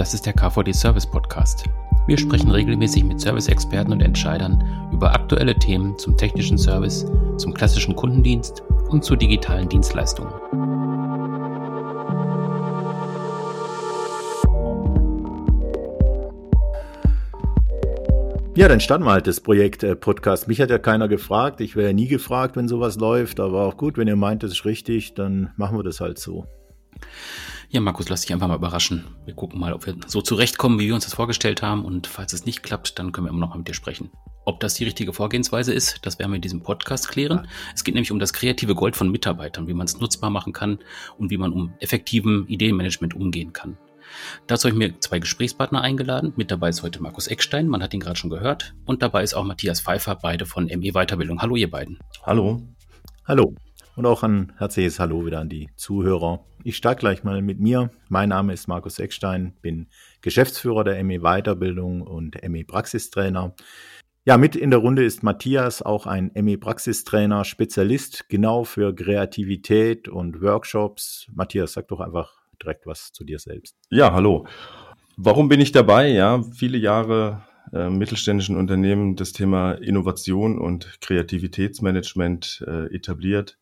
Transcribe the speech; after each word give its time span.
Das 0.00 0.14
ist 0.14 0.24
der 0.24 0.32
KVD 0.32 0.72
Service 0.72 1.04
Podcast. 1.04 1.64
Wir 2.06 2.16
sprechen 2.16 2.50
regelmäßig 2.50 3.04
mit 3.04 3.20
Service-Experten 3.20 3.92
und 3.92 4.00
Entscheidern 4.00 4.64
über 4.94 5.12
aktuelle 5.12 5.54
Themen 5.54 5.98
zum 5.98 6.16
technischen 6.16 6.56
Service, 6.56 7.04
zum 7.36 7.52
klassischen 7.52 7.94
Kundendienst 7.94 8.62
und 8.88 9.04
zu 9.04 9.14
digitalen 9.14 9.68
Dienstleistungen. 9.68 10.32
Ja, 18.56 18.68
dann 18.68 18.80
starten 18.80 19.04
wir 19.04 19.12
halt 19.12 19.26
das 19.26 19.42
Projekt 19.42 19.82
äh, 19.82 19.94
Podcast. 19.96 20.48
Mich 20.48 20.62
hat 20.62 20.70
ja 20.70 20.78
keiner 20.78 21.08
gefragt. 21.08 21.60
Ich 21.60 21.76
wäre 21.76 21.88
ja 21.88 21.92
nie 21.92 22.08
gefragt, 22.08 22.56
wenn 22.56 22.68
sowas 22.68 22.96
läuft. 22.96 23.38
Aber 23.38 23.66
auch 23.66 23.76
gut, 23.76 23.98
wenn 23.98 24.08
ihr 24.08 24.16
meint, 24.16 24.42
das 24.44 24.52
ist 24.52 24.64
richtig, 24.64 25.12
dann 25.12 25.50
machen 25.58 25.76
wir 25.76 25.84
das 25.84 26.00
halt 26.00 26.18
so. 26.18 26.46
Ja, 27.72 27.80
Markus, 27.80 28.08
lass 28.08 28.22
dich 28.22 28.32
einfach 28.32 28.48
mal 28.48 28.56
überraschen. 28.56 29.04
Wir 29.26 29.34
gucken 29.34 29.60
mal, 29.60 29.72
ob 29.72 29.86
wir 29.86 29.94
so 30.08 30.20
zurechtkommen, 30.20 30.80
wie 30.80 30.88
wir 30.88 30.94
uns 30.96 31.04
das 31.04 31.14
vorgestellt 31.14 31.62
haben. 31.62 31.84
Und 31.84 32.08
falls 32.08 32.32
es 32.32 32.44
nicht 32.44 32.64
klappt, 32.64 32.98
dann 32.98 33.12
können 33.12 33.28
wir 33.28 33.30
immer 33.30 33.38
noch 33.38 33.50
mal 33.50 33.58
mit 33.58 33.68
dir 33.68 33.74
sprechen. 33.74 34.10
Ob 34.44 34.58
das 34.58 34.74
die 34.74 34.82
richtige 34.82 35.12
Vorgehensweise 35.12 35.72
ist, 35.72 36.04
das 36.04 36.18
werden 36.18 36.32
wir 36.32 36.36
in 36.36 36.42
diesem 36.42 36.64
Podcast 36.64 37.08
klären. 37.08 37.44
Ja. 37.44 37.50
Es 37.72 37.84
geht 37.84 37.94
nämlich 37.94 38.10
um 38.10 38.18
das 38.18 38.32
kreative 38.32 38.74
Gold 38.74 38.96
von 38.96 39.08
Mitarbeitern, 39.12 39.68
wie 39.68 39.74
man 39.74 39.84
es 39.84 40.00
nutzbar 40.00 40.30
machen 40.30 40.52
kann 40.52 40.80
und 41.16 41.30
wie 41.30 41.36
man 41.36 41.52
um 41.52 41.72
effektiven 41.78 42.48
Ideenmanagement 42.48 43.14
umgehen 43.14 43.52
kann. 43.52 43.78
Dazu 44.48 44.66
habe 44.66 44.74
ich 44.74 44.88
mir 44.88 44.98
zwei 44.98 45.20
Gesprächspartner 45.20 45.80
eingeladen. 45.80 46.32
Mit 46.34 46.50
dabei 46.50 46.70
ist 46.70 46.82
heute 46.82 47.00
Markus 47.00 47.28
Eckstein, 47.28 47.68
man 47.68 47.84
hat 47.84 47.94
ihn 47.94 48.00
gerade 48.00 48.16
schon 48.16 48.30
gehört. 48.30 48.74
Und 48.84 49.00
dabei 49.02 49.22
ist 49.22 49.34
auch 49.34 49.44
Matthias 49.44 49.80
Pfeiffer, 49.80 50.16
beide 50.16 50.44
von 50.44 50.64
ME 50.64 50.90
Weiterbildung. 50.92 51.40
Hallo, 51.40 51.54
ihr 51.54 51.70
beiden. 51.70 52.00
Hallo. 52.24 52.60
Hallo. 53.28 53.54
Und 54.00 54.06
auch 54.06 54.22
ein 54.22 54.54
herzliches 54.56 54.98
Hallo 54.98 55.26
wieder 55.26 55.40
an 55.40 55.50
die 55.50 55.68
Zuhörer. 55.76 56.46
Ich 56.64 56.78
starte 56.78 57.00
gleich 57.00 57.22
mal 57.22 57.42
mit 57.42 57.60
mir. 57.60 57.90
Mein 58.08 58.30
Name 58.30 58.54
ist 58.54 58.66
Markus 58.66 58.98
Eckstein, 58.98 59.52
bin 59.60 59.88
Geschäftsführer 60.22 60.84
der 60.84 61.04
ME 61.04 61.18
Weiterbildung 61.18 62.00
und 62.00 62.34
ME 62.48 62.64
Praxistrainer. 62.64 63.54
Ja, 64.24 64.38
mit 64.38 64.56
in 64.56 64.70
der 64.70 64.78
Runde 64.78 65.04
ist 65.04 65.22
Matthias, 65.22 65.82
auch 65.82 66.06
ein 66.06 66.30
ME 66.34 66.56
Praxistrainer, 66.56 67.44
Spezialist 67.44 68.30
genau 68.30 68.64
für 68.64 68.94
Kreativität 68.94 70.08
und 70.08 70.40
Workshops. 70.40 71.26
Matthias, 71.34 71.74
sag 71.74 71.88
doch 71.88 72.00
einfach 72.00 72.32
direkt 72.58 72.86
was 72.86 73.12
zu 73.12 73.22
dir 73.22 73.38
selbst. 73.38 73.76
Ja, 73.90 74.14
hallo. 74.14 74.46
Warum 75.18 75.50
bin 75.50 75.60
ich 75.60 75.72
dabei? 75.72 76.08
Ja, 76.08 76.42
viele 76.54 76.78
Jahre 76.78 77.42
äh, 77.74 77.90
mittelständischen 77.90 78.56
Unternehmen 78.56 79.14
das 79.14 79.34
Thema 79.34 79.72
Innovation 79.72 80.58
und 80.58 81.02
Kreativitätsmanagement 81.02 82.64
äh, 82.66 82.86
etabliert 82.94 83.59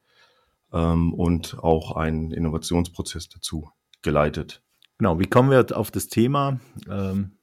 ähm, 0.72 1.12
und 1.14 1.58
auch 1.58 1.96
einen 1.96 2.30
Innovationsprozess 2.30 3.28
dazu 3.28 3.70
geleitet. 4.02 4.62
Genau, 4.98 5.18
wie 5.20 5.26
kommen 5.26 5.50
wir 5.50 5.76
auf 5.76 5.90
das 5.90 6.08
Thema, 6.08 6.60
ähm, 6.90 7.38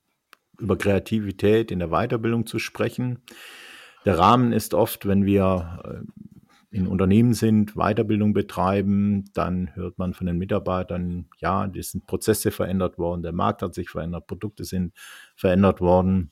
über 0.60 0.78
Kreativität 0.78 1.72
in 1.72 1.80
der 1.80 1.90
Weiterbildung 1.90 2.46
zu 2.46 2.60
sprechen? 2.60 3.24
Der 4.06 4.20
Rahmen 4.20 4.52
ist 4.52 4.74
oft, 4.74 5.08
wenn 5.08 5.26
wir 5.26 5.80
äh, 5.84 6.76
in 6.76 6.88
Unternehmen 6.88 7.34
sind, 7.34 7.76
Weiterbildung 7.76 8.34
betreiben, 8.34 9.26
dann 9.34 9.74
hört 9.76 9.98
man 9.98 10.14
von 10.14 10.28
den 10.28 10.38
Mitarbeitern, 10.38 11.28
ja, 11.38 11.68
die 11.68 11.82
sind 11.82 12.06
Prozesse 12.06 12.52
verändert 12.52 12.98
worden, 12.98 13.24
der 13.24 13.32
Markt 13.32 13.62
hat 13.62 13.74
sich 13.74 13.90
verändert, 13.90 14.28
Produkte 14.28 14.66
sind 14.66 14.94
verändert 15.36 15.80
worden. 15.80 16.32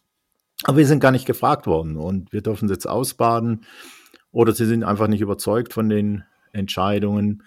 Aber 0.65 0.77
wir 0.77 0.85
sind 0.85 0.99
gar 0.99 1.11
nicht 1.11 1.25
gefragt 1.25 1.65
worden 1.65 1.95
und 1.95 2.33
wir 2.33 2.41
dürfen 2.41 2.65
es 2.65 2.71
jetzt 2.71 2.87
ausbaden 2.87 3.65
oder 4.31 4.53
sie 4.53 4.65
sind 4.65 4.83
einfach 4.83 5.07
nicht 5.07 5.21
überzeugt 5.21 5.73
von 5.73 5.87
den 5.87 6.25
Entscheidungen. 6.53 7.43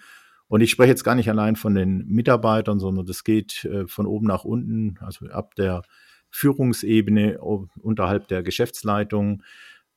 Und 0.47 0.61
ich 0.61 0.71
spreche 0.71 0.89
jetzt 0.89 1.03
gar 1.03 1.15
nicht 1.15 1.29
allein 1.29 1.55
von 1.55 1.75
den 1.75 2.05
Mitarbeitern, 2.07 2.79
sondern 2.79 3.05
das 3.05 3.23
geht 3.23 3.65
äh, 3.65 3.87
von 3.87 4.05
oben 4.05 4.27
nach 4.27 4.45
unten, 4.45 4.97
also 5.01 5.27
ab 5.27 5.55
der 5.55 5.81
Führungsebene 6.29 7.39
unterhalb 7.39 8.27
der 8.27 8.43
Geschäftsleitung 8.43 9.43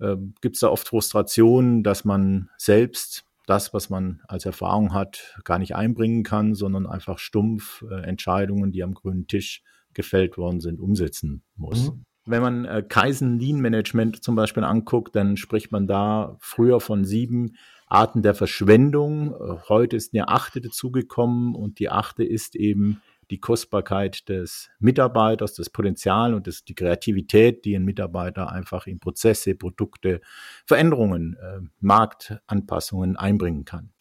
äh, 0.00 0.16
gibt 0.40 0.56
es 0.56 0.60
da 0.60 0.68
oft 0.68 0.88
Frustrationen, 0.88 1.82
dass 1.82 2.04
man 2.04 2.48
selbst 2.56 3.24
das, 3.46 3.74
was 3.74 3.90
man 3.90 4.20
als 4.28 4.46
Erfahrung 4.46 4.94
hat, 4.94 5.36
gar 5.44 5.58
nicht 5.58 5.74
einbringen 5.74 6.22
kann, 6.22 6.54
sondern 6.54 6.86
einfach 6.86 7.18
stumpf 7.18 7.84
äh, 7.90 8.02
Entscheidungen, 8.02 8.72
die 8.72 8.82
am 8.82 8.94
grünen 8.94 9.26
Tisch 9.26 9.62
gefällt 9.92 10.38
worden 10.38 10.60
sind, 10.60 10.80
umsetzen 10.80 11.42
muss. 11.56 11.90
Mhm. 11.90 12.04
Wenn 12.26 12.42
man 12.42 12.64
äh, 12.64 12.84
Kaizen 12.86 13.38
Lean 13.38 13.60
Management 13.60 14.22
zum 14.22 14.36
Beispiel 14.36 14.62
anguckt, 14.62 15.16
dann 15.16 15.36
spricht 15.36 15.72
man 15.72 15.86
da 15.86 16.36
früher 16.38 16.80
von 16.80 17.04
sieben 17.04 17.56
Arten 17.90 18.22
der 18.22 18.34
Verschwendung. 18.34 19.34
Heute 19.68 19.96
ist 19.96 20.14
eine 20.14 20.28
achte 20.28 20.60
dazugekommen 20.60 21.54
und 21.54 21.78
die 21.78 21.90
achte 21.90 22.24
ist 22.24 22.56
eben 22.56 23.02
die 23.30 23.38
Kostbarkeit 23.38 24.28
des 24.28 24.70
Mitarbeiters, 24.78 25.54
das 25.54 25.70
Potenzial 25.70 26.34
und 26.34 26.46
das, 26.46 26.64
die 26.64 26.74
Kreativität, 26.74 27.64
die 27.64 27.76
ein 27.76 27.84
Mitarbeiter 27.84 28.50
einfach 28.50 28.86
in 28.86 28.98
Prozesse, 28.98 29.54
Produkte, 29.54 30.20
Veränderungen, 30.66 31.36
äh, 31.40 31.60
Marktanpassungen 31.80 33.16
einbringen 33.16 33.64
kann. 33.64 33.92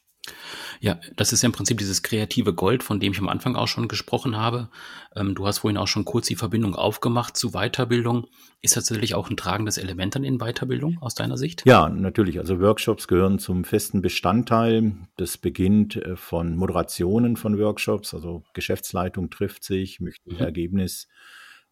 Ja, 0.79 0.99
das 1.15 1.33
ist 1.33 1.43
ja 1.43 1.47
im 1.47 1.53
Prinzip 1.53 1.77
dieses 1.77 2.03
kreative 2.03 2.53
Gold, 2.53 2.83
von 2.83 2.99
dem 2.99 3.11
ich 3.11 3.19
am 3.19 3.29
Anfang 3.29 3.55
auch 3.55 3.67
schon 3.67 3.87
gesprochen 3.87 4.37
habe. 4.37 4.69
Ähm, 5.15 5.35
du 5.35 5.45
hast 5.45 5.59
vorhin 5.59 5.77
auch 5.77 5.87
schon 5.87 6.05
kurz 6.05 6.27
die 6.27 6.35
Verbindung 6.35 6.75
aufgemacht 6.75 7.35
zu 7.35 7.51
Weiterbildung. 7.51 8.27
Ist 8.61 8.77
das 8.77 8.85
tatsächlich 8.85 9.15
auch 9.15 9.29
ein 9.29 9.37
tragendes 9.37 9.77
Element 9.77 10.15
dann 10.15 10.23
in 10.23 10.39
Weiterbildung 10.39 10.97
aus 11.01 11.15
deiner 11.15 11.37
Sicht? 11.37 11.63
Ja, 11.65 11.89
natürlich. 11.89 12.39
Also 12.39 12.59
Workshops 12.59 13.07
gehören 13.07 13.39
zum 13.39 13.63
festen 13.63 14.01
Bestandteil. 14.01 14.93
Das 15.17 15.37
beginnt 15.37 15.95
äh, 15.97 16.15
von 16.15 16.55
Moderationen 16.55 17.35
von 17.35 17.57
Workshops. 17.57 18.13
Also 18.13 18.43
Geschäftsleitung 18.53 19.29
trifft 19.29 19.63
sich, 19.63 19.99
möchte 19.99 20.29
ein 20.29 20.35
mhm. 20.35 20.41
Ergebnis 20.41 21.07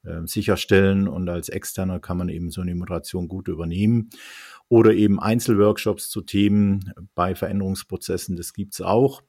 äh, 0.03 0.25
sicherstellen 0.25 1.07
und 1.07 1.27
als 1.29 1.49
Externer 1.49 1.99
kann 1.99 2.17
man 2.17 2.29
eben 2.29 2.51
so 2.51 2.61
eine 2.61 2.75
Moderation 2.75 3.27
gut 3.27 3.47
übernehmen 3.47 4.09
oder 4.69 4.93
eben 4.93 5.19
Einzelworkshops 5.19 6.09
zu 6.09 6.21
Themen 6.21 6.93
bei 7.15 7.35
Veränderungsprozessen, 7.35 8.35
das 8.35 8.53
gibt's 8.53 8.81
auch. 8.81 9.21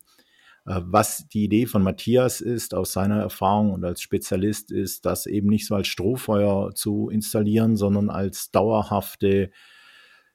Äh, 0.66 0.80
was 0.84 1.28
die 1.28 1.44
Idee 1.44 1.66
von 1.66 1.82
Matthias 1.82 2.40
ist, 2.40 2.74
aus 2.74 2.92
seiner 2.92 3.20
Erfahrung 3.20 3.72
und 3.72 3.84
als 3.84 4.02
Spezialist, 4.02 4.70
ist, 4.70 5.06
das 5.06 5.26
eben 5.26 5.48
nicht 5.48 5.66
so 5.66 5.74
als 5.74 5.88
Strohfeuer 5.88 6.74
zu 6.74 7.08
installieren, 7.08 7.76
sondern 7.76 8.10
als 8.10 8.50
dauerhafte 8.50 9.50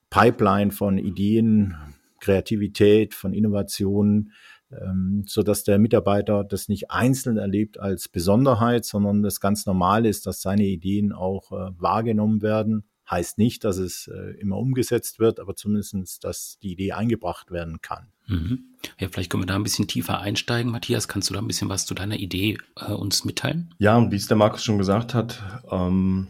Pipeline 0.10 0.72
von 0.72 0.98
Ideen, 0.98 1.76
Kreativität, 2.20 3.14
von 3.14 3.34
Innovationen, 3.34 4.32
ähm, 4.72 5.26
so 5.28 5.44
dass 5.44 5.64
der 5.64 5.78
Mitarbeiter 5.80 6.44
das 6.44 6.70
nicht 6.70 6.90
einzeln 6.92 7.38
erlebt 7.38 7.80
als 7.80 8.08
Besonderheit, 8.08 8.86
sondern 8.86 9.22
das 9.22 9.40
ganz 9.40 9.66
normal 9.66 10.06
ist, 10.06 10.26
dass 10.26 10.42
seine 10.42 10.66
Ideen 10.66 11.12
auch 11.12 11.52
äh, 11.52 11.72
wahrgenommen 11.78 12.42
werden 12.42 12.86
Heißt 13.14 13.38
nicht, 13.38 13.64
dass 13.64 13.78
es 13.78 14.08
äh, 14.08 14.32
immer 14.40 14.58
umgesetzt 14.58 15.20
wird, 15.20 15.40
aber 15.40 15.56
zumindest, 15.56 16.24
dass 16.24 16.58
die 16.64 16.72
Idee 16.72 16.94
eingebracht 16.94 17.52
werden 17.52 17.80
kann. 17.80 18.08
Mhm. 18.26 18.64
Ja, 19.00 19.08
vielleicht 19.08 19.30
können 19.30 19.44
wir 19.44 19.48
da 19.48 19.54
ein 19.54 19.62
bisschen 19.62 19.88
tiefer 19.88 20.20
einsteigen. 20.20 20.72
Matthias, 20.72 21.08
kannst 21.08 21.30
du 21.30 21.36
da 21.36 21.40
ein 21.40 21.46
bisschen 21.46 21.70
was 21.70 21.86
zu 21.86 21.94
deiner 21.94 22.18
Idee 22.18 22.58
äh, 22.76 22.92
uns 22.92 23.24
mitteilen? 23.24 23.76
Ja, 23.78 23.98
und 23.98 24.12
wie 24.12 24.16
es 24.16 24.28
der 24.28 24.38
Markus 24.38 24.64
schon 24.64 24.80
gesagt 24.80 25.14
hat, 25.14 25.44
ähm, 25.70 26.30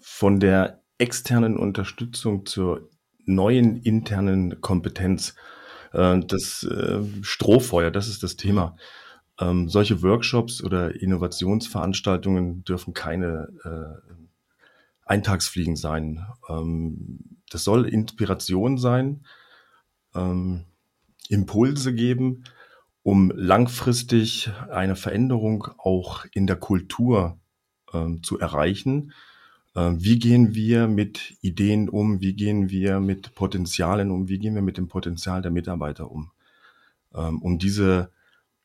von 0.00 0.38
der 0.38 0.82
externen 0.98 1.56
Unterstützung 1.56 2.44
zur 2.44 2.90
neuen 3.24 3.80
internen 3.80 4.60
Kompetenz, 4.60 5.34
äh, 5.94 6.20
das 6.20 6.62
äh, 6.64 7.00
Strohfeuer, 7.22 7.90
das 7.90 8.08
ist 8.08 8.22
das 8.22 8.36
Thema. 8.36 8.76
Ähm, 9.40 9.70
solche 9.70 10.02
Workshops 10.02 10.62
oder 10.62 10.94
Innovationsveranstaltungen 10.94 12.64
dürfen 12.64 12.92
keine 12.92 13.48
äh, 13.64 14.12
Eintagsfliegen 15.04 15.76
sein. 15.76 16.26
Ähm, 16.48 17.18
das 17.50 17.64
soll 17.64 17.86
Inspiration 17.86 18.78
sein, 18.78 19.24
ähm, 20.14 20.64
Impulse 21.28 21.94
geben, 21.94 22.44
um 23.02 23.32
langfristig 23.34 24.50
eine 24.70 24.96
Veränderung 24.96 25.68
auch 25.78 26.24
in 26.32 26.46
der 26.46 26.56
Kultur 26.56 27.38
ähm, 27.92 28.22
zu 28.22 28.38
erreichen. 28.38 29.12
Ähm, 29.74 30.02
wie 30.02 30.18
gehen 30.18 30.54
wir 30.54 30.86
mit 30.88 31.36
Ideen 31.40 31.88
um? 31.88 32.20
Wie 32.20 32.34
gehen 32.34 32.70
wir 32.70 33.00
mit 33.00 33.34
Potenzialen 33.34 34.10
um? 34.10 34.28
Wie 34.28 34.38
gehen 34.38 34.54
wir 34.54 34.62
mit 34.62 34.76
dem 34.76 34.88
Potenzial 34.88 35.42
der 35.42 35.50
Mitarbeiter 35.50 36.10
um? 36.10 36.30
Ähm, 37.14 37.40
um 37.42 37.58
diese 37.58 38.10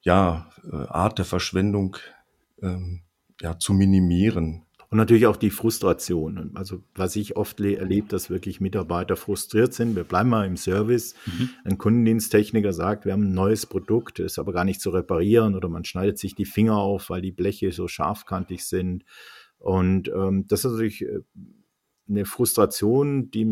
ja, 0.01 0.49
äh, 0.71 0.75
Art 0.87 1.17
der 1.17 1.25
Verschwendung 1.25 1.97
ähm, 2.61 3.01
ja, 3.41 3.57
zu 3.59 3.73
minimieren. 3.73 4.63
Und 4.89 4.97
natürlich 4.97 5.27
auch 5.27 5.35
die 5.35 5.49
Frustration. 5.49 6.51
Also 6.55 6.81
was 6.95 7.15
ich 7.17 7.35
oft 7.35 7.59
erlebe, 7.59 8.07
dass 8.07 8.29
wirklich 8.29 8.61
Mitarbeiter 8.61 9.17
frustriert 9.17 9.73
sind. 9.73 9.97
Wir 9.97 10.05
bleiben 10.05 10.29
mal 10.29 10.47
im 10.47 10.55
Service. 10.55 11.13
Mhm. 11.25 11.49
Ein 11.65 11.77
Kundendiensttechniker 11.77 12.71
sagt, 12.71 13.03
wir 13.03 13.11
haben 13.11 13.23
ein 13.23 13.33
neues 13.33 13.65
Produkt, 13.65 14.19
ist 14.19 14.39
aber 14.39 14.53
gar 14.53 14.63
nicht 14.63 14.79
zu 14.79 14.89
reparieren 14.91 15.55
oder 15.55 15.67
man 15.67 15.83
schneidet 15.83 16.17
sich 16.17 16.35
die 16.35 16.45
Finger 16.45 16.77
auf, 16.77 17.09
weil 17.09 17.21
die 17.21 17.33
Bleche 17.33 17.71
so 17.73 17.89
scharfkantig 17.89 18.65
sind. 18.65 19.03
Und 19.57 20.07
ähm, 20.09 20.45
das 20.47 20.63
ist 20.63 20.71
natürlich 20.71 21.01
äh, 21.01 21.19
eine 22.09 22.25
Frustration, 22.25 23.29
die, 23.31 23.45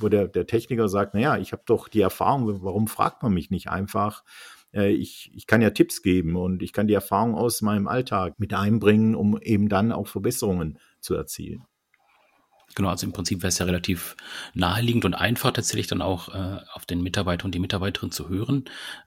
wo 0.00 0.08
der, 0.08 0.26
der 0.26 0.46
Techniker 0.46 0.88
sagt, 0.88 1.14
naja, 1.14 1.38
ich 1.38 1.52
habe 1.52 1.62
doch 1.64 1.88
die 1.88 2.00
Erfahrung, 2.00 2.62
warum 2.62 2.88
fragt 2.88 3.22
man 3.22 3.32
mich 3.32 3.50
nicht 3.50 3.68
einfach? 3.68 4.24
Äh, 4.74 4.90
ich, 4.90 5.30
ich 5.34 5.46
kann 5.46 5.62
ja 5.62 5.70
Tipps 5.70 6.02
geben 6.02 6.36
und 6.36 6.62
ich 6.62 6.72
kann 6.72 6.86
die 6.86 6.94
Erfahrung 6.94 7.34
aus 7.34 7.62
meinem 7.62 7.88
Alltag 7.88 8.38
mit 8.38 8.54
einbringen, 8.54 9.14
um 9.14 9.40
eben 9.40 9.68
dann 9.68 9.92
auch 9.92 10.06
Verbesserungen 10.06 10.78
zu 11.00 11.14
erzielen. 11.14 11.64
Genau, 12.74 12.88
also 12.88 13.06
im 13.06 13.12
Prinzip 13.12 13.42
wäre 13.42 13.48
es 13.48 13.58
ja 13.58 13.66
relativ 13.66 14.16
naheliegend 14.54 15.04
und 15.04 15.14
einfach 15.14 15.52
tatsächlich 15.52 15.88
dann 15.88 16.00
auch 16.00 16.28
äh, 16.30 16.58
auf 16.72 16.86
den 16.86 17.02
Mitarbeiter 17.02 17.44
und 17.44 17.54
die 17.54 17.58
Mitarbeiterin 17.58 18.10
zu 18.10 18.28
hören. 18.28 18.64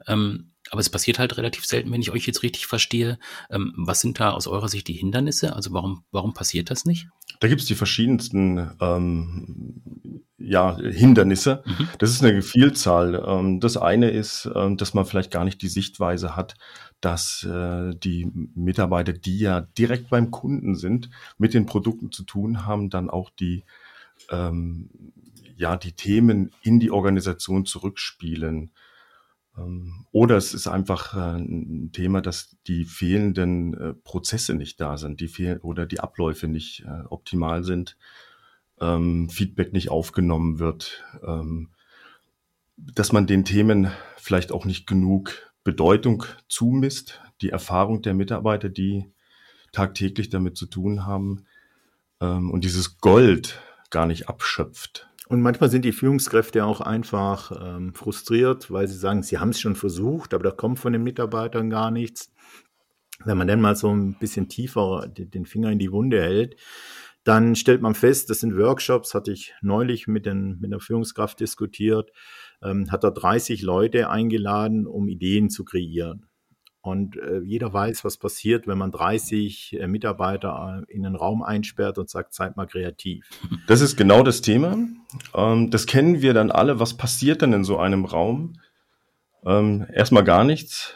Ähm, 0.08 0.52
aber 0.72 0.82
es 0.82 0.90
passiert 0.90 1.20
halt 1.20 1.38
relativ 1.38 1.66
selten, 1.66 1.92
wenn 1.92 2.02
ich 2.02 2.12
euch 2.12 2.26
jetzt 2.26 2.44
richtig 2.44 2.68
verstehe. 2.68 3.20
Ähm, 3.50 3.74
was 3.78 4.02
sind 4.02 4.20
da 4.20 4.32
aus 4.32 4.48
eurer 4.48 4.70
Sicht 4.70 4.88
die 4.88 4.94
Hindernisse? 4.94 5.56
Also 5.56 5.74
warum, 5.74 6.04
warum 6.12 6.34
passiert 6.34 6.72
das 6.72 6.86
nicht? 6.86 7.08
Da 7.40 7.48
gibt 7.48 7.62
es 7.62 7.68
die 7.68 7.76
verschiedensten 7.76 8.72
ähm, 8.80 10.24
ja, 10.38 10.78
Hindernisse. 10.78 11.64
Mhm. 11.66 11.88
Das 12.00 12.12
ist 12.12 12.24
eine 12.24 12.42
Vielzahl. 12.42 13.24
Ähm, 13.26 13.60
das 13.60 13.78
eine 13.78 14.10
ist, 14.10 14.50
ähm, 14.56 14.78
dass 14.78 14.94
man 14.94 15.06
vielleicht 15.06 15.32
gar 15.32 15.46
nicht 15.46 15.62
die 15.62 15.68
Sichtweise 15.68 16.36
hat, 16.36 16.56
dass 17.02 17.44
äh, 17.44 17.94
die 17.96 18.32
Mitarbeiter, 18.56 19.14
die 19.14 19.40
ja 19.40 19.62
direkt 19.62 20.10
beim 20.10 20.32
Kunden 20.32 20.76
sind, 20.76 21.10
mit 21.38 21.54
den 21.54 21.66
Produkten 21.66 22.12
zu 22.12 22.24
tun 22.24 22.66
haben, 22.66 22.90
dann 22.90 23.10
auch 23.10 23.30
die 23.30 23.64
ja 25.56 25.78
die 25.78 25.92
Themen 25.92 26.52
in 26.62 26.80
die 26.80 26.90
Organisation 26.90 27.66
zurückspielen. 27.66 28.72
Ähm, 29.58 30.06
oder 30.12 30.38
es 30.38 30.54
ist 30.54 30.68
einfach 30.68 31.16
äh, 31.16 31.38
ein 31.38 31.92
Thema, 31.92 32.22
dass 32.22 32.58
die 32.68 32.86
fehlenden 32.86 33.74
äh, 33.74 33.94
Prozesse 33.94 34.54
nicht 34.54 34.80
da 34.82 34.98
sind, 34.98 35.20
die 35.20 35.28
fehlen 35.28 35.60
oder 35.60 35.86
die 35.86 36.00
Abläufe 36.00 36.48
nicht 36.48 36.84
äh, 36.86 37.04
optimal 37.10 37.64
sind, 37.64 37.98
ähm, 38.80 39.30
Feedback 39.30 39.74
nicht 39.74 39.90
aufgenommen 39.90 40.60
wird, 40.60 41.04
ähm, 41.26 41.70
dass 42.78 43.12
man 43.12 43.28
den 43.28 43.46
Themen 43.46 43.92
vielleicht 44.18 44.52
auch 44.52 44.66
nicht 44.66 44.86
genug 44.88 45.52
Bedeutung 45.64 46.26
zumisst, 46.48 47.22
die 47.42 47.50
Erfahrung 47.50 48.02
der 48.02 48.14
Mitarbeiter, 48.14 48.70
die 48.70 49.06
tagtäglich 49.72 50.30
damit 50.30 50.56
zu 50.58 50.68
tun 50.68 51.06
haben 51.06 51.46
und 52.20 52.64
dieses 52.64 52.98
Gold 53.00 53.62
gar 53.90 54.06
nicht 54.06 54.30
abschöpft. 54.30 55.10
Und 55.28 55.42
manchmal 55.42 55.72
sind 55.72 55.86
die 55.86 55.92
Führungskräfte 55.92 56.66
auch 56.66 56.82
einfach 56.82 57.52
ähm, 57.60 57.94
frustriert, 57.94 58.70
weil 58.72 58.88
sie 58.88 58.98
sagen, 58.98 59.24
sie 59.24 59.40
haben 59.40 59.50
es 59.50 59.60
schon 59.60 59.76
versucht, 59.76 60.34
aber 60.34 60.44
da 60.44 60.52
kommt 60.52 60.80
von 60.80 60.94
den 60.94 61.04
Mitarbeitern 61.04 61.70
gar 61.70 61.90
nichts. 61.90 62.32
Wenn 63.24 63.38
man 63.38 63.48
dann 63.48 63.62
mal 63.62 63.76
so 63.76 63.90
ein 63.90 64.20
bisschen 64.20 64.50
tiefer 64.50 65.08
den 65.08 65.46
Finger 65.46 65.72
in 65.72 65.80
die 65.80 65.92
Wunde 65.92 66.22
hält, 66.22 66.58
dann 67.24 67.56
stellt 67.56 67.82
man 67.82 67.96
fest, 67.96 68.30
das 68.30 68.42
sind 68.42 68.56
Workshops, 68.56 69.16
hatte 69.16 69.32
ich 69.32 69.56
neulich 69.62 70.08
mit, 70.08 70.28
den, 70.28 70.60
mit 70.60 70.72
der 70.72 70.80
Führungskraft 70.80 71.40
diskutiert, 71.40 72.12
ähm, 72.62 72.92
hat 72.92 73.04
er 73.04 73.12
30 73.12 73.64
Leute 73.64 74.10
eingeladen, 74.10 74.86
um 74.86 75.08
Ideen 75.08 75.50
zu 75.50 75.66
kreieren. 75.66 76.28
Und 76.86 77.18
äh, 77.18 77.40
jeder 77.44 77.74
weiß, 77.74 78.06
was 78.06 78.18
passiert, 78.18 78.68
wenn 78.68 78.78
man 78.78 78.92
30 78.92 79.78
äh, 79.80 79.88
Mitarbeiter 79.88 80.86
äh, 80.88 80.94
in 80.94 81.04
einen 81.04 81.16
Raum 81.16 81.42
einsperrt 81.42 81.98
und 81.98 82.12
sagt, 82.12 82.36
seid 82.36 82.58
mal 82.58 82.68
kreativ. 82.68 83.28
Das 83.68 83.82
ist 83.82 83.98
genau 83.98 84.22
das 84.22 84.42
Thema. 84.42 84.78
Ähm, 85.34 85.72
das 85.72 85.88
kennen 85.88 86.22
wir 86.22 86.36
dann 86.36 86.52
alle. 86.52 86.80
Was 86.80 86.96
passiert 86.96 87.42
denn 87.42 87.54
in 87.54 87.64
so 87.64 87.80
einem 87.80 88.06
Raum? 88.06 88.60
Ähm, 89.44 89.88
erstmal 89.92 90.24
gar 90.24 90.44
nichts. 90.44 90.94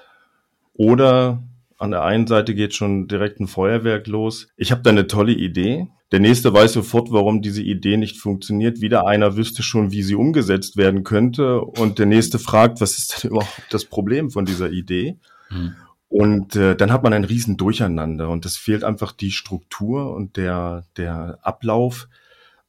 Oder 0.73 1.41
an 1.79 1.89
der 1.89 2.03
einen 2.03 2.27
Seite 2.27 2.53
geht 2.53 2.75
schon 2.75 3.07
direkt 3.07 3.39
ein 3.39 3.47
Feuerwerk 3.47 4.05
los. 4.05 4.49
Ich 4.57 4.71
habe 4.71 4.83
da 4.83 4.91
eine 4.91 5.07
tolle 5.07 5.31
Idee. 5.31 5.87
Der 6.11 6.19
nächste 6.19 6.53
weiß 6.53 6.73
sofort, 6.73 7.11
warum 7.11 7.41
diese 7.41 7.63
Idee 7.63 7.97
nicht 7.97 8.17
funktioniert. 8.17 8.81
Wieder 8.81 9.07
einer 9.07 9.35
wüsste 9.35 9.63
schon, 9.63 9.91
wie 9.91 10.03
sie 10.03 10.15
umgesetzt 10.15 10.77
werden 10.77 11.03
könnte. 11.03 11.61
Und 11.61 11.97
der 11.97 12.05
nächste 12.05 12.37
fragt, 12.37 12.79
was 12.79 12.99
ist 12.99 13.23
denn 13.23 13.31
überhaupt 13.31 13.63
das 13.71 13.85
Problem 13.85 14.29
von 14.29 14.45
dieser 14.45 14.69
Idee? 14.69 15.17
Mhm. 15.49 15.75
Und 16.09 16.55
äh, 16.55 16.75
dann 16.75 16.91
hat 16.91 17.03
man 17.03 17.13
ein 17.13 17.23
riesen 17.23 17.55
Durcheinander 17.55 18.29
und 18.29 18.45
es 18.45 18.57
fehlt 18.57 18.83
einfach 18.83 19.11
die 19.11 19.31
Struktur 19.31 20.13
und 20.15 20.37
der, 20.37 20.85
der 20.97 21.37
Ablauf. 21.43 22.09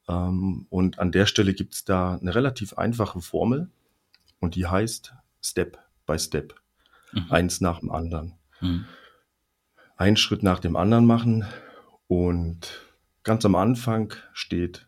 Ähm, 0.08 0.66
und 0.68 0.98
an 0.98 1.10
der 1.10 1.24
Stelle 1.24 1.54
gibt 1.54 1.74
es 1.74 1.84
da 1.84 2.16
eine 2.16 2.34
relativ 2.34 2.74
einfache 2.74 3.20
Formel 3.22 3.70
und 4.40 4.56
die 4.56 4.66
heißt 4.66 5.14
Step 5.42 5.78
by 6.06 6.18
Step. 6.18 6.54
Mhm. 7.12 7.26
Eins 7.30 7.60
nach 7.62 7.80
dem 7.80 7.90
anderen. 7.90 8.34
Mhm. 8.60 8.84
Ein 9.96 10.16
Schritt 10.16 10.42
nach 10.42 10.60
dem 10.60 10.76
anderen 10.76 11.06
machen 11.06 11.46
und 12.08 12.80
ganz 13.22 13.44
am 13.44 13.54
Anfang 13.54 14.14
steht 14.32 14.86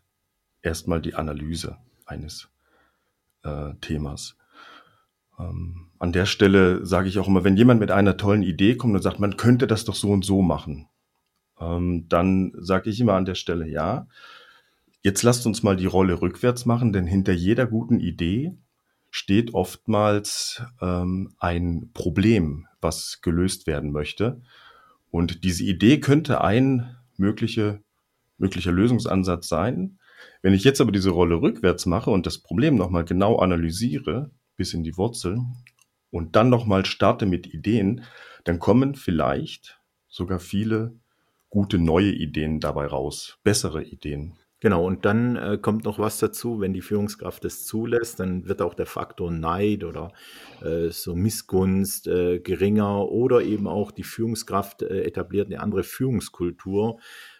erstmal 0.61 1.01
die 1.01 1.15
Analyse 1.15 1.77
eines 2.05 2.49
äh, 3.43 3.73
Themas. 3.81 4.37
Ähm, 5.49 5.89
an 5.99 6.11
der 6.11 6.25
Stelle 6.25 6.85
sage 6.85 7.07
ich 7.07 7.19
auch 7.19 7.27
immer, 7.27 7.43
wenn 7.43 7.57
jemand 7.57 7.79
mit 7.79 7.91
einer 7.91 8.17
tollen 8.17 8.43
Idee 8.43 8.75
kommt 8.75 8.95
und 8.95 9.01
sagt, 9.01 9.19
man 9.19 9.37
könnte 9.37 9.67
das 9.67 9.85
doch 9.85 9.95
so 9.95 10.11
und 10.11 10.25
so 10.25 10.41
machen, 10.41 10.87
ähm, 11.59 12.07
dann 12.09 12.51
sage 12.57 12.89
ich 12.89 12.99
immer 12.99 13.13
an 13.13 13.25
der 13.25 13.35
Stelle, 13.35 13.67
ja, 13.67 14.07
jetzt 15.01 15.23
lasst 15.23 15.45
uns 15.45 15.63
mal 15.63 15.75
die 15.75 15.85
Rolle 15.85 16.21
rückwärts 16.21 16.65
machen, 16.65 16.93
denn 16.93 17.05
hinter 17.05 17.33
jeder 17.33 17.67
guten 17.67 17.99
Idee 17.99 18.57
steht 19.11 19.53
oftmals 19.53 20.63
ähm, 20.81 21.33
ein 21.37 21.91
Problem, 21.93 22.67
was 22.81 23.19
gelöst 23.21 23.67
werden 23.67 23.91
möchte. 23.91 24.41
Und 25.11 25.43
diese 25.43 25.63
Idee 25.63 25.99
könnte 25.99 26.41
ein 26.41 26.97
mögliche, 27.17 27.81
möglicher 28.37 28.71
Lösungsansatz 28.71 29.47
sein. 29.47 29.99
Wenn 30.41 30.53
ich 30.53 30.63
jetzt 30.63 30.81
aber 30.81 30.91
diese 30.91 31.11
Rolle 31.11 31.35
rückwärts 31.35 31.85
mache 31.85 32.09
und 32.09 32.25
das 32.25 32.39
Problem 32.39 32.75
nochmal 32.75 33.05
genau 33.05 33.37
analysiere, 33.37 34.31
bis 34.55 34.73
in 34.73 34.83
die 34.83 34.97
Wurzel 34.97 35.39
und 36.11 36.35
dann 36.35 36.49
nochmal 36.49 36.85
starte 36.85 37.25
mit 37.25 37.53
Ideen, 37.53 38.03
dann 38.43 38.59
kommen 38.59 38.95
vielleicht 38.95 39.79
sogar 40.07 40.39
viele 40.39 40.95
gute 41.49 41.77
neue 41.77 42.11
Ideen 42.11 42.59
dabei 42.59 42.87
raus, 42.87 43.37
bessere 43.43 43.83
Ideen. 43.83 44.33
Genau, 44.63 44.85
und 44.85 45.03
dann 45.03 45.35
äh, 45.35 45.57
kommt 45.61 45.83
noch 45.83 45.99
was 45.99 46.19
dazu, 46.19 46.61
wenn 46.61 46.71
die 46.71 46.81
Führungskraft 46.81 47.43
es 47.43 47.65
zulässt, 47.65 48.21
dann 48.21 48.47
wird 48.47 48.61
auch 48.61 48.75
der 48.75 48.85
Faktor 48.85 49.29
Neid 49.29 49.83
oder 49.83 50.13
äh, 50.61 50.89
so 50.89 51.15
Missgunst 51.15 52.07
äh, 52.07 52.39
geringer 52.39 53.09
oder 53.09 53.41
eben 53.41 53.67
auch 53.67 53.91
die 53.91 54.03
Führungskraft 54.03 54.81
äh, 54.83 55.03
etabliert 55.03 55.47
eine 55.47 55.59
andere 55.59 55.83
Führungskultur, 55.83 56.97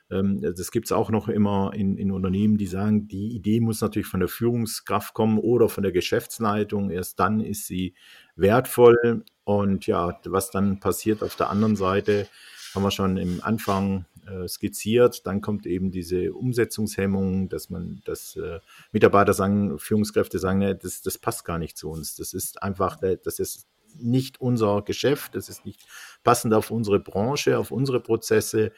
das 0.09 0.71
gibt 0.71 0.85
es 0.85 0.91
auch 0.91 1.09
noch 1.09 1.27
immer 1.27 1.71
in, 1.73 1.97
in 1.97 2.11
Unternehmen, 2.11 2.57
die 2.57 2.67
sagen, 2.67 3.07
die 3.07 3.35
Idee 3.35 3.59
muss 3.59 3.81
natürlich 3.81 4.07
von 4.07 4.19
der 4.19 4.29
Führungskraft 4.29 5.13
kommen 5.13 5.39
oder 5.39 5.69
von 5.69 5.81
der 5.81 5.91
Geschäftsleitung. 5.91 6.91
Erst 6.91 7.19
dann 7.19 7.39
ist 7.39 7.65
sie 7.65 7.95
wertvoll. 8.35 9.23
Und 9.43 9.87
ja, 9.87 10.19
was 10.25 10.51
dann 10.51 10.79
passiert 10.79 11.23
auf 11.23 11.35
der 11.35 11.49
anderen 11.49 11.75
Seite, 11.75 12.27
haben 12.75 12.83
wir 12.83 12.91
schon 12.91 13.17
im 13.17 13.39
Anfang 13.43 14.05
äh, 14.27 14.47
skizziert. 14.47 15.25
Dann 15.25 15.41
kommt 15.41 15.65
eben 15.65 15.91
diese 15.91 16.33
Umsetzungshemmung, 16.33 17.49
dass 17.49 17.69
man, 17.69 18.01
dass 18.05 18.35
äh, 18.35 18.59
Mitarbeiter 18.91 19.33
sagen, 19.33 19.77
Führungskräfte 19.79 20.39
sagen, 20.39 20.59
ne, 20.59 20.75
das, 20.75 21.01
das 21.01 21.17
passt 21.17 21.45
gar 21.45 21.57
nicht 21.57 21.77
zu 21.77 21.89
uns. 21.89 22.15
Das 22.15 22.33
ist 22.33 22.61
einfach, 22.61 22.99
das 22.99 23.39
ist 23.39 23.67
nicht 23.99 24.41
unser 24.41 24.81
Geschäft, 24.81 25.35
das 25.35 25.49
ist 25.49 25.65
nicht 25.65 25.85
passend 26.23 26.53
auf 26.53 26.71
unsere 26.71 26.99
Branche, 26.99 27.57
auf 27.57 27.71
unsere 27.71 27.99
Prozesse 27.99 28.71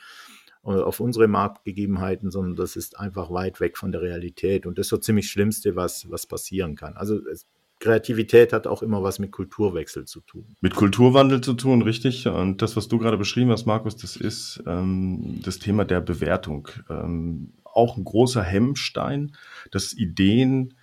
auf 0.66 1.00
unsere 1.00 1.28
Marktgegebenheiten, 1.28 2.32
sondern 2.32 2.56
das 2.56 2.76
ist 2.76 3.00
einfach 3.00 3.30
weit 3.32 3.60
weg 3.60 3.78
von 3.78 3.92
der 3.92 4.02
Realität. 4.02 4.66
Und 4.66 4.78
das 4.78 4.88
ist 4.88 4.90
so 4.90 4.98
ziemlich 4.98 5.30
Schlimmste, 5.30 5.76
was, 5.76 6.10
was 6.10 6.26
passieren 6.26 6.76
kann. 6.76 6.98
Also 6.98 7.20
es, 7.28 7.46
Kreativität 7.80 8.54
hat 8.54 8.68
auch 8.68 8.82
immer 8.82 9.04
was 9.04 9.20
mit 9.20 9.32
Kulturwechsel 9.32 10.06
zu 10.06 10.22
tun. 10.22 10.56
Mit 10.62 10.76
Kulturwandel 10.76 11.42
zu 11.42 11.54
tun, 11.54 11.82
richtig. 11.82 12.28
Und 12.28 12.62
das, 12.62 12.76
was 12.76 12.88
du 12.88 12.98
gerade 12.98 13.18
beschrieben 13.18 13.52
hast, 13.52 13.66
Markus, 13.66 13.96
das 13.98 14.16
ist 14.16 14.64
ähm, 14.66 15.42
das 15.44 15.60
Thema 15.60 15.86
der 15.86 16.02
Bewertung. 16.02 16.70
Ähm, 16.90 17.54
auch 17.64 17.98
ein 17.98 18.06
großer 18.06 18.42
Hemmstein, 18.42 19.36
dass 19.72 19.94
Ideen 19.94 20.76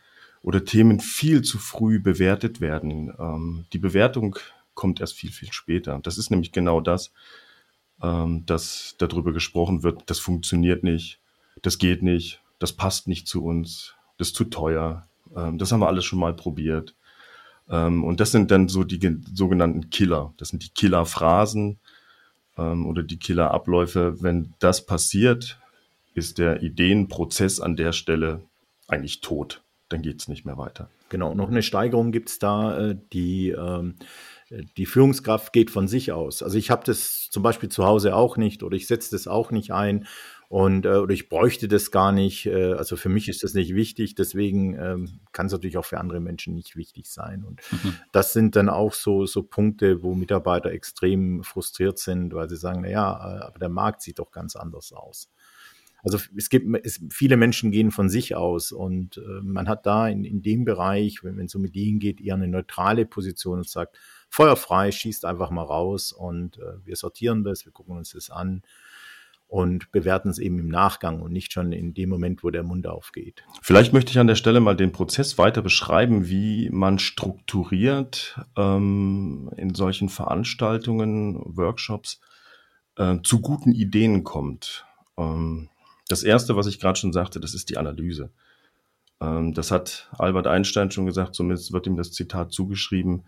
oder 0.43 0.65
Themen 0.65 1.01
viel 1.01 1.43
zu 1.43 1.59
früh 1.59 1.99
bewertet 1.99 2.61
werden. 2.61 3.13
Ähm, 3.19 3.65
die 3.73 3.79
Bewertung 3.79 4.37
kommt 4.75 5.01
erst 5.01 5.15
viel, 5.15 5.33
viel 5.33 5.53
später. 5.53 5.99
Das 6.03 6.19
ist 6.19 6.31
nämlich 6.31 6.53
genau 6.53 6.81
das, 6.81 7.13
ähm, 8.03 8.45
dass 8.47 8.97
darüber 8.99 9.33
gesprochen 9.33 9.83
wird, 9.83 10.03
das 10.07 10.19
funktioniert 10.19 10.83
nicht, 10.85 11.21
das 11.63 11.79
geht 11.79 12.03
nicht, 12.03 12.41
das 12.59 12.73
passt 12.73 13.09
nicht 13.09 13.27
zu 13.29 13.45
uns, 13.45 13.95
das 14.19 14.29
ist 14.29 14.37
zu 14.37 14.45
teuer, 14.45 15.07
ähm, 15.37 15.59
das 15.59 15.73
haben 15.73 15.81
wir 15.81 15.89
alles 15.89 16.05
schon 16.05 16.19
mal 16.19 16.35
probiert. 16.35 16.95
Ähm, 17.69 18.05
und 18.05 18.21
das 18.21 18.33
sind 18.33 18.51
dann 18.51 18.69
so 18.69 18.85
die 18.85 19.19
sogenannten 19.33 19.91
Killer. 19.91 20.35
Das 20.37 20.49
sind 20.49 20.63
die 20.63 20.71
Killerphrasen 20.71 21.79
ähm, 22.59 22.87
oder 22.87 23.03
die 23.03 23.19
Killerabläufe. 23.19 24.23
Wenn 24.23 24.55
das 24.59 24.85
passiert, 24.85 25.59
ist 26.15 26.39
der 26.39 26.63
Ideenprozess 26.63 27.61
an 27.61 27.77
der 27.77 27.93
Stelle 27.93 28.43
eigentlich 28.89 29.21
tot. 29.21 29.63
Dann 29.89 30.03
geht 30.03 30.21
es 30.21 30.29
nicht 30.29 30.45
mehr 30.45 30.59
weiter. 30.59 30.89
Genau, 31.09 31.35
noch 31.35 31.51
eine 31.51 31.63
Steigerung 31.63 32.13
gibt 32.13 32.31
es 32.31 32.39
da, 32.39 32.79
äh, 32.79 32.97
die 33.13 33.51
ähm, 33.51 33.95
die 34.77 34.87
Führungskraft 34.87 35.53
geht 35.53 35.71
von 35.71 35.89
sich 35.89 36.13
aus. 36.13 36.43
Also 36.43 36.59
ich 36.59 36.71
habe 36.71 36.85
das 36.85 37.29
zum 37.31 37.43
Beispiel 37.43 37.69
zu 37.69 37.85
Hause 37.85 38.15
auch 38.15 38.37
nicht 38.37 38.63
oder 38.63 38.77
ich 38.77 38.87
setze 38.87 39.11
das 39.13 39.27
auch 39.27 39.51
nicht 39.51 39.73
ein. 39.73 40.07
Und 40.49 40.85
äh, 40.85 40.97
oder 40.97 41.15
ich 41.15 41.31
bräuchte 41.31 41.67
das 41.67 41.91
gar 41.91 42.13
nicht. 42.13 42.45
Äh, 42.45 42.75
also 42.75 42.97
für 42.97 43.09
mich 43.09 43.31
ist 43.31 43.43
das 43.43 43.55
nicht 43.55 43.75
wichtig. 43.75 44.15
Deswegen 44.15 44.75
ähm, 44.79 45.21
kann 45.33 45.47
es 45.47 45.53
natürlich 45.53 45.79
auch 45.79 45.87
für 45.87 45.99
andere 45.99 46.21
Menschen 46.21 46.55
nicht 46.55 46.77
wichtig 46.77 47.07
sein. 47.07 47.43
Und 47.43 47.61
mhm. 47.71 47.95
das 48.13 48.35
sind 48.35 48.55
dann 48.55 48.69
auch 48.69 48.93
so 48.93 49.25
so 49.25 49.43
Punkte, 49.43 50.03
wo 50.03 50.15
Mitarbeiter 50.15 50.71
extrem 50.71 51.43
frustriert 51.43 51.99
sind, 51.99 52.35
weil 52.35 52.51
sie 52.51 52.57
sagen, 52.57 52.83
na 52.83 52.91
ja, 52.91 53.13
äh, 53.13 53.45
aber 53.45 53.59
der 53.59 53.71
Markt 53.71 54.03
sieht 54.03 54.19
doch 54.19 54.31
ganz 54.31 54.55
anders 54.55 54.93
aus. 54.93 55.31
Also 56.03 56.19
es 56.37 56.51
gibt 56.51 56.67
es, 56.85 57.01
viele 57.11 57.37
Menschen 57.37 57.71
gehen 57.71 57.93
von 57.93 58.09
sich 58.09 58.35
aus 58.35 58.73
und 58.73 59.19
äh, 59.19 59.41
man 59.43 59.69
hat 59.69 59.87
da 59.87 60.09
in, 60.09 60.25
in 60.25 60.43
dem 60.43 60.65
Bereich, 60.65 61.23
wenn 61.23 61.39
es 61.39 61.55
um 61.55 61.65
Ideen 61.65 62.01
geht, 62.01 62.21
eher 62.21 62.35
eine 62.35 62.49
neutrale 62.49 63.07
Position 63.07 63.59
und 63.59 63.69
sagt, 63.69 63.97
feuerfrei, 64.33 64.91
schießt 64.91 65.27
einfach 65.27 65.51
mal 65.51 65.63
raus 65.63 66.11
und 66.11 66.57
äh, 66.57 66.85
wir 66.85 66.97
sortieren 66.97 67.45
das, 67.45 67.67
wir 67.67 67.73
gucken 67.73 67.99
uns 67.99 68.13
das 68.13 68.31
an 68.31 68.63
und 69.47 69.93
bewerten 69.93 70.31
es 70.31 70.39
eben 70.39 70.59
im 70.59 70.69
Nachgang 70.69 71.21
und 71.21 71.33
nicht 71.33 71.53
schon 71.53 71.73
in 71.73 71.93
dem 71.93 72.09
Moment, 72.09 72.43
wo 72.43 72.49
der 72.49 72.63
Mund 72.63 72.87
aufgeht. 72.87 73.45
Vielleicht 73.61 73.93
möchte 73.93 74.11
ich 74.11 74.19
an 74.19 74.27
der 74.27 74.35
Stelle 74.35 74.61
mal 74.61 74.75
den 74.75 74.91
Prozess 74.91 75.37
weiter 75.37 75.61
beschreiben, 75.61 76.29
wie 76.29 76.71
man 76.71 76.99
strukturiert 76.99 78.41
ähm, 78.57 79.51
in 79.59 79.75
solchen 79.75 80.09
Veranstaltungen, 80.09 81.39
Workshops 81.45 82.19
äh, 82.97 83.19
zu 83.23 83.43
guten 83.43 83.73
Ideen 83.73 84.25
kommt. 84.25 84.87
Ähm, 85.19 85.69
das 86.09 86.23
Erste, 86.23 86.57
was 86.57 86.67
ich 86.67 86.81
gerade 86.81 86.99
schon 86.99 87.13
sagte, 87.13 87.39
das 87.39 87.53
ist 87.53 87.69
die 87.69 87.77
Analyse. 87.77 88.31
Ähm, 89.21 89.53
das 89.53 89.71
hat 89.71 90.09
Albert 90.19 90.47
Einstein 90.47 90.91
schon 90.91 91.05
gesagt, 91.05 91.35
zumindest 91.35 91.75
wird 91.75 91.87
ihm 91.87 91.99
das 91.99 92.13
Zitat 92.13 92.51
zugeschrieben, 92.51 93.25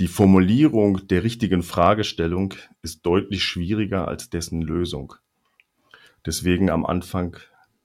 die 0.00 0.08
Formulierung 0.08 1.06
der 1.08 1.24
richtigen 1.24 1.62
Fragestellung 1.62 2.54
ist 2.80 3.04
deutlich 3.04 3.44
schwieriger 3.44 4.08
als 4.08 4.30
dessen 4.30 4.62
Lösung. 4.62 5.12
Deswegen 6.24 6.70
am 6.70 6.86
Anfang 6.86 7.36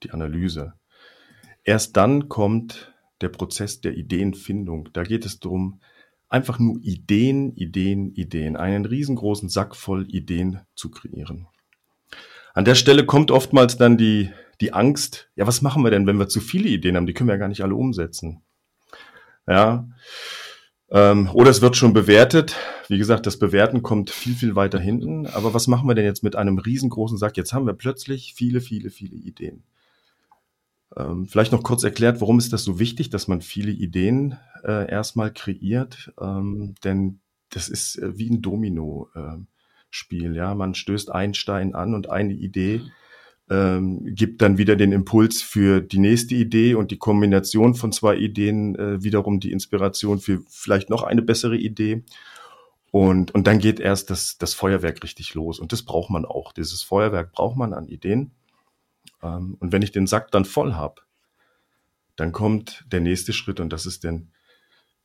die 0.02 0.12
Analyse. 0.12 0.72
Erst 1.62 1.98
dann 1.98 2.30
kommt 2.30 2.94
der 3.20 3.28
Prozess 3.28 3.82
der 3.82 3.98
Ideenfindung. 3.98 4.88
Da 4.94 5.02
geht 5.02 5.26
es 5.26 5.40
darum, 5.40 5.80
einfach 6.30 6.58
nur 6.58 6.78
Ideen, 6.80 7.54
Ideen, 7.54 8.14
Ideen, 8.14 8.56
einen 8.56 8.86
riesengroßen 8.86 9.50
Sack 9.50 9.76
voll 9.76 10.06
Ideen 10.08 10.60
zu 10.74 10.90
kreieren. 10.90 11.48
An 12.54 12.64
der 12.64 12.76
Stelle 12.76 13.04
kommt 13.04 13.30
oftmals 13.30 13.76
dann 13.76 13.98
die, 13.98 14.30
die 14.62 14.72
Angst, 14.72 15.28
ja, 15.36 15.46
was 15.46 15.60
machen 15.60 15.84
wir 15.84 15.90
denn, 15.90 16.06
wenn 16.06 16.18
wir 16.18 16.28
zu 16.28 16.40
viele 16.40 16.70
Ideen 16.70 16.96
haben? 16.96 17.06
Die 17.06 17.12
können 17.12 17.28
wir 17.28 17.34
ja 17.34 17.40
gar 17.40 17.48
nicht 17.48 17.62
alle 17.62 17.74
umsetzen. 17.74 18.40
Ja, 19.46 19.86
ähm, 20.90 21.28
oder 21.32 21.50
es 21.50 21.62
wird 21.62 21.76
schon 21.76 21.92
bewertet. 21.92 22.56
Wie 22.88 22.98
gesagt, 22.98 23.26
das 23.26 23.38
Bewerten 23.38 23.82
kommt 23.82 24.10
viel, 24.10 24.34
viel 24.34 24.54
weiter 24.54 24.78
hinten. 24.78 25.26
Aber 25.26 25.54
was 25.54 25.66
machen 25.66 25.88
wir 25.88 25.94
denn 25.94 26.04
jetzt 26.04 26.22
mit 26.22 26.36
einem 26.36 26.58
riesengroßen 26.58 27.18
Sack? 27.18 27.36
Jetzt 27.36 27.52
haben 27.52 27.66
wir 27.66 27.74
plötzlich 27.74 28.34
viele, 28.34 28.60
viele, 28.60 28.90
viele 28.90 29.16
Ideen. 29.16 29.64
Ähm, 30.96 31.26
vielleicht 31.26 31.52
noch 31.52 31.62
kurz 31.62 31.82
erklärt, 31.82 32.20
warum 32.20 32.38
ist 32.38 32.52
das 32.52 32.62
so 32.64 32.78
wichtig, 32.78 33.10
dass 33.10 33.26
man 33.26 33.40
viele 33.40 33.72
Ideen 33.72 34.38
äh, 34.64 34.88
erstmal 34.88 35.32
kreiert? 35.32 36.12
Ähm, 36.20 36.74
denn 36.84 37.20
das 37.50 37.68
ist 37.68 37.96
äh, 37.96 38.16
wie 38.16 38.30
ein 38.30 38.42
Domino-Spiel. 38.42 40.34
Äh, 40.34 40.36
ja, 40.36 40.54
man 40.54 40.74
stößt 40.74 41.10
einen 41.10 41.34
Stein 41.34 41.74
an 41.74 41.94
und 41.94 42.08
eine 42.08 42.32
Idee 42.32 42.82
ähm, 43.48 44.14
gibt 44.14 44.42
dann 44.42 44.58
wieder 44.58 44.76
den 44.76 44.92
Impuls 44.92 45.42
für 45.42 45.80
die 45.80 45.98
nächste 45.98 46.34
Idee 46.34 46.74
und 46.74 46.90
die 46.90 46.98
Kombination 46.98 47.74
von 47.74 47.92
zwei 47.92 48.16
Ideen 48.16 48.74
äh, 48.76 49.02
wiederum 49.02 49.38
die 49.38 49.52
Inspiration 49.52 50.18
für 50.18 50.42
vielleicht 50.48 50.90
noch 50.90 51.02
eine 51.02 51.22
bessere 51.22 51.56
Idee. 51.56 52.02
Und, 52.90 53.34
und 53.34 53.46
dann 53.46 53.58
geht 53.58 53.78
erst 53.78 54.10
das, 54.10 54.38
das 54.38 54.54
Feuerwerk 54.54 55.02
richtig 55.02 55.34
los. 55.34 55.60
Und 55.60 55.72
das 55.72 55.82
braucht 55.82 56.10
man 56.10 56.24
auch. 56.24 56.52
Dieses 56.52 56.82
Feuerwerk 56.82 57.32
braucht 57.32 57.56
man 57.56 57.72
an 57.72 57.86
Ideen. 57.86 58.32
Ähm, 59.22 59.56
und 59.60 59.72
wenn 59.72 59.82
ich 59.82 59.92
den 59.92 60.06
Sack 60.06 60.30
dann 60.30 60.44
voll 60.44 60.74
habe, 60.74 61.02
dann 62.16 62.32
kommt 62.32 62.84
der 62.90 63.00
nächste 63.00 63.32
Schritt 63.32 63.60
und 63.60 63.72
das 63.72 63.86
ist 63.86 64.04
dann, 64.04 64.32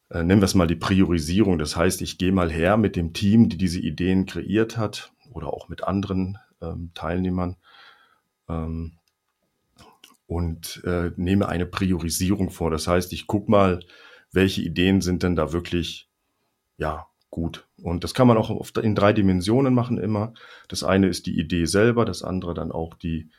äh, 0.10 0.24
nennen 0.24 0.42
wir 0.42 0.46
es 0.46 0.56
mal 0.56 0.68
die 0.68 0.76
Priorisierung. 0.76 1.60
Das 1.60 1.76
heißt, 1.76 2.02
ich 2.02 2.18
gehe 2.18 2.32
mal 2.32 2.50
her 2.50 2.78
mit 2.78 2.96
dem 2.96 3.14
Team, 3.14 3.50
die 3.50 3.58
diese 3.58 3.80
Ideen 3.80 4.26
kreiert 4.26 4.78
hat 4.78 5.12
oder 5.32 5.48
auch 5.48 5.68
mit 5.68 5.84
anderen 5.84 6.38
ähm, 6.62 6.92
Teilnehmern 6.94 7.58
ähm, 8.50 8.98
und 10.28 10.82
äh, 10.86 11.12
nehme 11.18 11.50
eine 11.50 11.66
Priorisierung 11.66 12.52
vor. 12.52 12.72
Das 12.72 12.88
heißt, 12.88 13.12
ich 13.14 13.28
gucke 13.28 13.52
mal, 13.52 13.82
welche 14.32 14.62
Ideen 14.62 15.02
sind 15.02 15.24
denn 15.24 15.36
da 15.36 15.52
wirklich 15.52 16.10
ja 16.78 17.08
gut. 17.30 17.68
Und 17.82 18.04
das 18.04 18.14
kann 18.14 18.28
man 18.28 18.38
auch 18.38 18.50
in 18.78 18.96
drei 18.96 19.14
Dimensionen 19.14 19.74
machen 19.74 19.98
immer. 19.98 20.34
Das 20.68 20.84
eine 20.84 21.08
ist 21.08 21.26
die 21.26 21.40
Idee 21.40 21.66
selber, 21.66 22.06
das 22.06 22.24
andere 22.24 22.54
dann 22.54 22.72
auch 22.72 22.94
die 22.94 23.30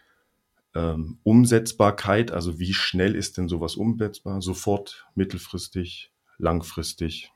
ähm, 0.75 1.19
Umsetzbarkeit, 1.23 2.31
also 2.31 2.59
wie 2.59 2.73
schnell 2.73 3.15
ist 3.15 3.37
denn 3.37 3.49
sowas 3.49 3.77
umsetzbar, 3.77 4.41
sofort, 4.41 5.07
mittelfristig, 5.15 6.13
langfristig. 6.39 7.31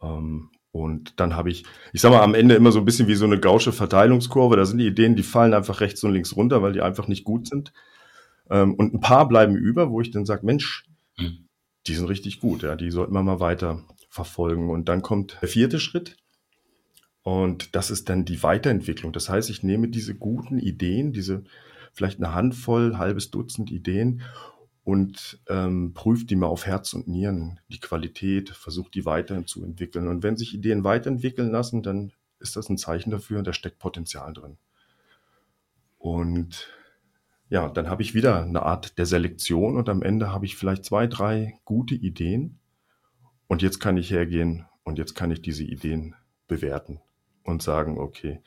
Ähm, 0.00 0.50
und 0.76 1.18
dann 1.20 1.36
habe 1.36 1.50
ich, 1.50 1.64
ich 1.92 2.00
sag 2.00 2.10
mal, 2.10 2.22
am 2.22 2.34
Ende 2.34 2.54
immer 2.54 2.72
so 2.72 2.78
ein 2.78 2.84
bisschen 2.84 3.08
wie 3.08 3.14
so 3.14 3.24
eine 3.24 3.40
gausche 3.40 3.72
Verteilungskurve. 3.72 4.56
Da 4.56 4.64
sind 4.66 4.78
die 4.78 4.86
Ideen, 4.86 5.16
die 5.16 5.22
fallen 5.22 5.54
einfach 5.54 5.80
rechts 5.80 6.02
und 6.04 6.12
links 6.12 6.36
runter, 6.36 6.62
weil 6.62 6.72
die 6.72 6.82
einfach 6.82 7.08
nicht 7.08 7.24
gut 7.24 7.48
sind. 7.48 7.72
Ähm, 8.50 8.74
und 8.74 8.94
ein 8.94 9.00
paar 9.00 9.28
bleiben 9.28 9.56
über, 9.56 9.90
wo 9.90 10.00
ich 10.00 10.10
dann 10.10 10.26
sage, 10.26 10.44
Mensch, 10.44 10.84
mhm. 11.18 11.46
die 11.86 11.94
sind 11.94 12.06
richtig 12.06 12.40
gut, 12.40 12.62
ja, 12.62 12.76
die 12.76 12.90
sollten 12.90 13.14
wir 13.14 13.22
mal 13.22 13.40
weiter 13.40 13.82
verfolgen. 14.08 14.70
Und 14.70 14.88
dann 14.88 15.02
kommt 15.02 15.38
der 15.40 15.48
vierte 15.48 15.80
Schritt. 15.80 16.16
Und 17.22 17.74
das 17.74 17.90
ist 17.90 18.08
dann 18.08 18.24
die 18.24 18.42
Weiterentwicklung. 18.42 19.12
Das 19.12 19.28
heißt, 19.28 19.50
ich 19.50 19.62
nehme 19.62 19.88
diese 19.88 20.14
guten 20.14 20.58
Ideen, 20.58 21.12
diese 21.12 21.42
vielleicht 21.92 22.22
eine 22.22 22.34
Handvoll, 22.34 22.98
halbes 22.98 23.30
Dutzend 23.30 23.70
Ideen 23.70 24.22
und 24.86 25.40
ähm, 25.48 25.94
prüft 25.94 26.30
die 26.30 26.36
mal 26.36 26.46
auf 26.46 26.64
Herz 26.64 26.94
und 26.94 27.08
Nieren, 27.08 27.58
die 27.66 27.80
Qualität, 27.80 28.50
versucht 28.50 28.94
die 28.94 29.04
weiterhin 29.04 29.44
zu 29.44 29.64
entwickeln. 29.64 30.06
Und 30.06 30.22
wenn 30.22 30.36
sich 30.36 30.54
Ideen 30.54 30.84
weiterentwickeln 30.84 31.50
lassen, 31.50 31.82
dann 31.82 32.12
ist 32.38 32.54
das 32.54 32.68
ein 32.68 32.78
Zeichen 32.78 33.10
dafür, 33.10 33.42
da 33.42 33.52
steckt 33.52 33.80
Potenzial 33.80 34.32
drin. 34.32 34.58
Und 35.98 36.68
ja, 37.48 37.68
dann 37.68 37.90
habe 37.90 38.02
ich 38.02 38.14
wieder 38.14 38.44
eine 38.44 38.62
Art 38.62 38.96
der 38.96 39.06
Selektion 39.06 39.76
und 39.76 39.88
am 39.88 40.02
Ende 40.02 40.30
habe 40.30 40.46
ich 40.46 40.54
vielleicht 40.54 40.84
zwei, 40.84 41.08
drei 41.08 41.58
gute 41.64 41.96
Ideen. 41.96 42.60
Und 43.48 43.62
jetzt 43.62 43.80
kann 43.80 43.96
ich 43.96 44.12
hergehen 44.12 44.66
und 44.84 44.98
jetzt 44.98 45.16
kann 45.16 45.32
ich 45.32 45.42
diese 45.42 45.64
Ideen 45.64 46.14
bewerten 46.46 47.00
und 47.42 47.60
sagen, 47.60 47.98
okay, 47.98 48.40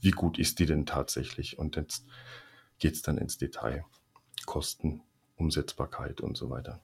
wie 0.00 0.10
gut 0.10 0.38
ist 0.38 0.58
die 0.58 0.66
denn 0.66 0.84
tatsächlich? 0.84 1.58
Und 1.58 1.76
jetzt 1.76 2.04
geht's 2.78 3.00
dann 3.00 3.16
ins 3.16 3.38
Detail. 3.38 3.86
Kosten, 4.44 5.00
Umsetzbarkeit 5.36 6.20
und 6.20 6.36
so 6.36 6.50
weiter. 6.50 6.80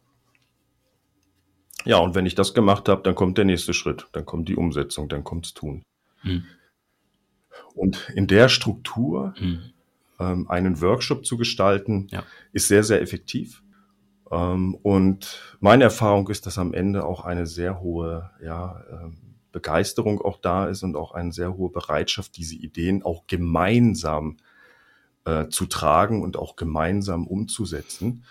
Ja, 1.85 1.99
und 1.99 2.15
wenn 2.15 2.27
ich 2.27 2.35
das 2.35 2.55
gemacht 2.55 2.89
habe, 2.89 3.03
dann 3.03 3.15
kommt 3.15 3.39
der 3.39 3.45
nächste 3.45 3.75
Schritt, 3.75 4.07
dann 4.13 4.25
kommt 4.25 4.49
die 4.49 4.57
Umsetzung, 4.57 5.09
dann 5.09 5.25
kommt's 5.25 5.55
Tun. 5.55 5.83
Mhm. 6.23 6.45
Und 7.75 8.11
in 8.15 8.27
der 8.27 8.49
Struktur 8.49 9.35
mhm. 9.41 9.73
ähm, 10.21 10.49
einen 10.49 10.81
Workshop 10.81 11.27
zu 11.27 11.37
gestalten, 11.37 12.07
ja. 12.11 12.23
ist 12.53 12.69
sehr, 12.69 12.85
sehr 12.85 13.03
effektiv. 13.03 13.63
Ähm, 14.31 14.75
und 14.83 15.57
meine 15.61 15.85
Erfahrung 15.85 16.29
ist, 16.29 16.47
dass 16.47 16.59
am 16.59 16.73
Ende 16.73 17.05
auch 17.05 17.25
eine 17.25 17.47
sehr 17.47 17.81
hohe 17.81 18.31
ja, 18.43 18.85
ähm, 18.91 19.17
Begeisterung 19.53 20.21
auch 20.21 20.39
da 20.39 20.67
ist 20.67 20.83
und 20.83 20.97
auch 20.97 21.13
eine 21.13 21.33
sehr 21.33 21.57
hohe 21.57 21.71
Bereitschaft, 21.71 22.37
diese 22.37 22.57
Ideen 22.57 23.03
auch 23.03 23.27
gemeinsam 23.27 24.39
äh, 25.25 25.49
zu 25.49 25.67
tragen 25.67 26.23
und 26.23 26.37
auch 26.37 26.57
gemeinsam 26.57 27.27
umzusetzen. 27.27 28.25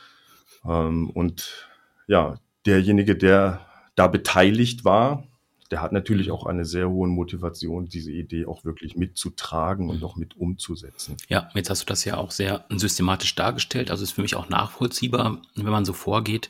Ähm, 0.66 1.10
und 1.10 1.70
ja, 2.08 2.40
derjenige, 2.66 3.16
der 3.16 3.66
da 3.96 4.08
beteiligt 4.08 4.86
war, 4.86 5.24
der 5.72 5.82
hat 5.82 5.94
natürlich 5.94 6.32
auch 6.32 6.46
eine 6.46 6.66
sehr 6.66 6.90
hohe 6.90 7.08
Motivation, 7.08 7.88
diese 7.88 8.12
Idee 8.12 8.46
auch 8.46 8.66
wirklich 8.66 8.98
mitzutragen 8.98 9.90
und 9.90 10.04
auch 10.04 10.18
mit 10.18 10.36
umzusetzen. 10.36 11.16
Ja, 11.30 11.50
jetzt 11.56 11.70
hast 11.70 11.84
du 11.84 11.86
das 11.86 12.04
ja 12.04 12.18
auch 12.18 12.32
sehr 12.32 12.66
systematisch 12.70 13.34
dargestellt. 13.36 13.90
Also 13.90 14.04
ist 14.04 14.12
für 14.12 14.22
mich 14.22 14.36
auch 14.36 14.50
nachvollziehbar, 14.50 15.42
wenn 15.56 15.66
man 15.72 15.86
so 15.86 15.94
vorgeht. 15.94 16.50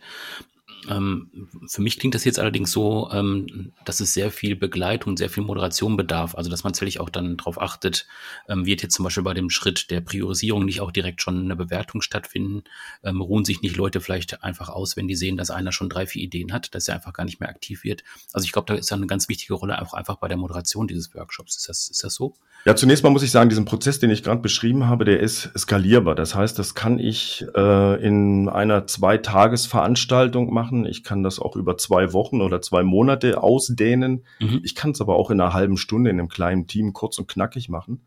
Ähm, 0.89 1.49
für 1.67 1.81
mich 1.81 1.99
klingt 1.99 2.15
das 2.15 2.25
jetzt 2.25 2.39
allerdings 2.39 2.71
so, 2.71 3.09
ähm, 3.11 3.73
dass 3.85 3.99
es 3.99 4.13
sehr 4.13 4.31
viel 4.31 4.55
Begleitung, 4.55 5.17
sehr 5.17 5.29
viel 5.29 5.43
Moderation 5.43 5.97
bedarf. 5.97 6.35
Also 6.35 6.49
dass 6.49 6.63
man 6.63 6.73
tatsächlich 6.73 6.99
auch 6.99 7.09
dann 7.09 7.37
darauf 7.37 7.61
achtet, 7.61 8.07
ähm, 8.47 8.65
wird 8.65 8.81
jetzt 8.81 8.95
zum 8.95 9.03
Beispiel 9.03 9.23
bei 9.23 9.33
dem 9.33 9.49
Schritt 9.49 9.91
der 9.91 10.01
Priorisierung 10.01 10.65
nicht 10.65 10.81
auch 10.81 10.91
direkt 10.91 11.21
schon 11.21 11.43
eine 11.43 11.55
Bewertung 11.55 12.01
stattfinden. 12.01 12.63
Ähm, 13.03 13.21
ruhen 13.21 13.45
sich 13.45 13.61
nicht 13.61 13.75
Leute 13.75 14.01
vielleicht 14.01 14.43
einfach 14.43 14.69
aus, 14.69 14.97
wenn 14.97 15.07
die 15.07 15.15
sehen, 15.15 15.37
dass 15.37 15.51
einer 15.51 15.71
schon 15.71 15.89
drei, 15.89 16.07
vier 16.07 16.23
Ideen 16.23 16.53
hat, 16.53 16.73
dass 16.73 16.87
er 16.87 16.95
einfach 16.95 17.13
gar 17.13 17.25
nicht 17.25 17.39
mehr 17.39 17.49
aktiv 17.49 17.83
wird. 17.83 18.03
Also 18.33 18.45
ich 18.45 18.51
glaube, 18.51 18.73
da 18.73 18.79
ist 18.79 18.91
dann 18.91 18.99
eine 18.99 19.07
ganz 19.07 19.29
wichtige 19.29 19.53
Rolle 19.53 19.81
auch 19.81 19.93
einfach 19.93 20.15
bei 20.17 20.27
der 20.27 20.37
Moderation 20.37 20.87
dieses 20.87 21.13
Workshops. 21.13 21.57
Ist 21.57 21.69
das, 21.69 21.89
ist 21.89 22.03
das 22.03 22.15
so? 22.15 22.35
Ja, 22.63 22.75
zunächst 22.75 23.03
mal 23.03 23.09
muss 23.09 23.23
ich 23.23 23.31
sagen, 23.31 23.49
diesen 23.49 23.65
Prozess, 23.65 23.99
den 23.99 24.11
ich 24.11 24.21
gerade 24.21 24.41
beschrieben 24.41 24.87
habe, 24.87 25.03
der 25.03 25.19
ist 25.19 25.51
skalierbar. 25.57 26.13
Das 26.13 26.35
heißt, 26.35 26.59
das 26.59 26.75
kann 26.75 26.99
ich 26.99 27.43
äh, 27.55 28.05
in 28.05 28.49
einer 28.49 28.85
Zwei-Tages-Veranstaltung 28.85 30.53
machen. 30.53 30.85
Ich 30.85 31.03
kann 31.03 31.23
das 31.23 31.39
auch 31.39 31.55
über 31.55 31.77
zwei 31.77 32.13
Wochen 32.13 32.39
oder 32.39 32.61
zwei 32.61 32.83
Monate 32.83 33.41
ausdehnen. 33.41 34.25
Mhm. 34.39 34.61
Ich 34.63 34.75
kann 34.75 34.91
es 34.91 35.01
aber 35.01 35.15
auch 35.15 35.31
in 35.31 35.41
einer 35.41 35.53
halben 35.53 35.77
Stunde 35.77 36.11
in 36.11 36.19
einem 36.19 36.29
kleinen 36.29 36.67
Team 36.67 36.93
kurz 36.93 37.17
und 37.17 37.27
knackig 37.27 37.67
machen. 37.67 38.03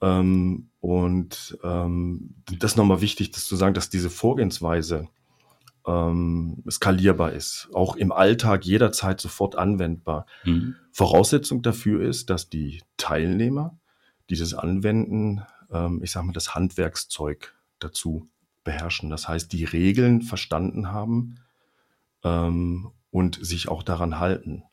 Ähm, 0.00 0.70
und 0.80 1.58
ähm, 1.62 2.36
das 2.58 2.72
ist 2.72 2.76
nochmal 2.76 3.02
wichtig, 3.02 3.32
das 3.32 3.44
zu 3.44 3.56
sagen, 3.56 3.74
dass 3.74 3.90
diese 3.90 4.08
Vorgehensweise 4.08 5.08
ähm, 5.88 6.62
skalierbar 6.70 7.32
ist, 7.32 7.68
auch 7.72 7.96
im 7.96 8.12
Alltag 8.12 8.66
jederzeit 8.66 9.20
sofort 9.20 9.56
anwendbar. 9.56 10.26
Mhm. 10.44 10.76
Voraussetzung 10.92 11.62
dafür 11.62 12.02
ist, 12.02 12.28
dass 12.28 12.50
die 12.50 12.82
Teilnehmer 12.98 13.78
dieses 14.28 14.52
anwenden, 14.52 15.42
ähm, 15.72 16.00
ich 16.02 16.10
sage 16.10 16.26
mal, 16.26 16.32
das 16.34 16.54
Handwerkszeug 16.54 17.54
dazu 17.78 18.28
beherrschen. 18.64 19.08
Das 19.08 19.28
heißt, 19.28 19.50
die 19.50 19.64
Regeln 19.64 20.20
verstanden 20.20 20.92
haben 20.92 21.36
ähm, 22.22 22.90
und 23.10 23.38
sich 23.42 23.68
auch 23.68 23.82
daran 23.82 24.18
halten. 24.18 24.64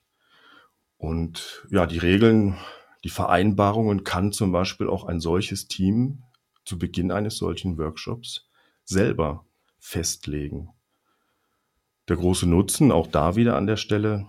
Und 0.98 1.66
ja, 1.72 1.86
die 1.86 2.00
Regeln, 2.00 2.58
die 3.06 3.10
Vereinbarungen 3.10 4.04
kann 4.04 4.34
zum 4.34 4.52
Beispiel 4.52 4.90
auch 4.90 5.06
ein 5.06 5.22
solches 5.22 5.70
Team 5.70 6.24
zu 6.66 6.78
Beginn 6.78 7.12
eines 7.12 7.38
solchen 7.38 7.78
Workshops 7.78 8.50
selber 8.84 9.46
festlegen. 9.80 10.75
Der 12.08 12.18
große 12.18 12.48
Nutzen, 12.48 12.92
auch 12.92 13.08
da 13.08 13.36
wieder 13.36 13.56
an 13.56 13.68
der 13.68 13.78
Stelle, 13.78 14.28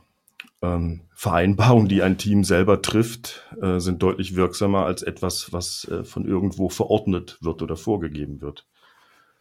ähm, 0.63 1.03
Vereinbarungen, 1.15 1.89
die 1.89 2.03
ein 2.03 2.19
Team 2.19 2.45
selber 2.45 2.83
trifft, 2.83 3.45
äh, 3.61 3.79
sind 3.79 4.03
deutlich 4.03 4.37
wirksamer 4.37 4.85
als 4.85 5.03
etwas, 5.03 5.53
was 5.53 5.87
äh, 5.91 6.05
von 6.05 6.27
irgendwo 6.27 6.69
verordnet 6.69 7.39
wird 7.41 7.63
oder 7.63 7.77
vorgegeben 7.77 8.41
wird. 8.41 8.67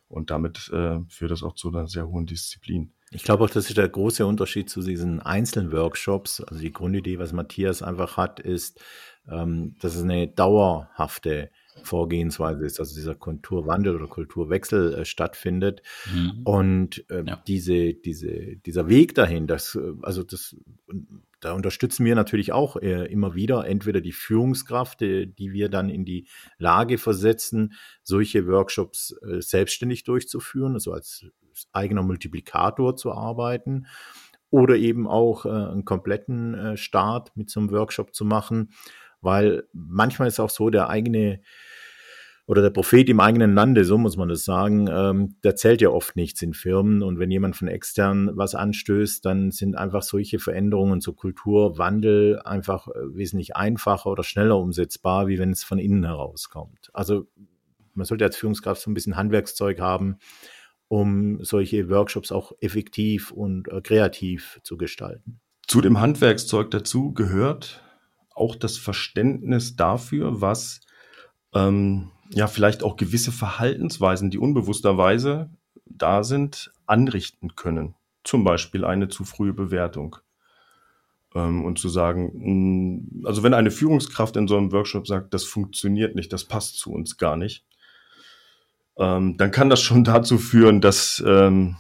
Und 0.08 0.30
damit 0.30 0.70
äh, 0.74 1.00
führt 1.08 1.32
das 1.32 1.44
auch 1.44 1.56
zu 1.56 1.70
einer 1.70 1.88
sehr 1.88 2.08
hohen 2.08 2.26
Disziplin. 2.26 2.94
Ich 3.12 3.24
glaube 3.24 3.44
auch, 3.44 3.50
das 3.50 3.68
ist 3.68 3.78
der 3.78 3.90
große 3.90 4.26
Unterschied 4.26 4.70
zu 4.70 4.82
diesen 4.82 5.22
einzelnen 5.22 5.72
Workshops. 5.72 6.42
Also 6.42 6.62
die 6.62 6.72
Grundidee, 6.72 7.18
was 7.18 7.34
Matthias 7.34 7.82
einfach 7.82 8.18
hat, 8.18 8.40
ist, 8.40 8.84
ähm, 9.30 9.76
dass 9.80 9.96
es 9.96 10.04
eine 10.04 10.28
dauerhafte 10.28 11.50
Vorgehensweise 11.84 12.66
ist, 12.66 12.80
also 12.80 12.96
dieser 12.96 13.16
Kulturwandel 13.16 13.96
oder 13.96 14.08
Kulturwechsel 14.08 14.94
äh, 14.94 15.06
stattfindet. 15.06 15.82
Mhm. 16.14 16.42
Und 16.44 17.10
äh, 17.10 17.24
ja. 17.26 17.42
diese, 17.48 17.94
diese, 17.94 18.58
dieser 18.58 18.88
Weg 18.88 19.16
dahin, 19.16 19.48
das, 19.48 19.76
äh, 19.76 19.94
also 20.02 20.24
das, 20.24 20.56
da 21.40 21.54
unterstützen 21.54 22.06
wir 22.06 22.16
natürlich 22.16 22.54
auch 22.54 22.78
äh, 22.78 23.06
immer 23.06 23.36
wieder 23.36 23.68
entweder 23.68 24.02
die 24.02 24.14
Führungskraft, 24.14 25.02
äh, 25.02 25.28
die 25.28 25.52
wir 25.52 25.70
dann 25.70 25.90
in 25.90 26.06
die 26.06 26.28
Lage 26.58 26.98
versetzen, 26.98 27.74
solche 28.04 28.48
Workshops 28.48 29.16
äh, 29.22 29.42
selbstständig 29.42 30.04
durchzuführen, 30.04 30.74
also 30.74 30.92
als 30.92 31.26
eigener 31.72 32.04
Multiplikator 32.04 32.96
zu 32.96 33.12
arbeiten 33.12 33.86
oder 34.50 34.76
eben 34.76 35.08
auch 35.08 35.46
einen 35.46 35.86
kompletten 35.86 36.78
Start 36.78 37.36
mit 37.36 37.50
so 37.50 37.60
einem 37.60 37.72
Workshop 37.72 38.14
zu 38.14 38.26
machen 38.26 38.70
weil 39.26 39.64
manchmal 39.74 40.30
ist 40.30 40.40
auch 40.40 40.50
so 40.50 40.70
der 40.70 40.90
eigene 40.90 41.42
oder 42.48 42.62
der 42.62 42.70
Prophet 42.70 43.10
im 43.10 43.20
eigenen 43.20 43.56
Lande, 43.56 43.86
so 43.86 43.98
muss 43.98 44.18
man 44.18 44.30
das 44.30 44.46
sagen, 44.46 44.88
ähm, 44.88 45.36
der 45.44 45.56
zählt 45.56 45.82
ja 45.82 45.90
oft 45.90 46.16
nichts 46.16 46.42
in 46.44 46.54
Firmen. 46.54 47.02
Und 47.02 47.18
wenn 47.18 47.32
jemand 47.32 47.56
von 47.56 47.68
extern 47.68 48.30
was 48.36 48.54
anstößt, 48.54 49.26
dann 49.26 49.50
sind 49.50 49.76
einfach 49.76 50.04
solche 50.04 50.38
Veränderungen, 50.38 51.02
so 51.02 51.14
Kulturwandel 51.14 52.40
einfach 52.46 52.88
äh, 52.88 53.16
wesentlich 53.16 53.56
einfacher 53.56 54.12
oder 54.12 54.24
schneller 54.24 54.60
umsetzbar, 54.60 55.28
wie 55.28 55.40
wenn 55.40 55.50
es 55.50 55.64
von 55.64 55.80
innen 55.80 56.06
herauskommt. 56.06 56.92
Also 56.94 57.26
man 57.96 58.06
sollte 58.06 58.26
als 58.26 58.38
Führungskraft 58.38 58.82
so 58.82 58.92
ein 58.92 58.94
bisschen 58.94 59.16
Handwerkszeug 59.16 59.80
haben, 59.80 60.18
um 60.88 61.44
solche 61.44 61.90
Workshops 61.90 62.32
auch 62.32 62.52
effektiv 62.60 63.32
und 63.32 63.70
äh, 63.70 63.82
kreativ 63.82 64.60
zu 64.62 64.78
gestalten. 64.78 65.40
Zu 65.66 65.82
dem 65.82 66.00
Handwerkszeug 66.00 66.70
dazu 66.70 67.12
gehört 67.12 67.82
auch 68.36 68.56
das 68.56 68.78
Verständnis 68.78 69.76
dafür, 69.76 70.42
was 70.42 70.82
ähm, 71.54 72.12
ja 72.30 72.48
vielleicht 72.48 72.84
auch 72.84 72.98
gewisse 72.98 73.32
Verhaltensweisen, 73.32 74.30
die 74.30 74.38
unbewussterweise 74.38 75.50
da 75.86 76.24
sind, 76.24 76.72
anrichten 76.86 77.56
können. 77.56 77.96
Zum 78.24 78.44
Beispiel 78.44 78.86
eine 78.86 79.08
zu 79.08 79.24
frühe 79.24 79.54
Bewertung. 79.54 80.18
Ähm, 81.34 81.64
und 81.66 81.80
zu 81.80 81.90
sagen, 81.90 82.32
mh, 82.34 83.22
mm, 83.22 83.26
also 83.26 83.44
wenn 83.44 83.54
eine 83.54 83.72
Führungskraft 83.72 84.36
in 84.38 84.48
so 84.48 84.58
einem 84.58 84.72
Workshop 84.72 85.08
sagt, 85.08 85.34
das 85.34 85.44
funktioniert 85.44 86.16
nicht, 86.16 86.32
das 86.32 86.46
passt 86.46 86.78
zu 86.78 86.92
uns 86.92 87.18
gar 87.18 87.38
nicht, 87.38 87.66
ähm, 88.98 89.38
dann 89.38 89.52
kann 89.52 89.70
das 89.70 89.82
schon 89.82 90.04
dazu 90.06 90.38
führen, 90.38 90.82
dass 90.82 91.24
ähm, 91.26 91.78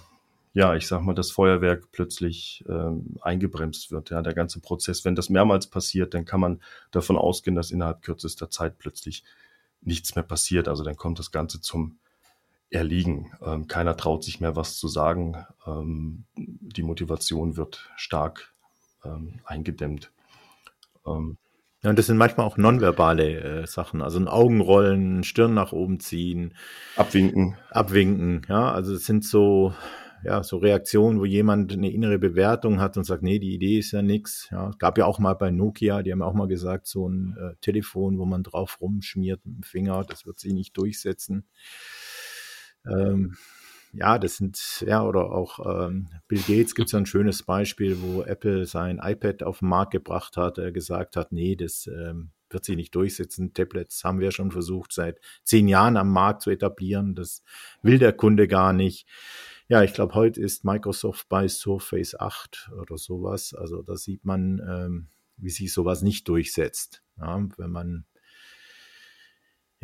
ja, 0.56 0.74
ich 0.74 0.88
sag 0.88 1.02
mal, 1.02 1.14
das 1.14 1.32
Feuerwerk 1.32 1.92
plötzlich 1.92 2.64
ähm, 2.70 3.18
eingebremst 3.22 3.92
wird. 3.92 4.10
Ja, 4.10 4.22
der 4.22 4.34
ganze 4.34 4.62
Prozess. 4.62 5.04
Wenn 5.04 5.14
das 5.14 5.30
mehrmals 5.30 5.68
passiert, 5.68 6.14
dann 6.14 6.24
kann 6.24 6.40
man 6.40 6.62
davon 6.92 7.18
ausgehen, 7.18 7.58
dass 7.58 7.72
innerhalb 7.72 8.02
kürzester 8.02 8.50
Zeit 8.50 8.78
plötzlich 8.78 9.26
nichts 9.82 10.16
mehr 10.16 10.24
passiert. 10.24 10.70
Also 10.70 10.86
dann 10.86 10.96
kommt 10.96 11.20
das 11.20 11.32
Ganze 11.32 11.60
zum 11.60 11.98
Erliegen. 12.70 13.34
Ähm, 13.46 13.68
keiner 13.68 13.98
traut 13.98 14.24
sich 14.24 14.40
mehr 14.40 14.56
was 14.56 14.78
zu 14.78 14.88
sagen. 14.88 15.46
Ähm, 15.68 16.24
die 16.38 16.84
Motivation 16.84 17.58
wird 17.58 17.90
stark 17.98 18.54
ähm, 19.04 19.42
eingedämmt. 19.44 20.10
Ähm, 21.06 21.38
ja, 21.82 21.90
und 21.90 22.00
das 22.00 22.06
sind 22.06 22.16
manchmal 22.16 22.48
auch 22.48 22.56
nonverbale 22.56 23.64
äh, 23.64 23.68
Sachen, 23.68 24.02
also 24.02 24.20
ein 24.20 24.30
Augenrollen, 24.30 25.26
Stirn 25.26 25.54
nach 25.54 25.74
oben 25.74 26.00
ziehen, 26.00 26.54
abwinken, 26.96 27.58
abwinken. 27.72 28.44
Ja, 28.48 28.72
also 28.72 28.94
es 28.94 29.06
sind 29.06 29.26
so 29.26 29.74
ja, 30.26 30.42
so 30.42 30.58
Reaktionen, 30.58 31.20
wo 31.20 31.26
jemand 31.26 31.72
eine 31.72 31.92
innere 31.92 32.18
Bewertung 32.18 32.80
hat 32.80 32.98
und 32.98 33.04
sagt, 33.04 33.22
nee, 33.22 33.38
die 33.38 33.54
Idee 33.54 33.78
ist 33.78 33.92
ja 33.92 34.02
nix. 34.02 34.50
Ja, 34.52 34.72
gab 34.80 34.98
ja 34.98 35.06
auch 35.06 35.20
mal 35.20 35.36
bei 35.36 35.52
Nokia, 35.52 36.02
die 36.02 36.12
haben 36.12 36.24
auch 36.24 36.34
mal 36.34 36.48
gesagt, 36.48 36.88
so 36.88 37.08
ein 37.08 37.38
äh, 37.38 37.56
Telefon, 37.62 38.18
wo 38.18 38.26
man 38.26 38.42
drauf 38.42 38.82
rumschmiert 38.82 39.46
mit 39.46 39.58
dem 39.58 39.64
Finger, 39.64 40.04
das 40.04 40.26
wird 40.26 40.40
sich 40.40 40.54
nicht 40.54 40.76
durchsetzen. 40.78 41.46
Ähm, 42.88 43.38
ja, 43.94 44.18
das 44.18 44.38
sind, 44.38 44.84
ja, 44.88 45.04
oder 45.04 45.32
auch 45.32 45.60
ähm, 45.64 46.08
Bill 46.28 46.42
Gates 46.42 46.74
gibt 46.74 46.90
es 46.90 46.96
ein 46.96 47.06
schönes 47.06 47.44
Beispiel, 47.44 48.02
wo 48.02 48.24
Apple 48.24 48.66
sein 48.66 49.00
iPad 49.02 49.44
auf 49.44 49.60
den 49.60 49.70
Markt 49.70 49.92
gebracht 49.92 50.38
hat, 50.38 50.58
er 50.58 50.72
gesagt 50.72 51.18
hat, 51.18 51.34
nee, 51.34 51.56
das 51.56 51.86
ähm, 51.86 52.32
wird 52.50 52.66
sich 52.66 52.76
nicht 52.76 52.96
durchsetzen. 52.96 53.54
Tablets 53.54 54.04
haben 54.04 54.20
wir 54.20 54.32
schon 54.32 54.50
versucht, 54.50 54.92
seit 54.92 55.20
zehn 55.44 55.68
Jahren 55.68 55.98
am 55.98 56.12
Markt 56.12 56.42
zu 56.42 56.50
etablieren. 56.50 57.14
Das 57.14 57.44
will 57.84 58.00
der 58.00 58.14
Kunde 58.14 58.48
gar 58.48 58.74
nicht. 58.74 59.08
Ja, 59.68 59.82
ich 59.82 59.94
glaube, 59.94 60.14
heute 60.14 60.42
ist 60.42 60.64
Microsoft 60.64 61.28
bei 61.28 61.48
Surface 61.48 62.20
8 62.20 62.72
oder 62.80 62.98
sowas. 62.98 63.54
Also 63.56 63.82
da 63.82 63.96
sieht 63.96 64.24
man, 64.24 64.62
ähm, 64.68 65.08
wie 65.38 65.50
sich 65.50 65.74
sowas 65.74 66.04
nicht 66.04 66.28
durchsetzt. 66.28 67.02
Ja, 67.18 67.44
wenn 67.58 67.72
man 67.72 68.06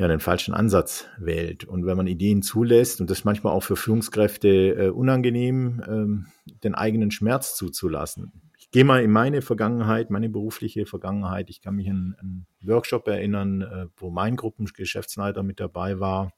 ja, 0.02 0.08
den 0.08 0.20
falschen 0.20 0.54
Ansatz 0.54 1.08
wählt. 1.20 1.64
Und 1.66 1.86
wenn 1.86 1.98
man 1.98 2.08
Ideen 2.08 2.42
zulässt, 2.42 3.02
und 3.02 3.10
das 3.10 3.24
manchmal 3.24 3.54
auch 3.54 3.64
für 3.64 3.76
Führungskräfte 3.76 4.48
äh, 4.48 4.90
unangenehm, 4.90 5.84
ähm, 5.88 6.28
den 6.64 6.76
eigenen 6.76 7.12
Schmerz 7.12 7.56
zuzulassen. 7.56 8.32
Ich 8.58 8.72
gehe 8.72 8.86
mal 8.86 9.04
in 9.04 9.12
meine 9.12 9.42
Vergangenheit, 9.42 10.10
meine 10.10 10.30
berufliche 10.30 10.86
Vergangenheit. 10.86 11.50
Ich 11.50 11.62
kann 11.62 11.76
mich 11.76 11.90
an 11.90 12.16
einen 12.20 12.48
Workshop 12.64 13.08
erinnern, 13.08 13.62
äh, 13.62 13.88
wo 13.98 14.10
mein 14.10 14.38
Gruppengeschäftsleiter 14.38 15.44
mit 15.44 15.60
dabei 15.60 16.00
war. 16.00 16.34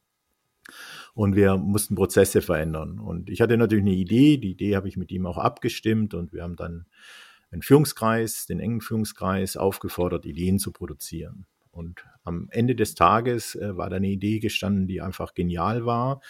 Und 1.14 1.36
wir 1.36 1.58
mussten 1.58 1.96
Prozesse 1.96 2.42
verändern. 2.42 3.00
Und 3.00 3.30
ich 3.30 3.42
hatte 3.42 3.58
natürlich 3.58 3.86
eine 3.86 3.96
Idee. 3.96 4.38
Die 4.38 4.52
Idee 4.52 4.76
habe 4.76 4.88
ich 4.88 4.98
mit 4.98 5.12
ihm 5.12 5.26
auch 5.26 5.38
abgestimmt. 5.38 6.14
Und 6.14 6.34
wir 6.34 6.44
haben 6.44 6.56
dann 6.56 6.86
einen 7.52 7.62
Führungskreis, 7.62 8.46
den 8.48 8.60
engen 8.60 8.82
Führungskreis, 8.82 9.58
aufgefordert, 9.58 10.26
Ideen 10.26 10.60
zu 10.60 10.72
produzieren. 10.72 11.46
Und 11.74 12.06
am 12.24 12.50
Ende 12.52 12.76
des 12.76 12.94
Tages 12.94 13.56
äh, 13.56 13.76
war 13.76 13.90
da 13.90 13.96
eine 13.96 14.08
Idee 14.08 14.40
gestanden, 14.40 14.88
die 14.88 15.02
einfach 15.02 15.34
genial 15.34 15.86
war, 15.86 16.22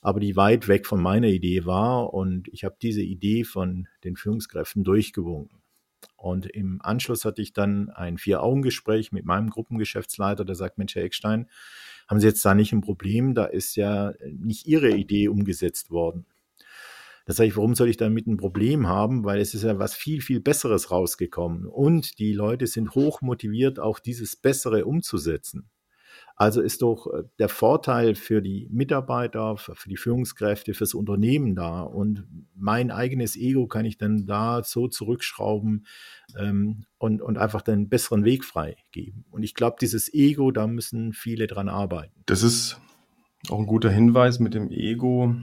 aber 0.00 0.18
die 0.18 0.34
weit 0.34 0.66
weg 0.66 0.86
von 0.86 1.02
meiner 1.02 1.28
Idee 1.28 1.66
war. 1.66 2.14
Und 2.14 2.48
ich 2.48 2.64
habe 2.64 2.76
diese 2.80 3.02
Idee 3.02 3.44
von 3.44 3.86
den 4.04 4.16
Führungskräften 4.16 4.84
durchgewunken. 4.84 5.58
Und 6.16 6.46
im 6.46 6.80
Anschluss 6.82 7.24
hatte 7.24 7.42
ich 7.42 7.52
dann 7.52 7.90
ein 7.90 8.18
Vier-Augen-Gespräch 8.18 9.12
mit 9.12 9.24
meinem 9.24 9.50
Gruppengeschäftsleiter, 9.50 10.44
der 10.44 10.54
sagt, 10.54 10.78
Mensch, 10.78 10.94
Herr 10.94 11.04
Eckstein, 11.04 11.48
haben 12.08 12.20
Sie 12.20 12.26
jetzt 12.26 12.44
da 12.44 12.54
nicht 12.54 12.72
ein 12.72 12.80
Problem? 12.80 13.34
Da 13.34 13.44
ist 13.44 13.76
ja 13.76 14.14
nicht 14.26 14.66
Ihre 14.66 14.90
Idee 14.90 15.28
umgesetzt 15.28 15.90
worden. 15.90 16.26
Da 17.26 17.34
sage 17.34 17.48
ich, 17.48 17.56
warum 17.56 17.74
soll 17.74 17.90
ich 17.90 17.98
damit 17.98 18.26
ein 18.26 18.38
Problem 18.38 18.88
haben? 18.88 19.22
Weil 19.24 19.40
es 19.40 19.52
ist 19.52 19.62
ja 19.62 19.78
was 19.78 19.94
viel, 19.94 20.22
viel 20.22 20.40
Besseres 20.40 20.90
rausgekommen. 20.90 21.66
Und 21.66 22.18
die 22.18 22.32
Leute 22.32 22.66
sind 22.66 22.94
hoch 22.94 23.20
motiviert, 23.20 23.78
auch 23.78 23.98
dieses 23.98 24.34
Bessere 24.34 24.86
umzusetzen. 24.86 25.68
Also 26.40 26.60
ist 26.60 26.82
doch 26.82 27.08
äh, 27.08 27.24
der 27.40 27.48
Vorteil 27.48 28.14
für 28.14 28.40
die 28.40 28.68
Mitarbeiter, 28.70 29.56
für 29.56 29.88
die 29.88 29.96
Führungskräfte, 29.96 30.72
fürs 30.72 30.94
Unternehmen 30.94 31.56
da. 31.56 31.82
Und 31.82 32.24
mein 32.54 32.92
eigenes 32.92 33.36
Ego 33.36 33.66
kann 33.66 33.84
ich 33.84 33.98
dann 33.98 34.24
da 34.24 34.62
so 34.62 34.86
zurückschrauben 34.86 35.84
ähm, 36.38 36.84
und, 36.96 37.22
und 37.22 37.38
einfach 37.38 37.62
den 37.62 37.88
besseren 37.88 38.24
Weg 38.24 38.44
freigeben. 38.44 39.24
Und 39.30 39.42
ich 39.42 39.54
glaube, 39.54 39.78
dieses 39.80 40.14
Ego, 40.14 40.52
da 40.52 40.68
müssen 40.68 41.12
viele 41.12 41.48
dran 41.48 41.68
arbeiten. 41.68 42.22
Das 42.26 42.44
ist 42.44 42.80
auch 43.48 43.58
ein 43.58 43.66
guter 43.66 43.90
Hinweis 43.90 44.38
mit 44.38 44.54
dem 44.54 44.70
Ego. 44.70 45.34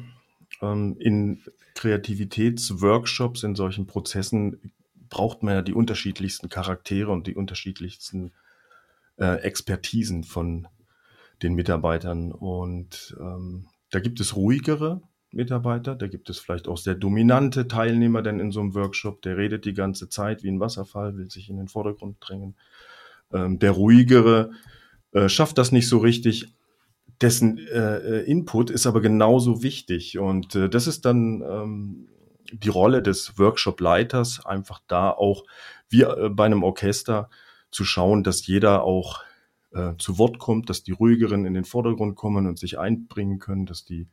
Ähm, 0.62 0.96
in 0.98 1.42
Kreativitätsworkshops, 1.74 3.44
in 3.44 3.56
solchen 3.56 3.86
Prozessen 3.86 4.72
braucht 5.10 5.44
man 5.44 5.56
ja 5.56 5.62
die 5.62 5.74
unterschiedlichsten 5.74 6.48
Charaktere 6.48 7.12
und 7.12 7.28
die 7.28 7.36
unterschiedlichsten 7.36 8.32
äh, 9.18 9.42
Expertisen 9.42 10.24
von 10.24 10.70
den 11.46 11.54
Mitarbeitern. 11.54 12.32
Und 12.32 13.16
ähm, 13.20 13.68
da 13.92 14.00
gibt 14.00 14.20
es 14.20 14.36
ruhigere 14.36 15.02
Mitarbeiter, 15.32 15.96
da 15.96 16.08
gibt 16.08 16.30
es 16.30 16.40
vielleicht 16.40 16.68
auch 16.68 16.78
sehr 16.78 16.96
dominante 16.96 17.68
Teilnehmer 17.68 18.22
denn 18.22 18.40
in 18.40 18.52
so 18.52 18.62
einem 18.62 18.74
Workshop, 18.74 19.22
der 19.22 19.38
redet 19.38 19.66
die 19.66 19.74
ganze 19.74 20.10
Zeit 20.10 20.44
wie 20.44 20.50
ein 20.50 20.60
Wasserfall, 20.60 21.18
will 21.18 21.30
sich 21.30 21.50
in 21.50 21.58
den 21.58 21.68
Vordergrund 21.68 22.18
drängen. 22.22 22.56
Ähm, 23.34 23.60
der 23.60 23.72
ruhigere 23.72 24.52
äh, 25.12 25.30
schafft 25.30 25.58
das 25.58 25.72
nicht 25.72 25.88
so 25.88 26.00
richtig, 26.00 26.48
dessen 27.22 27.58
äh, 27.58 27.98
äh, 27.98 28.32
Input 28.32 28.70
ist 28.70 28.88
aber 28.88 29.02
genauso 29.02 29.62
wichtig. 29.62 30.18
Und 30.18 30.56
äh, 30.56 30.70
das 30.70 30.88
ist 30.88 31.06
dann 31.06 31.42
ähm, 31.42 32.08
die 32.52 32.70
Rolle 32.70 33.02
des 33.02 33.38
Workshop-Leiters, 33.38 34.46
einfach 34.46 34.80
da 34.88 35.12
auch 35.12 35.44
wie 35.90 36.04
äh, 36.04 36.30
bei 36.30 36.46
einem 36.46 36.64
Orchester 36.64 37.30
zu 37.72 37.84
schauen, 37.84 38.24
dass 38.24 38.48
jeder 38.48 38.84
auch 38.84 39.22
äh, 39.76 39.94
zu 39.98 40.18
Wort 40.18 40.40
kommt, 40.40 40.70
dass 40.70 40.84
die 40.84 40.94
ruhigeren 40.94 41.46
in 41.46 41.54
den 41.54 41.66
Vordergrund 41.66 42.16
kommen 42.16 42.48
und 42.48 42.58
sich 42.58 42.80
einbringen 42.80 43.40
können, 43.40 43.66
dass 43.66 43.84
die 43.84 44.08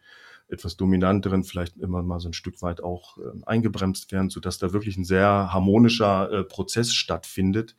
etwas 0.49 0.77
dominanteren 0.77 1.45
vielleicht 1.45 1.79
immer 1.79 2.03
mal 2.03 2.21
so 2.21 2.29
ein 2.29 2.35
Stück 2.35 2.61
weit 2.63 2.83
auch 2.83 3.17
äh, 3.19 3.23
eingebremst 3.47 4.13
werden, 4.13 4.29
sodass 4.29 4.59
da 4.59 4.73
wirklich 4.73 4.97
ein 4.97 5.05
sehr 5.05 5.53
harmonischer 5.53 6.31
äh, 6.31 6.45
Prozess 6.45 6.93
stattfindet. 6.93 7.77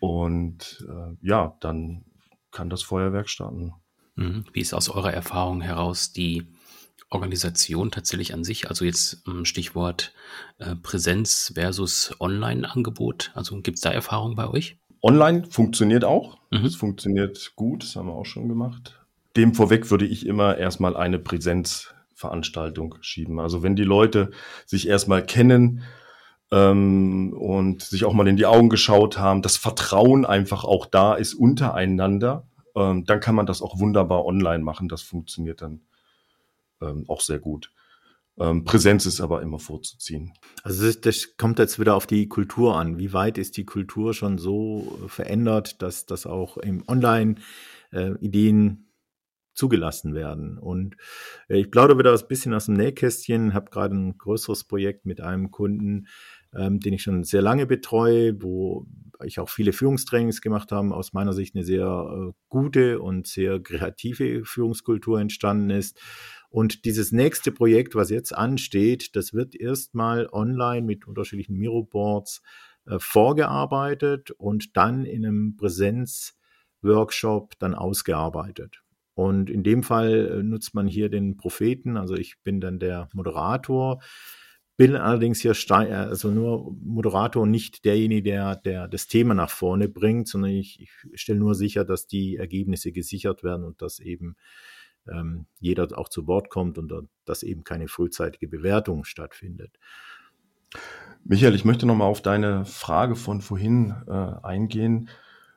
Und 0.00 0.84
äh, 0.88 1.16
ja, 1.26 1.56
dann 1.60 2.04
kann 2.50 2.70
das 2.70 2.82
Feuerwerk 2.82 3.28
starten. 3.28 3.74
Mhm. 4.16 4.44
Wie 4.52 4.60
ist 4.60 4.74
aus 4.74 4.88
eurer 4.88 5.12
Erfahrung 5.12 5.60
heraus 5.60 6.12
die 6.12 6.46
Organisation 7.10 7.90
tatsächlich 7.90 8.32
an 8.34 8.44
sich? 8.44 8.68
Also 8.68 8.84
jetzt 8.84 9.22
ähm, 9.26 9.44
Stichwort 9.44 10.12
äh, 10.58 10.74
Präsenz 10.74 11.52
versus 11.54 12.16
Online-Angebot. 12.18 13.30
Also 13.34 13.60
gibt 13.60 13.76
es 13.76 13.82
da 13.82 13.90
Erfahrungen 13.90 14.36
bei 14.36 14.48
euch? 14.48 14.78
Online 15.04 15.44
funktioniert 15.48 16.04
auch. 16.04 16.38
Mhm. 16.50 16.64
Es 16.64 16.76
funktioniert 16.76 17.52
gut, 17.56 17.82
das 17.82 17.96
haben 17.96 18.06
wir 18.06 18.14
auch 18.14 18.26
schon 18.26 18.48
gemacht. 18.48 18.98
Dem 19.36 19.54
vorweg 19.54 19.90
würde 19.90 20.06
ich 20.06 20.26
immer 20.26 20.56
erstmal 20.56 20.96
eine 20.96 21.18
Präsenzveranstaltung 21.18 22.96
schieben. 23.02 23.38
Also 23.38 23.62
wenn 23.62 23.76
die 23.76 23.84
Leute 23.84 24.30
sich 24.64 24.88
erstmal 24.88 25.24
kennen, 25.24 25.82
ähm, 26.54 27.32
und 27.36 27.82
sich 27.82 28.04
auch 28.04 28.12
mal 28.12 28.28
in 28.28 28.36
die 28.36 28.46
Augen 28.46 28.68
geschaut 28.68 29.18
haben, 29.18 29.42
das 29.42 29.56
Vertrauen 29.56 30.24
einfach 30.24 30.64
auch 30.64 30.86
da 30.86 31.14
ist 31.14 31.34
untereinander, 31.34 32.46
ähm, 32.76 33.04
dann 33.04 33.20
kann 33.20 33.34
man 33.34 33.46
das 33.46 33.60
auch 33.60 33.80
wunderbar 33.80 34.24
online 34.24 34.62
machen. 34.62 34.88
Das 34.88 35.02
funktioniert 35.02 35.62
dann 35.62 35.80
ähm, 36.80 37.04
auch 37.08 37.20
sehr 37.20 37.40
gut. 37.40 37.72
Ähm, 38.38 38.64
Präsenz 38.64 39.06
ist 39.06 39.20
aber 39.20 39.42
immer 39.42 39.58
vorzuziehen. 39.58 40.32
Also 40.64 40.86
das, 40.86 41.00
das, 41.00 41.36
kommt 41.36 41.58
jetzt 41.58 41.78
wieder 41.78 41.94
auf 41.94 42.06
die 42.06 42.28
Kultur 42.28 42.76
an. 42.76 42.98
Wie 42.98 43.12
weit 43.12 43.38
ist 43.38 43.56
die 43.56 43.64
Kultur 43.64 44.12
schon 44.12 44.38
so 44.38 44.98
verändert, 45.06 45.82
dass 45.82 46.06
das 46.06 46.26
auch 46.26 46.56
im 46.56 46.82
Online 46.88 47.36
äh, 47.92 48.12
Ideen 48.18 48.90
zugelassen 49.54 50.14
werden? 50.14 50.58
Und 50.58 50.96
äh, 51.48 51.60
ich 51.60 51.70
plaudere 51.70 51.98
wieder 51.98 52.12
ein 52.12 52.28
bisschen 52.28 52.54
aus 52.54 52.66
dem 52.66 52.74
Nähkästchen, 52.74 53.54
habe 53.54 53.70
gerade 53.70 53.94
ein 53.94 54.18
größeres 54.18 54.64
Projekt 54.64 55.06
mit 55.06 55.20
einem 55.20 55.52
Kunden, 55.52 56.08
ähm, 56.56 56.80
den 56.80 56.94
ich 56.94 57.02
schon 57.02 57.22
sehr 57.22 57.42
lange 57.42 57.66
betreue, 57.66 58.42
wo 58.42 58.86
ich 59.24 59.40
auch 59.40 59.48
viele 59.48 59.72
Führungstrainings 59.72 60.40
gemacht 60.40 60.72
habe, 60.72 60.94
aus 60.94 61.12
meiner 61.12 61.32
Sicht 61.32 61.54
eine 61.54 61.64
sehr 61.64 61.86
äh, 61.86 62.32
gute 62.48 63.00
und 63.00 63.26
sehr 63.26 63.60
kreative 63.60 64.44
Führungskultur 64.44 65.20
entstanden 65.20 65.70
ist. 65.70 66.00
Und 66.50 66.84
dieses 66.84 67.12
nächste 67.12 67.52
Projekt, 67.52 67.94
was 67.94 68.10
jetzt 68.10 68.34
ansteht, 68.34 69.16
das 69.16 69.34
wird 69.34 69.56
erstmal 69.56 70.28
online 70.30 70.86
mit 70.86 71.06
unterschiedlichen 71.06 71.56
Miroboards 71.56 72.42
äh, 72.86 72.98
vorgearbeitet 72.98 74.30
und 74.30 74.76
dann 74.76 75.04
in 75.04 75.26
einem 75.26 75.56
Präsenzworkshop 75.56 77.58
dann 77.58 77.74
ausgearbeitet. 77.74 78.84
Und 79.14 79.48
in 79.48 79.62
dem 79.62 79.82
Fall 79.82 80.26
äh, 80.26 80.42
nutzt 80.42 80.74
man 80.74 80.86
hier 80.86 81.08
den 81.08 81.36
Propheten, 81.36 81.96
also 81.96 82.14
ich 82.14 82.42
bin 82.42 82.60
dann 82.60 82.78
der 82.78 83.08
Moderator, 83.12 84.02
bin 84.76 84.96
allerdings 84.96 85.40
hier 85.40 85.52
äh, 85.52 85.92
also 85.94 86.30
nur 86.30 86.74
Moderator, 86.82 87.46
nicht 87.46 87.84
derjenige, 87.84 88.22
der, 88.22 88.56
der 88.56 88.88
das 88.88 89.06
Thema 89.06 89.34
nach 89.34 89.50
vorne 89.50 89.88
bringt, 89.88 90.28
sondern 90.28 90.50
ich, 90.50 90.80
ich 90.80 91.20
stelle 91.20 91.38
nur 91.38 91.54
sicher, 91.54 91.84
dass 91.84 92.06
die 92.06 92.36
Ergebnisse 92.36 92.92
gesichert 92.92 93.44
werden 93.44 93.64
und 93.64 93.82
dass 93.82 94.00
eben 94.00 94.36
ähm, 95.08 95.46
jeder 95.60 95.86
auch 95.98 96.08
zu 96.08 96.26
Wort 96.26 96.50
kommt 96.50 96.78
und 96.78 96.92
dass 97.24 97.42
eben 97.42 97.64
keine 97.64 97.88
frühzeitige 97.88 98.48
Bewertung 98.48 99.04
stattfindet. 99.04 99.78
Michael, 101.24 101.54
ich 101.54 101.64
möchte 101.64 101.86
nochmal 101.86 102.08
auf 102.08 102.20
deine 102.20 102.64
Frage 102.64 103.16
von 103.16 103.40
vorhin 103.40 103.94
äh, 104.06 104.12
eingehen, 104.42 105.08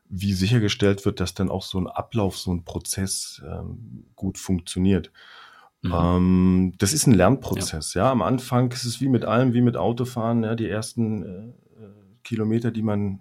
wie 0.09 0.33
sichergestellt 0.33 1.05
wird, 1.05 1.19
dass 1.19 1.33
dann 1.33 1.49
auch 1.49 1.63
so 1.63 1.79
ein 1.79 1.87
Ablauf, 1.87 2.37
so 2.37 2.51
ein 2.53 2.63
Prozess 2.63 3.41
ähm, 3.45 4.05
gut 4.15 4.37
funktioniert. 4.37 5.11
Mhm. 5.87 5.93
Ähm, 5.93 6.73
das 6.77 6.93
ist 6.93 7.07
ein 7.07 7.13
Lernprozess, 7.13 7.93
ja. 7.93 8.05
ja. 8.05 8.11
Am 8.11 8.21
Anfang 8.21 8.71
ist 8.71 8.85
es 8.85 9.01
wie 9.01 9.09
mit 9.09 9.25
allem, 9.25 9.53
wie 9.53 9.61
mit 9.61 9.77
Autofahren, 9.77 10.43
ja, 10.43 10.55
die 10.55 10.69
ersten 10.69 11.23
äh, 11.23 11.27
äh 11.27 11.89
Kilometer, 12.23 12.71
die 12.71 12.81
man 12.81 13.19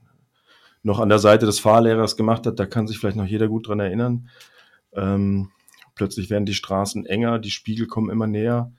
noch 0.83 1.01
an 1.01 1.09
der 1.09 1.19
Seite 1.19 1.47
des 1.47 1.59
Fahrlehrers 1.59 2.17
gemacht 2.17 2.47
hat, 2.47 2.59
da 2.59 2.67
kann 2.67 2.87
sich 2.87 2.99
vielleicht 2.99 3.17
noch 3.17 3.27
jeder 3.27 3.49
gut 3.49 3.69
dran 3.69 3.81
erinnern. 3.81 4.29
Ähm, 4.93 5.51
Plötzlich 5.97 6.29
werden 6.29 6.45
die 6.45 6.55
Straßen 6.55 7.07
enger, 7.07 7.39
die 7.41 7.51
Spiegel 7.51 7.87
kommen 7.87 8.11
immer 8.11 8.27
näher. 8.27 8.71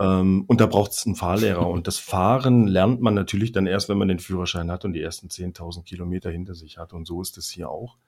Ähm, 0.00 0.44
und 0.48 0.60
da 0.60 0.66
braucht 0.66 0.92
es 0.92 1.06
einen 1.06 1.14
Fahrlehrer. 1.14 1.66
Und 1.70 1.86
das 1.86 1.98
Fahren 1.98 2.66
lernt 2.66 3.00
man 3.02 3.14
natürlich 3.14 3.52
dann 3.52 3.66
erst, 3.66 3.88
wenn 3.88 3.98
man 3.98 4.08
den 4.08 4.18
Führerschein 4.18 4.70
hat 4.70 4.84
und 4.84 4.94
die 4.94 5.02
ersten 5.02 5.28
10.000 5.28 5.84
Kilometer 5.84 6.30
hinter 6.30 6.54
sich 6.54 6.78
hat. 6.78 6.92
Und 6.94 7.06
so 7.06 7.20
ist 7.20 7.36
es 7.36 7.50
hier 7.50 7.68
auch. 7.68 7.98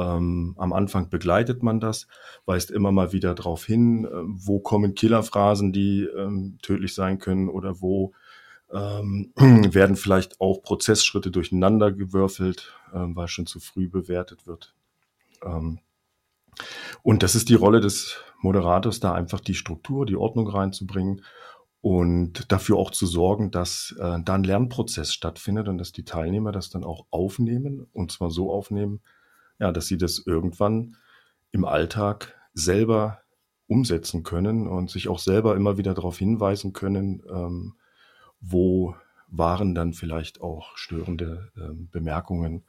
Ähm, 0.00 0.54
am 0.56 0.72
Anfang 0.72 1.10
begleitet 1.10 1.62
man 1.62 1.78
das, 1.78 2.06
weist 2.46 2.70
immer 2.70 2.90
mal 2.90 3.12
wieder 3.12 3.34
darauf 3.34 3.64
hin, 3.66 4.06
äh, 4.06 4.08
wo 4.12 4.58
kommen 4.58 4.94
Killerphrasen, 4.94 5.72
die 5.72 6.04
ähm, 6.04 6.58
tödlich 6.62 6.94
sein 6.94 7.18
können 7.18 7.48
oder 7.48 7.80
wo 7.82 8.12
ähm, 8.72 9.32
werden 9.36 9.96
vielleicht 9.96 10.40
auch 10.40 10.62
Prozessschritte 10.62 11.30
durcheinander 11.30 11.92
gewürfelt, 11.92 12.72
ähm, 12.94 13.14
weil 13.14 13.28
schon 13.28 13.46
zu 13.46 13.60
früh 13.60 13.88
bewertet 13.88 14.46
wird. 14.46 14.74
Ähm, 15.44 15.80
und 17.02 17.22
das 17.22 17.34
ist 17.34 17.48
die 17.48 17.54
Rolle 17.54 17.80
des 17.80 18.18
Moderators, 18.40 19.00
da 19.00 19.12
einfach 19.12 19.40
die 19.40 19.54
Struktur, 19.54 20.06
die 20.06 20.16
Ordnung 20.16 20.48
reinzubringen 20.48 21.22
und 21.82 22.50
dafür 22.52 22.76
auch 22.76 22.90
zu 22.90 23.06
sorgen, 23.06 23.50
dass 23.50 23.94
äh, 23.98 24.18
da 24.24 24.34
ein 24.34 24.44
Lernprozess 24.44 25.12
stattfindet 25.12 25.68
und 25.68 25.78
dass 25.78 25.92
die 25.92 26.04
Teilnehmer 26.04 26.52
das 26.52 26.70
dann 26.70 26.84
auch 26.84 27.06
aufnehmen 27.10 27.86
und 27.92 28.12
zwar 28.12 28.30
so 28.30 28.50
aufnehmen, 28.50 29.00
ja, 29.60 29.70
dass 29.72 29.86
sie 29.86 29.98
das 29.98 30.18
irgendwann 30.26 30.96
im 31.52 31.64
Alltag 31.64 32.34
selber 32.54 33.20
umsetzen 33.66 34.24
können 34.24 34.66
und 34.66 34.90
sich 34.90 35.08
auch 35.08 35.20
selber 35.20 35.54
immer 35.54 35.78
wieder 35.78 35.94
darauf 35.94 36.18
hinweisen 36.18 36.72
können, 36.72 37.22
ähm, 37.30 37.74
wo 38.40 38.96
waren 39.28 39.74
dann 39.74 39.92
vielleicht 39.92 40.40
auch 40.40 40.76
störende 40.76 41.52
ähm, 41.56 41.88
Bemerkungen 41.90 42.64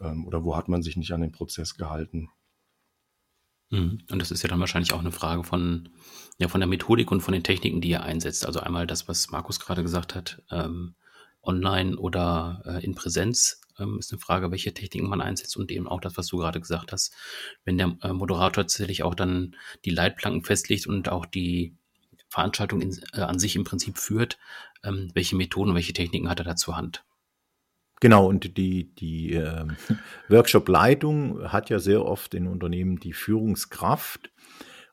ähm, 0.00 0.26
oder 0.26 0.44
wo 0.44 0.56
hat 0.56 0.68
man 0.68 0.82
sich 0.82 0.96
nicht 0.96 1.12
an 1.12 1.22
den 1.22 1.32
Prozess 1.32 1.76
gehalten. 1.76 2.28
Mhm. 3.70 4.02
Und 4.10 4.18
das 4.20 4.30
ist 4.30 4.42
ja 4.42 4.48
dann 4.48 4.60
wahrscheinlich 4.60 4.92
auch 4.92 5.00
eine 5.00 5.10
Frage 5.10 5.42
von, 5.42 5.88
ja, 6.38 6.48
von 6.48 6.60
der 6.60 6.68
Methodik 6.68 7.10
und 7.10 7.22
von 7.22 7.32
den 7.32 7.42
Techniken, 7.42 7.80
die 7.80 7.90
ihr 7.90 8.02
einsetzt. 8.02 8.46
Also 8.46 8.60
einmal 8.60 8.86
das, 8.86 9.08
was 9.08 9.30
Markus 9.30 9.58
gerade 9.58 9.82
gesagt 9.82 10.14
hat, 10.14 10.42
ähm, 10.50 10.94
online 11.42 11.96
oder 11.96 12.62
äh, 12.66 12.84
in 12.84 12.94
Präsenz 12.94 13.60
ähm, 13.80 13.98
ist 13.98 14.12
eine 14.12 14.20
Frage, 14.20 14.50
welche 14.50 14.74
Techniken 14.74 15.08
man 15.08 15.20
einsetzt 15.20 15.56
und 15.56 15.70
eben 15.70 15.88
auch 15.88 16.00
das, 16.00 16.16
was 16.16 16.26
du 16.26 16.38
gerade 16.38 16.60
gesagt 16.60 16.92
hast, 16.92 17.14
wenn 17.64 17.78
der 17.78 17.96
äh, 18.02 18.12
Moderator 18.12 18.62
tatsächlich 18.64 19.02
auch 19.02 19.14
dann 19.14 19.56
die 19.84 19.90
Leitplanken 19.90 20.44
festlegt 20.44 20.86
und 20.86 21.08
auch 21.08 21.26
die 21.26 21.74
Veranstaltung 22.28 22.80
in, 22.80 22.98
äh, 23.12 23.20
an 23.20 23.38
sich 23.38 23.56
im 23.56 23.64
Prinzip 23.64 23.98
führt, 23.98 24.38
ähm, 24.84 25.10
welche 25.14 25.36
Methoden, 25.36 25.74
welche 25.74 25.92
Techniken 25.92 26.28
hat 26.28 26.40
er 26.40 26.44
da 26.44 26.56
zur 26.56 26.76
Hand? 26.76 27.04
Genau, 28.00 28.26
und 28.26 28.56
die, 28.56 28.94
die 28.94 29.34
äh, 29.34 29.66
Workshop-Leitung 30.28 31.52
hat 31.52 31.68
ja 31.68 31.78
sehr 31.78 32.04
oft 32.04 32.34
in 32.34 32.46
Unternehmen 32.46 32.98
die 32.98 33.12
Führungskraft. 33.12 34.30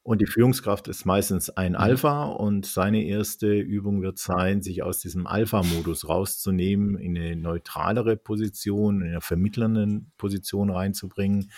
Und 0.07 0.21
die 0.21 0.25
Führungskraft 0.25 0.87
ist 0.87 1.03
meistens 1.03 1.49
ein 1.49 1.73
mhm. 1.73 1.79
Alpha 1.79 2.23
und 2.27 2.65
seine 2.65 3.03
erste 3.03 3.59
Übung 3.59 4.01
wird 4.01 4.17
sein, 4.17 4.61
sich 4.61 4.81
aus 4.81 4.99
diesem 4.99 5.27
Alpha-Modus 5.27 6.07
rauszunehmen, 6.07 6.97
in 6.97 7.17
eine 7.17 7.35
neutralere 7.35 8.15
Position, 8.15 9.01
in 9.01 9.09
eine 9.09 9.19
vermittelnden 9.19 10.13
Position 10.17 10.69
reinzubringen. 10.69 11.51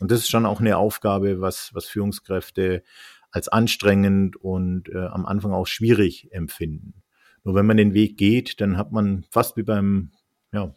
Und 0.00 0.10
das 0.10 0.18
ist 0.18 0.30
schon 0.30 0.46
auch 0.46 0.58
eine 0.58 0.78
Aufgabe, 0.78 1.40
was, 1.40 1.70
was 1.74 1.86
Führungskräfte 1.86 2.82
als 3.30 3.46
anstrengend 3.46 4.34
und 4.34 4.88
äh, 4.88 5.06
am 5.06 5.24
Anfang 5.24 5.52
auch 5.52 5.68
schwierig 5.68 6.32
empfinden. 6.32 7.04
Nur 7.44 7.54
wenn 7.54 7.66
man 7.66 7.76
den 7.76 7.94
Weg 7.94 8.16
geht, 8.16 8.60
dann 8.60 8.78
hat 8.78 8.90
man 8.90 9.26
fast 9.30 9.56
wie 9.56 9.62
beim 9.62 10.10
ja, 10.52 10.74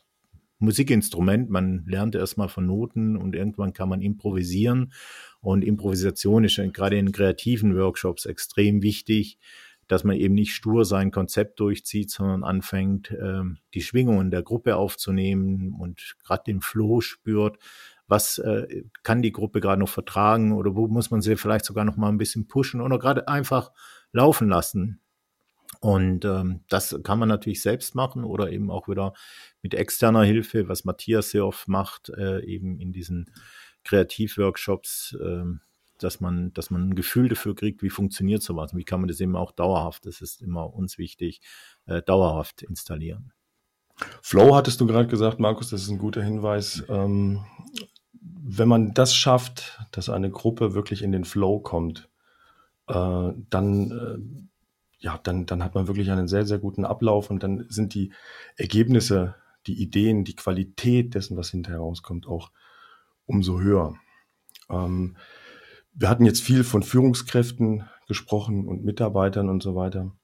Musikinstrument. 0.60 1.50
Man 1.50 1.86
lernt 1.86 2.16
erstmal 2.16 2.50
von 2.50 2.66
Noten 2.66 3.18
und 3.18 3.36
irgendwann 3.36 3.74
kann 3.74 3.90
man 3.90 4.02
improvisieren. 4.02 4.94
Und 5.42 5.64
Improvisation 5.64 6.44
ist 6.44 6.60
gerade 6.74 6.98
in 6.98 7.12
kreativen 7.12 7.76
Workshops 7.76 8.26
extrem 8.26 8.82
wichtig, 8.82 9.38
dass 9.88 10.04
man 10.04 10.16
eben 10.16 10.34
nicht 10.34 10.54
stur 10.54 10.86
sein 10.86 11.12
Konzept 11.12 11.60
durchzieht, 11.60 12.10
sondern 12.10 12.44
anfängt, 12.44 13.12
ähm, 13.12 13.60
die 13.74 13.82
Schwingungen 13.82 14.32
der 14.32 14.42
Gruppe 14.42 14.78
aufzunehmen 14.78 15.74
und 15.74 16.16
gerade 16.24 16.44
den 16.48 16.62
Flow 16.62 17.02
spürt. 17.02 17.58
Was 18.08 18.38
äh, 18.38 18.84
kann 19.04 19.22
die 19.22 19.32
Gruppe 19.32 19.62
gerade 19.62 19.80
noch 19.80 19.90
vertragen 19.90 20.54
oder 20.54 20.76
wo 20.76 20.88
muss 20.88 21.12
man 21.12 21.22
sie 21.22 21.36
vielleicht 21.38 21.66
sogar 21.66 21.86
noch 21.86 21.98
mal 21.98 22.10
ein 22.10 22.18
bisschen 22.18 22.48
pushen 22.48 22.82
oder 22.82 23.00
gerade 23.00 23.28
einfach 23.28 23.72
laufen 24.12 24.50
lassen? 24.50 25.02
Und 25.86 26.26
ähm, 26.26 26.62
das 26.68 27.00
kann 27.04 27.20
man 27.20 27.30
natürlich 27.30 27.62
selbst 27.62 27.94
machen 27.94 28.24
oder 28.24 28.52
eben 28.52 28.72
auch 28.72 28.88
wieder 28.88 29.14
mit 29.62 29.76
externer 29.76 30.24
Hilfe, 30.24 30.68
was 30.68 30.84
Matthias 30.84 31.30
sehr 31.30 31.46
oft 31.46 31.68
macht, 31.68 32.10
äh, 32.10 32.44
eben 32.44 32.80
in 32.80 32.92
diesen 32.92 33.30
Kreativworkshops, 33.84 35.16
äh, 35.22 35.44
dass 36.00 36.22
man, 36.22 36.52
dass 36.54 36.72
man 36.72 36.90
ein 36.90 36.96
Gefühl 36.96 37.30
dafür 37.30 37.56
kriegt, 37.56 37.84
wie 37.84 37.92
funktioniert 37.92 38.42
sowas 38.42 38.74
und 38.74 38.80
wie 38.80 38.84
kann 38.84 39.00
man 39.00 39.10
das 39.10 39.20
eben 39.20 39.36
auch 39.36 39.52
dauerhaft, 39.52 40.08
das 40.08 40.22
ist 40.22 40.42
immer 40.42 40.74
uns 40.74 40.98
wichtig, 40.98 41.42
äh, 41.86 42.02
dauerhaft 42.02 42.64
installieren. 42.64 43.32
Flow 44.24 44.56
hattest 44.56 44.82
du 44.82 44.88
gerade 44.88 45.08
gesagt, 45.08 45.40
Markus, 45.40 45.70
das 45.70 45.84
ist 45.84 45.90
ein 45.90 46.00
guter 46.00 46.24
Hinweis. 46.24 46.84
Ähm, 46.90 47.46
wenn 48.20 48.68
man 48.68 48.96
das 48.96 49.16
schafft, 49.16 49.80
dass 49.92 50.10
eine 50.10 50.32
Gruppe 50.32 50.74
wirklich 50.74 51.04
in 51.04 51.12
den 51.12 51.26
Flow 51.26 51.60
kommt, 51.60 52.10
äh, 52.88 53.34
dann, 53.52 53.92
äh, 53.92 54.46
ja, 55.00 55.20
dann, 55.24 55.46
dann 55.46 55.64
hat 55.64 55.76
man 55.76 55.88
wirklich 55.88 56.12
einen 56.12 56.28
sehr, 56.28 56.46
sehr 56.46 56.60
guten 56.60 56.86
Ablauf 56.86 57.30
und 57.30 57.44
dann 57.44 57.66
sind 57.70 57.94
die 57.94 58.14
Ergebnisse, 58.56 59.36
die 59.68 59.82
Ideen, 59.82 60.24
die 60.24 60.36
Qualität 60.36 61.16
dessen, 61.16 61.38
was 61.38 61.50
hinterher 61.50 61.80
rauskommt, 61.80 62.28
auch 62.28 62.52
umso 63.26 63.60
höher. 63.60 63.96
Ähm, 64.70 65.18
wir 65.94 66.10
hatten 66.10 66.26
jetzt 66.26 66.42
viel 66.42 66.64
von 66.64 66.84
Führungskräften 66.84 67.90
gesprochen 68.08 68.68
und 68.68 68.84
Mitarbeitern 68.84 69.50
und 69.50 69.64
so 69.64 69.76
weiter. 69.76 70.16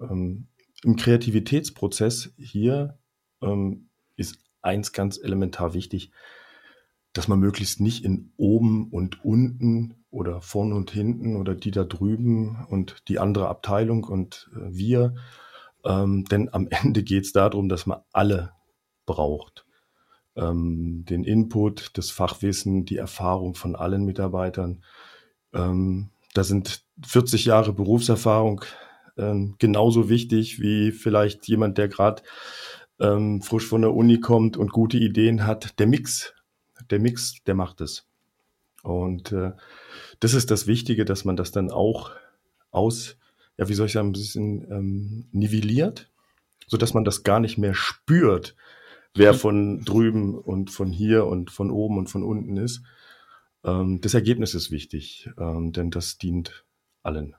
Ähm, 0.00 0.48
Im 0.82 0.96
Kreativitätsprozess 0.96 2.34
hier 2.36 2.98
ähm, 3.42 3.88
ist 4.16 4.38
eins 4.62 4.92
ganz 4.92 5.18
elementar 5.22 5.74
wichtig, 5.74 6.12
dass 7.12 7.28
man 7.28 7.40
möglichst 7.40 7.80
nicht 7.80 8.04
in 8.04 8.32
oben 8.36 8.90
und 8.90 9.24
unten 9.24 10.04
oder 10.16 10.40
vorn 10.40 10.72
und 10.72 10.90
hinten 10.90 11.36
oder 11.36 11.54
die 11.54 11.70
da 11.70 11.84
drüben 11.84 12.66
und 12.70 13.08
die 13.08 13.18
andere 13.18 13.48
Abteilung 13.48 14.04
und 14.04 14.50
äh, 14.54 14.60
wir, 14.70 15.14
ähm, 15.84 16.24
denn 16.24 16.52
am 16.52 16.68
Ende 16.70 17.02
geht 17.02 17.24
es 17.24 17.32
darum, 17.32 17.68
dass 17.68 17.86
man 17.86 18.00
alle 18.12 18.52
braucht 19.04 19.66
ähm, 20.36 21.04
den 21.08 21.24
Input, 21.24 21.96
das 21.98 22.10
Fachwissen, 22.10 22.84
die 22.84 22.96
Erfahrung 22.96 23.54
von 23.54 23.74
allen 23.74 24.04
Mitarbeitern. 24.04 24.84
Ähm, 25.52 26.10
da 26.34 26.44
sind 26.44 26.84
40 27.04 27.46
Jahre 27.46 27.72
Berufserfahrung 27.72 28.62
ähm, 29.16 29.56
genauso 29.58 30.08
wichtig 30.08 30.60
wie 30.60 30.92
vielleicht 30.92 31.48
jemand, 31.48 31.78
der 31.78 31.88
gerade 31.88 32.22
ähm, 33.00 33.42
frisch 33.42 33.66
von 33.66 33.82
der 33.82 33.94
Uni 33.94 34.20
kommt 34.20 34.56
und 34.56 34.72
gute 34.72 34.98
Ideen 34.98 35.46
hat. 35.46 35.78
Der 35.78 35.86
Mix, 35.86 36.34
der 36.90 37.00
Mix, 37.00 37.42
der 37.46 37.54
macht 37.54 37.80
es. 37.80 38.06
Und 38.86 39.32
äh, 39.32 39.50
das 40.20 40.34
ist 40.34 40.52
das 40.52 40.68
Wichtige, 40.68 41.04
dass 41.04 41.24
man 41.24 41.36
das 41.36 41.50
dann 41.50 41.72
auch 41.72 42.12
aus, 42.70 43.16
ja, 43.56 43.68
wie 43.68 43.74
soll 43.74 43.86
ich 43.86 43.92
sagen, 43.92 44.10
ein 44.10 44.12
bisschen 44.12 44.70
ähm, 44.70 45.28
nivelliert, 45.32 46.08
so 46.68 46.76
dass 46.76 46.94
man 46.94 47.04
das 47.04 47.24
gar 47.24 47.40
nicht 47.40 47.58
mehr 47.58 47.74
spürt, 47.74 48.54
wer 49.12 49.32
mhm. 49.32 49.38
von 49.38 49.80
drüben 49.80 50.38
und 50.38 50.70
von 50.70 50.92
hier 50.92 51.26
und 51.26 51.50
von 51.50 51.72
oben 51.72 51.98
und 51.98 52.08
von 52.08 52.22
unten 52.22 52.56
ist. 52.56 52.82
Ähm, 53.64 54.00
das 54.00 54.14
Ergebnis 54.14 54.54
ist 54.54 54.70
wichtig, 54.70 55.30
ähm, 55.36 55.72
denn 55.72 55.90
das 55.90 56.18
dient 56.18 56.64
allen. 57.02 57.34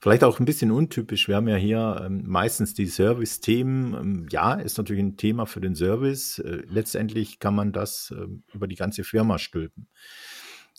Vielleicht 0.00 0.24
auch 0.24 0.40
ein 0.40 0.46
bisschen 0.46 0.70
untypisch. 0.70 1.28
Wir 1.28 1.36
haben 1.36 1.48
ja 1.48 1.56
hier 1.56 2.02
ähm, 2.02 2.22
meistens 2.26 2.72
die 2.72 2.86
Service-Themen. 2.86 3.94
Ähm, 3.94 4.26
ja, 4.30 4.54
ist 4.54 4.78
natürlich 4.78 5.02
ein 5.02 5.18
Thema 5.18 5.44
für 5.44 5.60
den 5.60 5.74
Service. 5.74 6.38
Äh, 6.38 6.62
letztendlich 6.66 7.40
kann 7.40 7.54
man 7.54 7.72
das 7.72 8.10
äh, 8.16 8.26
über 8.54 8.66
die 8.66 8.76
ganze 8.76 9.04
Firma 9.04 9.38
stülpen. 9.38 9.86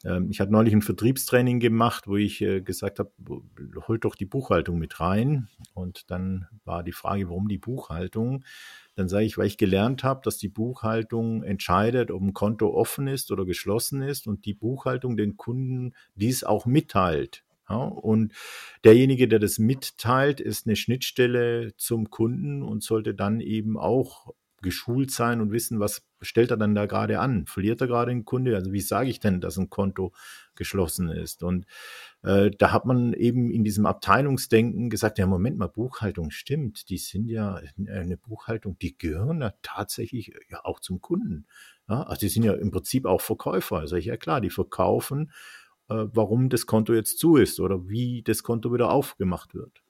Ähm, 0.06 0.30
ich 0.30 0.40
hatte 0.40 0.52
neulich 0.52 0.74
ein 0.74 0.82
Vertriebstraining 0.82 1.60
gemacht, 1.60 2.08
wo 2.08 2.18
ich 2.18 2.42
äh, 2.42 2.62
gesagt 2.62 3.00
habe, 3.00 3.12
holt 3.88 4.06
doch 4.06 4.16
die 4.16 4.26
Buchhaltung 4.26 4.80
mit 4.80 5.00
rein. 5.00 5.48
Und 5.74 6.10
dann 6.12 6.48
war 6.66 6.84
die 6.84 6.92
Frage, 6.92 7.30
warum 7.30 7.48
die 7.48 7.58
Buchhaltung? 7.58 8.44
Dann 8.96 9.08
sage 9.08 9.26
ich, 9.26 9.38
weil 9.38 9.48
ich 9.48 9.58
gelernt 9.58 10.04
habe, 10.04 10.22
dass 10.24 10.38
die 10.38 10.50
Buchhaltung 10.50 11.44
entscheidet, 11.44 12.12
ob 12.12 12.22
ein 12.22 12.34
Konto 12.34 12.74
offen 12.74 13.08
ist 13.08 13.32
oder 13.32 13.46
geschlossen 13.46 14.02
ist 14.02 14.28
und 14.28 14.46
die 14.46 14.54
Buchhaltung 14.54 15.16
den 15.16 15.38
Kunden 15.38 15.94
dies 16.16 16.44
auch 16.44 16.66
mitteilt. 16.66 17.44
Ja, 17.70 17.78
und 17.78 18.34
derjenige, 18.84 19.28
der 19.28 19.38
das 19.38 19.60
mitteilt, 19.60 20.42
ist 20.42 20.66
eine 20.66 20.76
Schnittstelle 20.76 21.76
zum 21.78 22.10
Kunden 22.10 22.64
und 22.64 22.82
sollte 22.84 23.14
dann 23.14 23.42
eben 23.42 23.78
auch 23.78 24.34
geschult 24.62 25.12
sein 25.12 25.42
und 25.42 25.52
wissen, 25.52 25.80
was 25.80 26.04
stellt 26.22 26.52
er 26.52 26.58
dann 26.58 26.76
da 26.76 26.86
gerade 26.86 27.20
an? 27.20 27.46
Verliert 27.46 27.82
er 27.82 27.88
gerade 27.88 28.12
einen 28.12 28.26
Kunde? 28.26 28.56
Also 28.56 28.72
wie 28.72 28.82
sage 28.82 29.10
ich 29.10 29.20
denn, 29.20 29.42
dass 29.42 29.58
ein 29.58 29.70
Konto 29.70 30.14
geschlossen 30.56 31.10
ist? 31.10 31.44
Und 31.44 31.66
äh, 32.24 32.52
da 32.52 32.72
hat 32.72 32.86
man 32.86 33.14
eben 33.14 33.52
in 33.52 33.64
diesem 33.64 33.86
Abteilungsdenken 33.86 34.90
gesagt, 34.90 35.18
ja, 35.18 35.28
Moment 35.28 35.58
mal, 35.58 35.68
Buchhaltung 35.68 36.32
stimmt. 36.32 36.90
Die 36.90 36.98
sind 36.98 37.28
ja 37.28 37.62
eine 37.88 38.18
Buchhaltung, 38.18 38.78
die 38.80 38.98
gehören 38.98 39.42
ja 39.42 39.54
tatsächlich 39.62 40.34
ja 40.50 40.64
auch 40.64 40.80
zum 40.80 41.02
Kunden. 41.02 41.48
Ja, 41.88 42.04
also 42.04 42.20
die 42.20 42.30
sind 42.30 42.44
ja 42.44 42.54
im 42.54 42.72
Prinzip 42.72 43.06
auch 43.06 43.22
Verkäufer. 43.22 43.78
Also 43.78 43.96
ja 43.98 44.18
klar, 44.18 44.42
die 44.42 44.50
verkaufen, 44.50 45.32
äh, 45.90 46.06
warum 46.14 46.50
das 46.50 46.66
Konto 46.66 46.94
jetzt 46.94 47.20
zu 47.20 47.38
ist 47.38 47.60
oder 47.60 47.88
wie 47.88 48.22
das 48.24 48.44
Konto 48.44 48.74
wieder 48.74 48.92
aufgemacht 48.92 49.54
wird. 49.56 49.82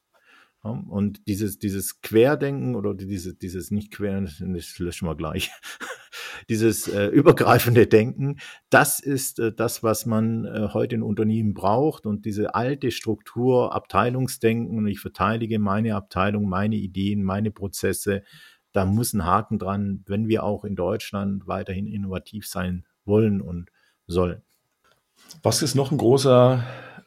Und 0.61 1.25
dieses, 1.27 1.57
dieses 1.57 2.01
Querdenken 2.01 2.75
oder 2.75 2.93
dieses, 2.93 3.37
dieses 3.37 3.71
nicht 3.71 3.91
quer, 3.91 4.21
das 4.21 4.79
löschen 4.79 5.07
wir 5.07 5.15
gleich, 5.15 5.51
dieses 6.49 6.89
äh, 6.89 7.07
übergreifende 7.07 7.87
Denken, 7.87 8.39
das 8.69 8.99
ist 8.99 9.39
äh, 9.39 9.53
das, 9.53 9.83
was 9.83 10.05
man 10.05 10.43
äh, 10.43 10.69
heute 10.73 10.95
in 10.95 11.03
Unternehmen 11.03 11.53
braucht. 11.53 12.05
Und 12.05 12.25
diese 12.25 12.55
alte 12.55 12.91
Struktur, 12.91 13.73
Abteilungsdenken, 13.73 14.77
und 14.77 14.87
ich 14.87 14.99
verteidige 14.99 15.59
meine 15.59 15.95
Abteilung, 15.95 16.49
meine 16.49 16.75
Ideen, 16.75 17.23
meine 17.23 17.51
Prozesse, 17.51 18.23
da 18.73 18.85
muss 18.85 19.13
ein 19.13 19.25
Haken 19.25 19.59
dran, 19.59 20.03
wenn 20.07 20.27
wir 20.27 20.43
auch 20.43 20.65
in 20.65 20.75
Deutschland 20.75 21.47
weiterhin 21.47 21.87
innovativ 21.87 22.47
sein 22.47 22.85
wollen 23.05 23.39
und 23.41 23.69
sollen. 24.07 24.41
Was 25.41 25.61
ist 25.61 25.75
noch 25.75 25.91
ein 25.91 25.97
großer 25.97 26.63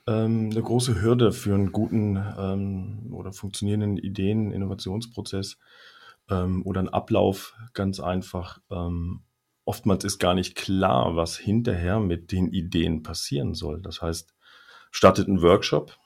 ähm, 0.07 0.51
eine 0.51 0.63
große 0.63 1.01
Hürde 1.01 1.33
für 1.33 1.55
einen 1.55 1.73
guten 1.73 2.17
ähm, 2.39 3.13
oder 3.13 3.33
funktionierenden 3.33 3.99
Ideen, 3.99 4.51
Innovationsprozess 4.51 5.59
ähm, 6.31 6.63
oder 6.65 6.81
einen 6.81 6.89
Ablauf 6.89 7.55
ganz 7.75 8.01
einfach. 8.01 8.59
Ähm, 8.71 9.23
oftmals 9.65 10.05
ist 10.05 10.19
gar 10.19 10.35
nicht 10.35 10.57
klar, 10.57 11.17
was 11.17 11.37
hinterher 11.37 12.01
mit 12.01 12.33
den 12.33 12.49
Ideen 12.49 13.03
passieren 13.03 13.55
soll. 13.55 13.81
Das 13.81 14.03
heißt, 14.03 14.35
startet 14.91 15.29
ein 15.29 15.43
Workshop, 15.43 15.97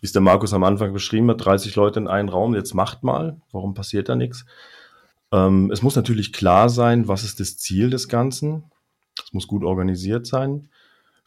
wie 0.00 0.06
es 0.06 0.12
der 0.12 0.22
Markus 0.22 0.52
am 0.52 0.64
Anfang 0.64 0.92
beschrieben 0.92 1.30
hat, 1.30 1.44
30 1.44 1.76
Leute 1.76 2.00
in 2.00 2.08
einen 2.08 2.28
Raum, 2.28 2.54
jetzt 2.54 2.74
macht 2.74 3.02
mal, 3.02 3.40
warum 3.52 3.74
passiert 3.74 4.08
da 4.08 4.16
nichts? 4.16 4.44
Ähm, 5.32 5.70
es 5.70 5.82
muss 5.82 5.96
natürlich 5.96 6.32
klar 6.32 6.68
sein, 6.68 7.06
was 7.06 7.24
ist 7.24 7.40
das 7.40 7.56
Ziel 7.56 7.90
des 7.90 8.08
Ganzen. 8.08 8.64
Es 9.22 9.32
muss 9.32 9.46
gut 9.46 9.62
organisiert 9.62 10.26
sein. 10.26 10.68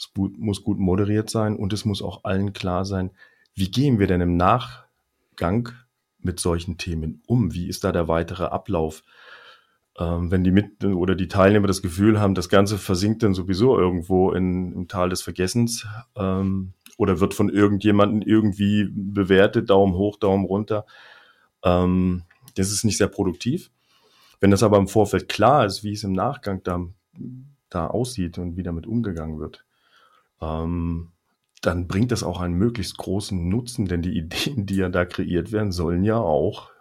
Es 0.03 0.11
muss 0.15 0.63
gut 0.63 0.79
moderiert 0.79 1.29
sein 1.29 1.55
und 1.55 1.73
es 1.73 1.85
muss 1.85 2.01
auch 2.01 2.23
allen 2.23 2.53
klar 2.53 2.85
sein, 2.85 3.11
wie 3.55 3.69
gehen 3.69 3.99
wir 3.99 4.07
denn 4.07 4.21
im 4.21 4.37
Nachgang 4.37 5.69
mit 6.19 6.39
solchen 6.39 6.77
Themen 6.77 7.21
um? 7.27 7.53
Wie 7.53 7.67
ist 7.67 7.83
da 7.83 7.91
der 7.91 8.07
weitere 8.07 8.45
Ablauf? 8.45 9.03
Ähm, 9.99 10.31
wenn 10.31 10.43
die 10.43 10.51
mit 10.51 10.83
oder 10.83 11.13
die 11.13 11.27
Teilnehmer 11.27 11.67
das 11.67 11.83
Gefühl 11.83 12.19
haben, 12.19 12.33
das 12.33 12.49
Ganze 12.49 12.77
versinkt 12.77 13.21
dann 13.21 13.35
sowieso 13.35 13.77
irgendwo 13.77 14.31
in, 14.31 14.73
im 14.73 14.87
Tal 14.87 15.09
des 15.09 15.21
Vergessens 15.21 15.85
ähm, 16.15 16.73
oder 16.97 17.19
wird 17.19 17.35
von 17.35 17.49
irgendjemandem 17.49 18.27
irgendwie 18.27 18.89
bewertet, 18.91 19.69
Daumen 19.69 19.93
hoch, 19.93 20.17
Daumen 20.17 20.45
runter, 20.45 20.85
ähm, 21.63 22.23
das 22.55 22.71
ist 22.71 22.83
nicht 22.83 22.97
sehr 22.97 23.07
produktiv. 23.07 23.69
Wenn 24.39 24.51
das 24.51 24.63
aber 24.63 24.77
im 24.77 24.87
Vorfeld 24.87 25.29
klar 25.29 25.65
ist, 25.65 25.83
wie 25.83 25.93
es 25.93 26.03
im 26.03 26.11
Nachgang 26.11 26.61
da, 26.63 26.81
da 27.69 27.87
aussieht 27.87 28.37
und 28.39 28.57
wie 28.57 28.63
damit 28.63 28.87
umgegangen 28.87 29.39
wird, 29.39 29.63
ähm, 30.41 31.11
dann 31.61 31.87
bringt 31.87 32.11
das 32.11 32.23
auch 32.23 32.41
einen 32.41 32.55
möglichst 32.55 32.97
großen 32.97 33.47
Nutzen, 33.49 33.85
denn 33.85 34.01
die 34.01 34.17
Ideen, 34.17 34.65
die 34.65 34.75
ja 34.75 34.89
da 34.89 35.05
kreiert 35.05 35.51
werden, 35.51 35.71
sollen 35.71 36.03
ja 36.03 36.17
auch 36.17 36.71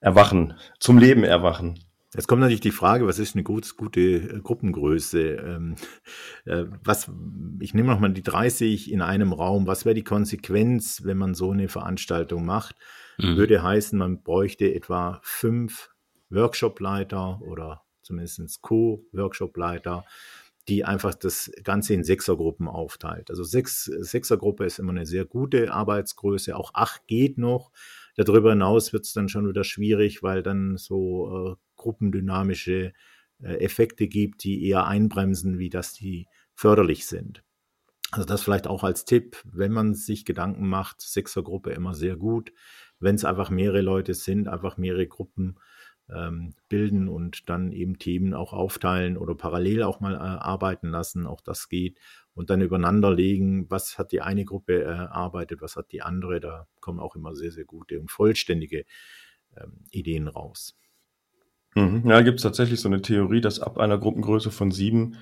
erwachen, 0.00 0.54
zum 0.80 0.98
Leben 0.98 1.22
erwachen. 1.22 1.78
Jetzt 2.14 2.26
kommt 2.28 2.40
natürlich 2.40 2.60
die 2.60 2.72
Frage, 2.72 3.06
was 3.06 3.18
ist 3.18 3.34
eine 3.34 3.42
gut, 3.42 3.74
gute 3.76 4.00
äh, 4.00 4.40
Gruppengröße? 4.40 5.20
Ähm, 5.36 5.76
äh, 6.44 6.64
was, 6.84 7.10
ich 7.60 7.72
nehme 7.72 7.90
nochmal 7.90 8.12
die 8.12 8.22
30 8.22 8.92
in 8.92 9.00
einem 9.00 9.32
Raum. 9.32 9.66
Was 9.66 9.86
wäre 9.86 9.94
die 9.94 10.04
Konsequenz, 10.04 11.04
wenn 11.04 11.16
man 11.16 11.34
so 11.34 11.52
eine 11.52 11.68
Veranstaltung 11.68 12.44
macht? 12.44 12.76
Mhm. 13.18 13.36
Würde 13.36 13.62
heißen, 13.62 13.98
man 13.98 14.22
bräuchte 14.22 14.74
etwa 14.74 15.20
fünf 15.22 15.90
Workshopleiter 16.28 17.40
oder 17.40 17.82
zumindest 18.02 18.60
Co-Workshopleiter 18.60 20.04
die 20.68 20.84
einfach 20.84 21.14
das 21.14 21.50
Ganze 21.64 21.94
in 21.94 22.04
Sechsergruppen 22.04 22.68
aufteilt. 22.68 23.30
Also 23.30 23.42
sechs, 23.42 23.84
Sechsergruppe 23.84 24.64
ist 24.64 24.78
immer 24.78 24.92
eine 24.92 25.06
sehr 25.06 25.24
gute 25.24 25.72
Arbeitsgröße. 25.72 26.56
Auch 26.56 26.72
acht 26.74 27.06
geht 27.06 27.36
noch. 27.36 27.72
Darüber 28.16 28.50
hinaus 28.50 28.92
wird 28.92 29.04
es 29.04 29.12
dann 29.12 29.28
schon 29.28 29.48
wieder 29.48 29.64
schwierig, 29.64 30.22
weil 30.22 30.42
dann 30.42 30.76
so 30.76 31.52
äh, 31.52 31.56
gruppendynamische 31.76 32.92
äh, 33.42 33.54
Effekte 33.56 34.06
gibt, 34.06 34.44
die 34.44 34.68
eher 34.68 34.86
einbremsen, 34.86 35.58
wie 35.58 35.70
dass 35.70 35.94
die 35.94 36.26
förderlich 36.54 37.06
sind. 37.06 37.42
Also 38.12 38.26
das 38.26 38.42
vielleicht 38.42 38.66
auch 38.66 38.84
als 38.84 39.06
Tipp, 39.06 39.42
wenn 39.44 39.72
man 39.72 39.94
sich 39.94 40.24
Gedanken 40.24 40.68
macht, 40.68 41.00
Sechsergruppe 41.00 41.70
immer 41.70 41.94
sehr 41.94 42.16
gut. 42.16 42.52
Wenn 43.00 43.14
es 43.14 43.24
einfach 43.24 43.50
mehrere 43.50 43.80
Leute 43.80 44.14
sind, 44.14 44.48
einfach 44.48 44.76
mehrere 44.76 45.06
Gruppen 45.06 45.56
ähm, 46.08 46.54
bilden 46.68 47.08
und 47.08 47.48
dann 47.48 47.72
eben 47.72 47.98
Themen 47.98 48.34
auch 48.34 48.52
aufteilen 48.52 49.16
oder 49.16 49.34
parallel 49.34 49.82
auch 49.82 50.00
mal 50.00 50.14
äh, 50.14 50.18
arbeiten 50.18 50.88
lassen, 50.88 51.26
auch 51.26 51.40
das 51.40 51.68
geht. 51.68 51.98
Und 52.34 52.48
dann 52.50 52.62
übereinander 52.62 53.12
legen, 53.12 53.70
was 53.70 53.98
hat 53.98 54.12
die 54.12 54.22
eine 54.22 54.44
Gruppe 54.44 54.82
erarbeitet, 54.82 55.60
was 55.60 55.76
hat 55.76 55.92
die 55.92 56.02
andere. 56.02 56.40
Da 56.40 56.66
kommen 56.80 56.98
auch 56.98 57.14
immer 57.14 57.34
sehr, 57.34 57.52
sehr 57.52 57.64
gute 57.64 58.00
und 58.00 58.10
vollständige 58.10 58.84
ähm, 59.56 59.84
Ideen 59.90 60.28
raus. 60.28 60.78
Mhm. 61.74 62.02
Ja, 62.06 62.20
gibt 62.22 62.38
es 62.38 62.42
tatsächlich 62.42 62.80
so 62.80 62.88
eine 62.88 63.02
Theorie, 63.02 63.40
dass 63.40 63.60
ab 63.60 63.78
einer 63.78 63.98
Gruppengröße 63.98 64.50
von 64.50 64.70
sieben 64.70 65.16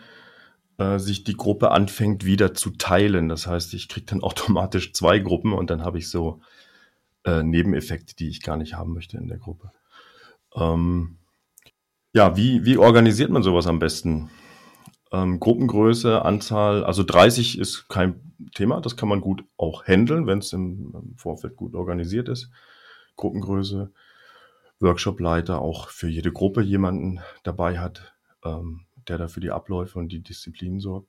äh, 0.78 0.98
sich 0.98 1.24
die 1.24 1.36
Gruppe 1.36 1.70
anfängt 1.70 2.24
wieder 2.24 2.54
zu 2.54 2.70
teilen. 2.70 3.28
Das 3.28 3.46
heißt, 3.46 3.74
ich 3.74 3.88
kriege 3.88 4.06
dann 4.06 4.20
automatisch 4.22 4.92
zwei 4.92 5.18
Gruppen 5.18 5.52
und 5.52 5.70
dann 5.70 5.84
habe 5.84 5.98
ich 5.98 6.08
so 6.08 6.40
äh, 7.24 7.42
Nebeneffekte, 7.42 8.16
die 8.16 8.28
ich 8.28 8.42
gar 8.42 8.56
nicht 8.56 8.74
haben 8.74 8.94
möchte 8.94 9.16
in 9.16 9.28
der 9.28 9.38
Gruppe. 9.38 9.72
Ähm, 10.54 11.18
ja, 12.12 12.36
wie, 12.36 12.64
wie 12.64 12.76
organisiert 12.76 13.30
man 13.30 13.42
sowas 13.42 13.66
am 13.66 13.78
besten? 13.78 14.30
Ähm, 15.12 15.40
Gruppengröße, 15.40 16.24
Anzahl, 16.24 16.84
also 16.84 17.02
30 17.02 17.58
ist 17.58 17.88
kein 17.88 18.34
Thema, 18.54 18.80
das 18.80 18.96
kann 18.96 19.08
man 19.08 19.20
gut 19.20 19.44
auch 19.56 19.84
handeln, 19.86 20.26
wenn 20.26 20.38
es 20.38 20.52
im, 20.52 20.92
im 20.94 21.16
Vorfeld 21.16 21.56
gut 21.56 21.74
organisiert 21.74 22.28
ist. 22.28 22.50
Gruppengröße, 23.16 23.92
Workshopleiter 24.80 25.60
auch 25.60 25.88
für 25.88 26.08
jede 26.08 26.32
Gruppe 26.32 26.62
jemanden 26.62 27.20
dabei 27.42 27.78
hat, 27.78 28.14
ähm, 28.44 28.86
der 29.08 29.18
da 29.18 29.28
für 29.28 29.40
die 29.40 29.50
Abläufe 29.50 29.98
und 29.98 30.10
die 30.10 30.22
Disziplinen 30.22 30.80
sorgt. 30.80 31.08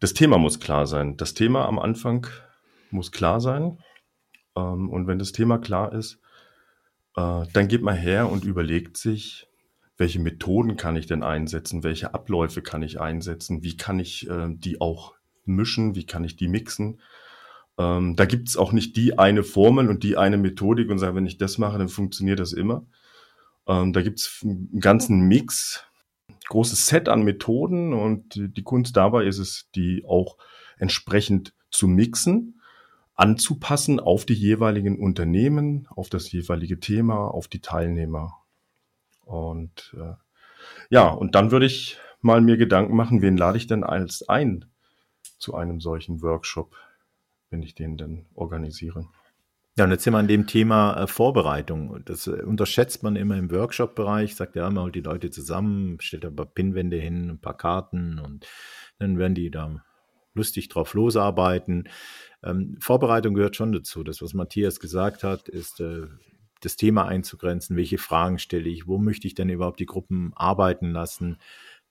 Das 0.00 0.14
Thema 0.14 0.38
muss 0.38 0.60
klar 0.60 0.86
sein. 0.86 1.16
Das 1.16 1.34
Thema 1.34 1.66
am 1.66 1.78
Anfang 1.78 2.26
muss 2.90 3.12
klar 3.12 3.40
sein. 3.40 3.78
Ähm, 4.56 4.88
und 4.90 5.06
wenn 5.06 5.18
das 5.18 5.32
Thema 5.32 5.58
klar 5.58 5.92
ist, 5.92 6.20
äh, 7.18 7.46
dann 7.52 7.68
geht 7.68 7.82
man 7.82 7.96
her 7.96 8.30
und 8.30 8.44
überlegt 8.44 8.96
sich, 8.96 9.48
welche 9.96 10.20
Methoden 10.20 10.76
kann 10.76 10.94
ich 10.94 11.06
denn 11.06 11.24
einsetzen, 11.24 11.82
welche 11.82 12.14
Abläufe 12.14 12.62
kann 12.62 12.82
ich 12.82 13.00
einsetzen, 13.00 13.64
wie 13.64 13.76
kann 13.76 13.98
ich 13.98 14.30
äh, 14.30 14.48
die 14.50 14.80
auch 14.80 15.14
mischen, 15.44 15.96
wie 15.96 16.06
kann 16.06 16.22
ich 16.22 16.36
die 16.36 16.46
mixen. 16.46 17.00
Ähm, 17.76 18.14
da 18.14 18.24
gibt 18.24 18.48
es 18.48 18.56
auch 18.56 18.70
nicht 18.70 18.96
die 18.96 19.18
eine 19.18 19.42
Formel 19.42 19.88
und 19.88 20.04
die 20.04 20.16
eine 20.16 20.36
Methodik 20.36 20.88
und 20.90 20.98
sagen, 20.98 21.16
wenn 21.16 21.26
ich 21.26 21.38
das 21.38 21.58
mache, 21.58 21.78
dann 21.78 21.88
funktioniert 21.88 22.38
das 22.38 22.52
immer. 22.52 22.86
Ähm, 23.66 23.92
da 23.92 24.02
gibt 24.02 24.20
es 24.20 24.40
einen 24.44 24.78
ganzen 24.78 25.22
Mix, 25.26 25.84
großes 26.48 26.86
Set 26.86 27.08
an 27.08 27.22
Methoden 27.22 27.92
und 27.92 28.34
die 28.36 28.62
Kunst 28.62 28.96
dabei 28.96 29.24
ist 29.24 29.38
es, 29.38 29.68
die 29.74 30.04
auch 30.06 30.36
entsprechend 30.78 31.52
zu 31.70 31.88
mixen 31.88 32.57
anzupassen 33.18 33.98
auf 33.98 34.24
die 34.24 34.34
jeweiligen 34.34 34.98
Unternehmen, 34.98 35.88
auf 35.90 36.08
das 36.08 36.30
jeweilige 36.30 36.78
Thema, 36.78 37.26
auf 37.26 37.48
die 37.48 37.60
Teilnehmer. 37.60 38.44
Und 39.24 39.94
äh, 39.98 40.14
ja, 40.88 41.08
und 41.08 41.34
dann 41.34 41.50
würde 41.50 41.66
ich 41.66 41.98
mal 42.20 42.40
mir 42.40 42.56
Gedanken 42.56 42.94
machen, 42.94 43.20
wen 43.20 43.36
lade 43.36 43.58
ich 43.58 43.66
denn 43.66 43.82
als 43.82 44.28
ein 44.28 44.66
zu 45.38 45.54
einem 45.54 45.80
solchen 45.80 46.22
Workshop, 46.22 46.76
wenn 47.50 47.62
ich 47.62 47.74
den 47.74 47.96
denn 47.96 48.26
organisiere. 48.34 49.08
Ja, 49.76 49.84
und 49.84 49.90
jetzt 49.90 50.04
sind 50.04 50.12
wir 50.12 50.18
an 50.18 50.28
dem 50.28 50.46
Thema 50.46 51.02
äh, 51.02 51.06
Vorbereitung. 51.08 52.00
Das 52.04 52.28
äh, 52.28 52.42
unterschätzt 52.42 53.02
man 53.02 53.16
immer 53.16 53.36
im 53.36 53.50
Workshop-Bereich. 53.50 54.36
Sagt 54.36 54.54
ja, 54.54 54.70
man 54.70 54.84
holt 54.84 54.94
die 54.94 55.00
Leute 55.00 55.30
zusammen, 55.30 56.00
stellt 56.00 56.24
ein 56.24 56.36
paar 56.36 56.46
Pinwände 56.46 56.96
hin, 56.96 57.30
ein 57.30 57.40
paar 57.40 57.56
Karten 57.56 58.20
und 58.20 58.46
dann 59.00 59.18
werden 59.18 59.34
die 59.34 59.50
da 59.50 59.84
lustig 60.38 60.68
drauf 60.68 60.94
losarbeiten. 60.94 61.88
Ähm, 62.42 62.76
Vorbereitung 62.80 63.34
gehört 63.34 63.56
schon 63.56 63.72
dazu. 63.72 64.02
Das, 64.02 64.22
was 64.22 64.32
Matthias 64.32 64.80
gesagt 64.80 65.24
hat, 65.24 65.48
ist 65.48 65.80
äh, 65.80 66.06
das 66.60 66.76
Thema 66.76 67.06
einzugrenzen. 67.06 67.76
Welche 67.76 67.98
Fragen 67.98 68.38
stelle 68.38 68.68
ich? 68.68 68.86
Wo 68.86 68.98
möchte 68.98 69.26
ich 69.26 69.34
denn 69.34 69.50
überhaupt 69.50 69.80
die 69.80 69.86
Gruppen 69.86 70.32
arbeiten 70.34 70.90
lassen? 70.90 71.38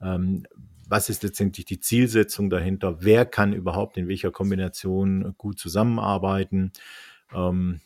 Ähm, 0.02 0.48
was 0.90 1.10
ist 1.10 1.24
letztendlich 1.24 1.66
die 1.66 1.80
Zielsetzung 1.80 2.50
dahinter? 2.50 3.04
Wer 3.04 3.26
kann 3.26 3.54
überhaupt 3.54 3.98
in 3.98 4.08
welcher 4.08 4.32
Kombination 4.32 5.36
gut 5.38 5.60
zusammenarbeiten? 5.60 6.72
Ähm, 7.34 7.82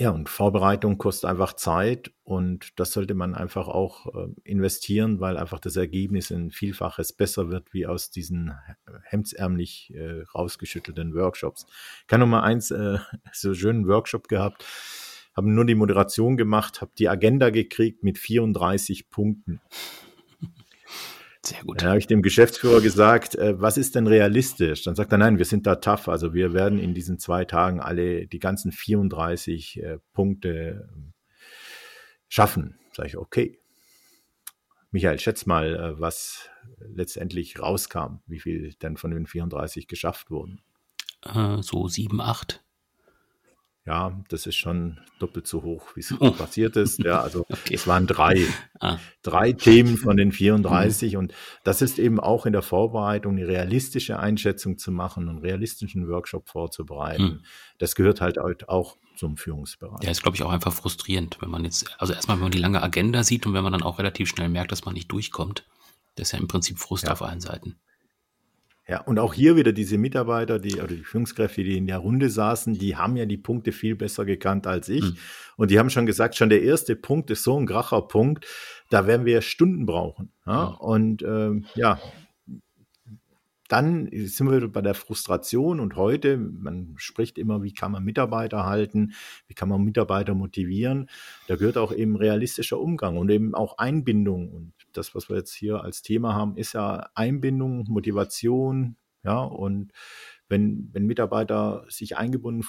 ja, 0.00 0.10
und 0.10 0.28
Vorbereitung 0.28 0.96
kostet 0.96 1.28
einfach 1.28 1.54
Zeit 1.54 2.12
und 2.22 2.78
das 2.78 2.92
sollte 2.92 3.14
man 3.14 3.34
einfach 3.34 3.66
auch 3.66 4.06
äh, 4.14 4.28
investieren, 4.44 5.18
weil 5.18 5.36
einfach 5.36 5.58
das 5.58 5.74
Ergebnis 5.74 6.30
ein 6.30 6.52
Vielfaches 6.52 7.12
besser 7.12 7.50
wird 7.50 7.74
wie 7.74 7.84
aus 7.84 8.10
diesen 8.10 8.52
hemdsärmlich 9.02 9.92
äh, 9.94 10.22
rausgeschüttelten 10.34 11.14
Workshops. 11.14 11.66
Ich 12.02 12.06
kann 12.06 12.20
noch 12.20 12.28
mal 12.28 12.42
eins, 12.42 12.70
äh, 12.70 12.98
so 13.32 13.54
schönen 13.54 13.88
Workshop 13.88 14.28
gehabt, 14.28 14.64
haben 15.36 15.54
nur 15.54 15.64
die 15.64 15.74
Moderation 15.74 16.36
gemacht, 16.36 16.80
habe 16.80 16.92
die 16.96 17.08
Agenda 17.08 17.50
gekriegt 17.50 18.04
mit 18.04 18.18
34 18.18 19.10
Punkten. 19.10 19.60
Sehr 21.44 21.62
gut. 21.62 21.80
Dann 21.80 21.90
habe 21.90 21.98
ich 21.98 22.06
dem 22.06 22.22
Geschäftsführer 22.22 22.80
gesagt, 22.80 23.34
äh, 23.36 23.60
was 23.60 23.76
ist 23.76 23.94
denn 23.94 24.06
realistisch? 24.06 24.82
Dann 24.82 24.94
sagt 24.94 25.12
er, 25.12 25.18
nein, 25.18 25.38
wir 25.38 25.44
sind 25.44 25.66
da 25.66 25.76
tough. 25.76 26.08
Also 26.08 26.34
wir 26.34 26.52
werden 26.52 26.78
in 26.78 26.94
diesen 26.94 27.18
zwei 27.18 27.44
Tagen 27.44 27.80
alle 27.80 28.26
die 28.26 28.38
ganzen 28.38 28.72
34 28.72 29.82
äh, 29.82 29.98
Punkte 30.12 30.88
äh, 30.88 31.12
schaffen. 32.28 32.78
Sage 32.92 33.08
ich, 33.08 33.16
okay. 33.16 33.58
Michael, 34.90 35.20
schätz 35.20 35.46
mal, 35.46 35.74
äh, 35.74 36.00
was 36.00 36.48
letztendlich 36.78 37.60
rauskam, 37.60 38.20
wie 38.26 38.40
viel 38.40 38.74
denn 38.74 38.96
von 38.96 39.10
den 39.10 39.26
34 39.26 39.86
geschafft 39.86 40.30
wurden. 40.30 40.60
Äh, 41.22 41.62
so 41.62 41.88
sieben, 41.88 42.20
acht 42.20 42.64
ja, 43.88 44.12
das 44.28 44.44
ist 44.44 44.56
schon 44.56 45.00
doppelt 45.18 45.46
so 45.46 45.62
hoch, 45.62 45.96
wie 45.96 46.00
es 46.00 46.12
oh. 46.20 46.30
passiert 46.30 46.76
ist. 46.76 46.98
Ja, 46.98 47.22
also 47.22 47.46
okay. 47.48 47.74
es 47.74 47.86
waren 47.86 48.06
drei, 48.06 48.44
ah. 48.80 48.98
drei 49.22 49.54
Themen 49.54 49.96
von 49.96 50.18
den 50.18 50.30
34 50.30 51.14
mhm. 51.14 51.18
und 51.18 51.34
das 51.64 51.80
ist 51.80 51.98
eben 51.98 52.20
auch 52.20 52.44
in 52.44 52.52
der 52.52 52.60
Vorbereitung 52.60 53.38
eine 53.38 53.48
realistische 53.48 54.18
Einschätzung 54.18 54.76
zu 54.76 54.92
machen, 54.92 55.26
einen 55.28 55.38
realistischen 55.38 56.06
Workshop 56.06 56.50
vorzubereiten. 56.50 57.22
Mhm. 57.22 57.42
Das 57.78 57.94
gehört 57.94 58.20
halt 58.20 58.38
auch 58.68 58.98
zum 59.16 59.38
Führungsbereich. 59.38 60.02
Ja, 60.02 60.10
ist 60.10 60.22
glaube 60.22 60.36
ich 60.36 60.42
auch 60.42 60.52
einfach 60.52 60.74
frustrierend, 60.74 61.38
wenn 61.40 61.50
man 61.50 61.64
jetzt, 61.64 61.90
also 61.98 62.12
erstmal, 62.12 62.36
wenn 62.36 62.44
man 62.44 62.52
die 62.52 62.58
lange 62.58 62.82
Agenda 62.82 63.24
sieht 63.24 63.46
und 63.46 63.54
wenn 63.54 63.64
man 63.64 63.72
dann 63.72 63.82
auch 63.82 63.98
relativ 63.98 64.28
schnell 64.28 64.50
merkt, 64.50 64.70
dass 64.70 64.84
man 64.84 64.92
nicht 64.92 65.10
durchkommt. 65.10 65.64
Das 66.16 66.28
ist 66.28 66.32
ja 66.32 66.38
im 66.38 66.48
Prinzip 66.48 66.78
Frust 66.78 67.04
ja. 67.04 67.12
auf 67.12 67.22
allen 67.22 67.40
Seiten. 67.40 67.78
Ja, 68.88 69.02
und 69.02 69.18
auch 69.18 69.34
hier 69.34 69.54
wieder 69.56 69.72
diese 69.72 69.98
Mitarbeiter, 69.98 70.58
die 70.58 70.76
oder 70.76 70.86
die 70.86 71.04
Führungskräfte, 71.04 71.62
die 71.62 71.76
in 71.76 71.86
der 71.86 71.98
Runde 71.98 72.30
saßen, 72.30 72.72
die 72.78 72.96
haben 72.96 73.16
ja 73.16 73.26
die 73.26 73.36
Punkte 73.36 73.70
viel 73.70 73.94
besser 73.94 74.24
gekannt 74.24 74.66
als 74.66 74.88
ich. 74.88 75.04
Mhm. 75.04 75.16
Und 75.58 75.70
die 75.70 75.78
haben 75.78 75.90
schon 75.90 76.06
gesagt, 76.06 76.36
schon 76.36 76.48
der 76.48 76.62
erste 76.62 76.96
Punkt 76.96 77.30
ist 77.30 77.42
so 77.42 77.58
ein 77.58 77.66
gracher 77.66 78.00
Punkt, 78.00 78.46
da 78.88 79.06
werden 79.06 79.26
wir 79.26 79.42
Stunden 79.42 79.84
brauchen. 79.84 80.32
Ja? 80.46 80.70
Mhm. 80.70 80.76
Und 80.76 81.22
ähm, 81.22 81.66
ja, 81.74 82.00
dann 83.68 84.08
sind 84.10 84.50
wir 84.50 84.66
bei 84.68 84.80
der 84.80 84.94
Frustration 84.94 85.78
und 85.80 85.94
heute, 85.96 86.38
man 86.38 86.94
spricht 86.96 87.36
immer, 87.36 87.62
wie 87.62 87.74
kann 87.74 87.92
man 87.92 88.02
Mitarbeiter 88.02 88.64
halten, 88.64 89.12
wie 89.46 89.54
kann 89.54 89.68
man 89.68 89.84
Mitarbeiter 89.84 90.34
motivieren. 90.34 91.10
Da 91.46 91.56
gehört 91.56 91.76
auch 91.76 91.92
eben 91.92 92.16
realistischer 92.16 92.80
Umgang 92.80 93.18
und 93.18 93.28
eben 93.28 93.54
auch 93.54 93.76
Einbindung. 93.76 94.50
Und 94.50 94.72
das, 94.92 95.14
was 95.14 95.28
wir 95.28 95.36
jetzt 95.36 95.52
hier 95.54 95.82
als 95.82 96.02
Thema 96.02 96.34
haben, 96.34 96.56
ist 96.56 96.74
ja 96.74 97.08
Einbindung, 97.14 97.84
Motivation, 97.88 98.96
ja, 99.24 99.42
und 99.42 99.92
wenn, 100.48 100.88
wenn 100.92 101.06
Mitarbeiter 101.06 101.84
sich 101.88 102.16
eingebunden 102.16 102.62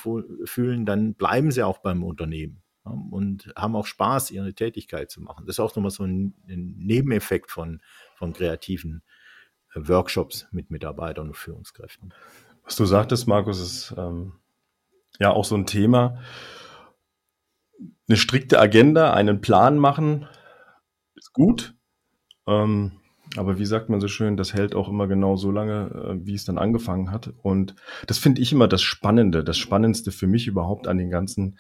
fühlen, 0.46 0.86
dann 0.86 1.14
bleiben 1.14 1.52
sie 1.52 1.64
auch 1.64 1.78
beim 1.80 2.04
Unternehmen 2.04 2.62
ja, 2.86 2.92
und 2.92 3.54
haben 3.56 3.76
auch 3.76 3.86
Spaß, 3.86 4.32
ihre 4.32 4.54
Tätigkeit 4.54 5.10
zu 5.10 5.22
machen. 5.22 5.46
Das 5.46 5.56
ist 5.56 5.60
auch 5.60 5.76
nochmal 5.76 5.92
so 5.92 6.04
ein, 6.04 6.34
ein 6.48 6.76
Nebeneffekt 6.78 7.52
von, 7.52 7.82
von 8.16 8.34
kreativen 8.34 9.04
Workshops 9.74 10.48
mit 10.52 10.72
Mitarbeitern 10.72 11.28
und 11.28 11.38
Führungskräften. 11.38 12.14
Was 12.64 12.76
du 12.76 12.86
sagtest, 12.86 13.28
Markus, 13.28 13.60
ist 13.60 13.96
ähm, 13.98 14.34
ja 15.20 15.32
auch 15.32 15.46
so 15.46 15.56
ein 15.56 15.66
Thema. 15.66 16.22
Eine 18.08 18.18
strikte 18.18 18.60
Agenda, 18.60 19.14
einen 19.14 19.42
Plan 19.42 19.78
machen, 19.78 20.28
ist 21.16 21.34
gut. 21.34 21.76
Ähm, 22.50 22.92
aber 23.38 23.60
wie 23.60 23.66
sagt 23.66 23.90
man 23.90 24.02
so 24.02 24.08
schön, 24.08 24.38
das 24.38 24.54
hält 24.54 24.74
auch 24.74 24.90
immer 24.90 25.08
genau 25.08 25.36
so 25.36 25.52
lange, 25.52 25.92
äh, 25.94 26.26
wie 26.26 26.34
es 26.34 26.46
dann 26.46 26.58
angefangen 26.58 27.12
hat. 27.12 27.32
Und 27.44 27.76
das 28.08 28.18
finde 28.18 28.42
ich 28.42 28.52
immer 28.52 28.68
das 28.68 28.82
Spannende. 28.82 29.44
Das 29.44 29.58
Spannendste 29.58 30.12
für 30.12 30.28
mich 30.28 30.48
überhaupt 30.48 30.88
an 30.88 30.98
den 30.98 31.12
ganzen 31.12 31.60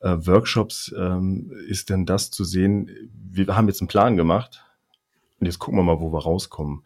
äh, 0.00 0.16
Workshops 0.20 0.94
ähm, 0.96 1.52
ist 1.66 1.90
denn 1.90 2.06
das 2.06 2.30
zu 2.30 2.44
sehen, 2.44 2.90
wir 3.12 3.56
haben 3.56 3.66
jetzt 3.66 3.80
einen 3.80 3.88
Plan 3.88 4.16
gemacht 4.16 4.64
und 5.40 5.46
jetzt 5.46 5.58
gucken 5.58 5.78
wir 5.78 5.82
mal, 5.82 6.00
wo 6.00 6.12
wir 6.12 6.22
rauskommen. 6.22 6.84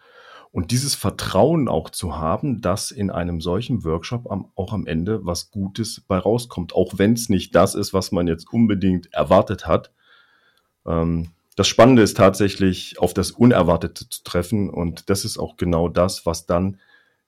Und 0.52 0.70
dieses 0.70 0.94
Vertrauen 0.94 1.68
auch 1.68 1.90
zu 1.90 2.16
haben, 2.16 2.60
dass 2.60 2.92
in 2.92 3.10
einem 3.10 3.40
solchen 3.40 3.84
Workshop 3.84 4.30
am, 4.30 4.52
auch 4.54 4.72
am 4.72 4.86
Ende 4.86 5.26
was 5.26 5.50
Gutes 5.50 6.00
bei 6.00 6.16
rauskommt, 6.16 6.74
auch 6.74 6.94
wenn 6.96 7.14
es 7.14 7.28
nicht 7.28 7.54
das 7.56 7.74
ist, 7.74 7.92
was 7.92 8.12
man 8.12 8.28
jetzt 8.28 8.52
unbedingt 8.52 9.12
erwartet 9.12 9.66
hat. 9.66 9.92
Ähm, 10.86 11.30
das 11.56 11.68
Spannende 11.68 12.02
ist 12.02 12.16
tatsächlich, 12.16 12.98
auf 12.98 13.14
das 13.14 13.30
Unerwartete 13.30 14.08
zu 14.08 14.24
treffen. 14.24 14.70
Und 14.70 15.08
das 15.10 15.24
ist 15.24 15.38
auch 15.38 15.56
genau 15.56 15.88
das, 15.88 16.26
was 16.26 16.46
dann, 16.46 16.80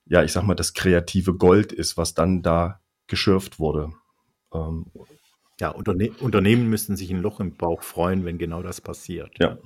ja, 0.07 0.23
ich 0.23 0.33
sag 0.33 0.45
mal, 0.45 0.55
das 0.55 0.75
kreative 0.75 1.35
Gold 1.35 1.73
ist, 1.73 1.97
was 1.97 2.15
dann 2.15 2.43
da 2.43 2.81
geschürft 3.07 3.59
wurde. 3.59 3.93
Ähm, 4.53 4.87
ja, 5.61 5.71
Unterne 5.71 6.11
Unternehmen 6.21 6.69
müssten 6.69 6.97
sich 6.97 7.11
ein 7.11 7.23
Loch 7.23 7.41
im 7.41 7.57
Bauch 7.57 7.83
freuen, 7.83 8.25
wenn 8.25 8.39
genau 8.39 8.63
das 8.63 8.81
passiert. 8.81 9.31
Ja. 9.39 9.59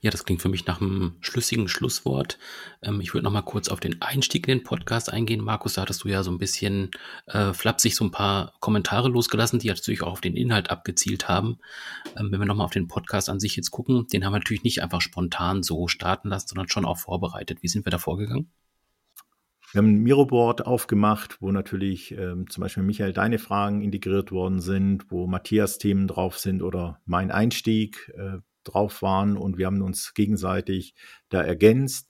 Ja, 0.00 0.10
das 0.10 0.24
klingt 0.24 0.42
für 0.42 0.48
mich 0.48 0.66
nach 0.66 0.80
einem 0.80 1.16
schlüssigen 1.20 1.68
Schlusswort. 1.68 2.38
Ähm, 2.82 3.00
ich 3.00 3.14
würde 3.14 3.24
noch 3.24 3.32
mal 3.32 3.42
kurz 3.42 3.68
auf 3.68 3.80
den 3.80 4.00
Einstieg 4.02 4.46
in 4.48 4.58
den 4.58 4.64
Podcast 4.64 5.12
eingehen. 5.12 5.42
Markus, 5.42 5.74
da 5.74 5.82
hattest 5.82 6.04
du 6.04 6.08
ja 6.08 6.22
so 6.22 6.30
ein 6.30 6.38
bisschen 6.38 6.90
äh, 7.26 7.52
flapsig 7.52 7.94
so 7.94 8.04
ein 8.04 8.10
paar 8.10 8.54
Kommentare 8.60 9.08
losgelassen, 9.08 9.58
die 9.58 9.68
natürlich 9.68 10.02
auch 10.02 10.12
auf 10.12 10.20
den 10.20 10.36
Inhalt 10.36 10.70
abgezielt 10.70 11.28
haben. 11.28 11.58
Ähm, 12.18 12.30
wenn 12.30 12.40
wir 12.40 12.46
noch 12.46 12.56
mal 12.56 12.64
auf 12.64 12.72
den 12.72 12.88
Podcast 12.88 13.28
an 13.28 13.40
sich 13.40 13.56
jetzt 13.56 13.70
gucken, 13.70 14.06
den 14.08 14.24
haben 14.24 14.32
wir 14.32 14.38
natürlich 14.38 14.64
nicht 14.64 14.82
einfach 14.82 15.00
spontan 15.00 15.62
so 15.62 15.88
starten 15.88 16.28
lassen, 16.28 16.48
sondern 16.48 16.68
schon 16.68 16.84
auch 16.84 16.98
vorbereitet. 16.98 17.58
Wie 17.62 17.68
sind 17.68 17.86
wir 17.86 17.90
da 17.90 17.98
vorgegangen? 17.98 18.50
Wir 19.72 19.82
haben 19.82 19.96
ein 19.96 20.02
Miroboard 20.02 20.64
aufgemacht, 20.64 21.42
wo 21.42 21.50
natürlich 21.50 22.12
ähm, 22.12 22.48
zum 22.48 22.62
Beispiel 22.62 22.84
Michael 22.84 23.12
deine 23.12 23.38
Fragen 23.38 23.82
integriert 23.82 24.30
worden 24.30 24.60
sind, 24.60 25.10
wo 25.10 25.26
Matthias 25.26 25.78
Themen 25.78 26.06
drauf 26.06 26.38
sind 26.38 26.62
oder 26.62 27.00
mein 27.04 27.30
Einstieg 27.30 28.12
äh, 28.16 28.38
drauf 28.72 29.02
waren 29.02 29.36
und 29.36 29.58
wir 29.58 29.66
haben 29.66 29.82
uns 29.82 30.14
gegenseitig 30.14 30.94
da 31.28 31.42
ergänzt. 31.42 32.08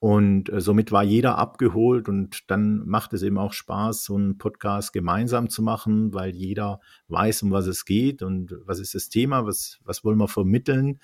Und 0.00 0.50
äh, 0.50 0.62
somit 0.62 0.92
war 0.92 1.04
jeder 1.04 1.36
abgeholt 1.36 2.08
und 2.08 2.50
dann 2.50 2.86
macht 2.86 3.12
es 3.12 3.22
eben 3.22 3.36
auch 3.36 3.52
Spaß, 3.52 4.04
so 4.04 4.16
einen 4.16 4.38
Podcast 4.38 4.94
gemeinsam 4.94 5.50
zu 5.50 5.62
machen, 5.62 6.14
weil 6.14 6.34
jeder 6.34 6.80
weiß, 7.08 7.42
um 7.42 7.50
was 7.50 7.66
es 7.66 7.84
geht 7.84 8.22
und 8.22 8.56
was 8.64 8.80
ist 8.80 8.94
das 8.94 9.10
Thema, 9.10 9.44
was, 9.44 9.78
was 9.84 10.02
wollen 10.02 10.16
wir 10.16 10.28
vermitteln. 10.28 11.00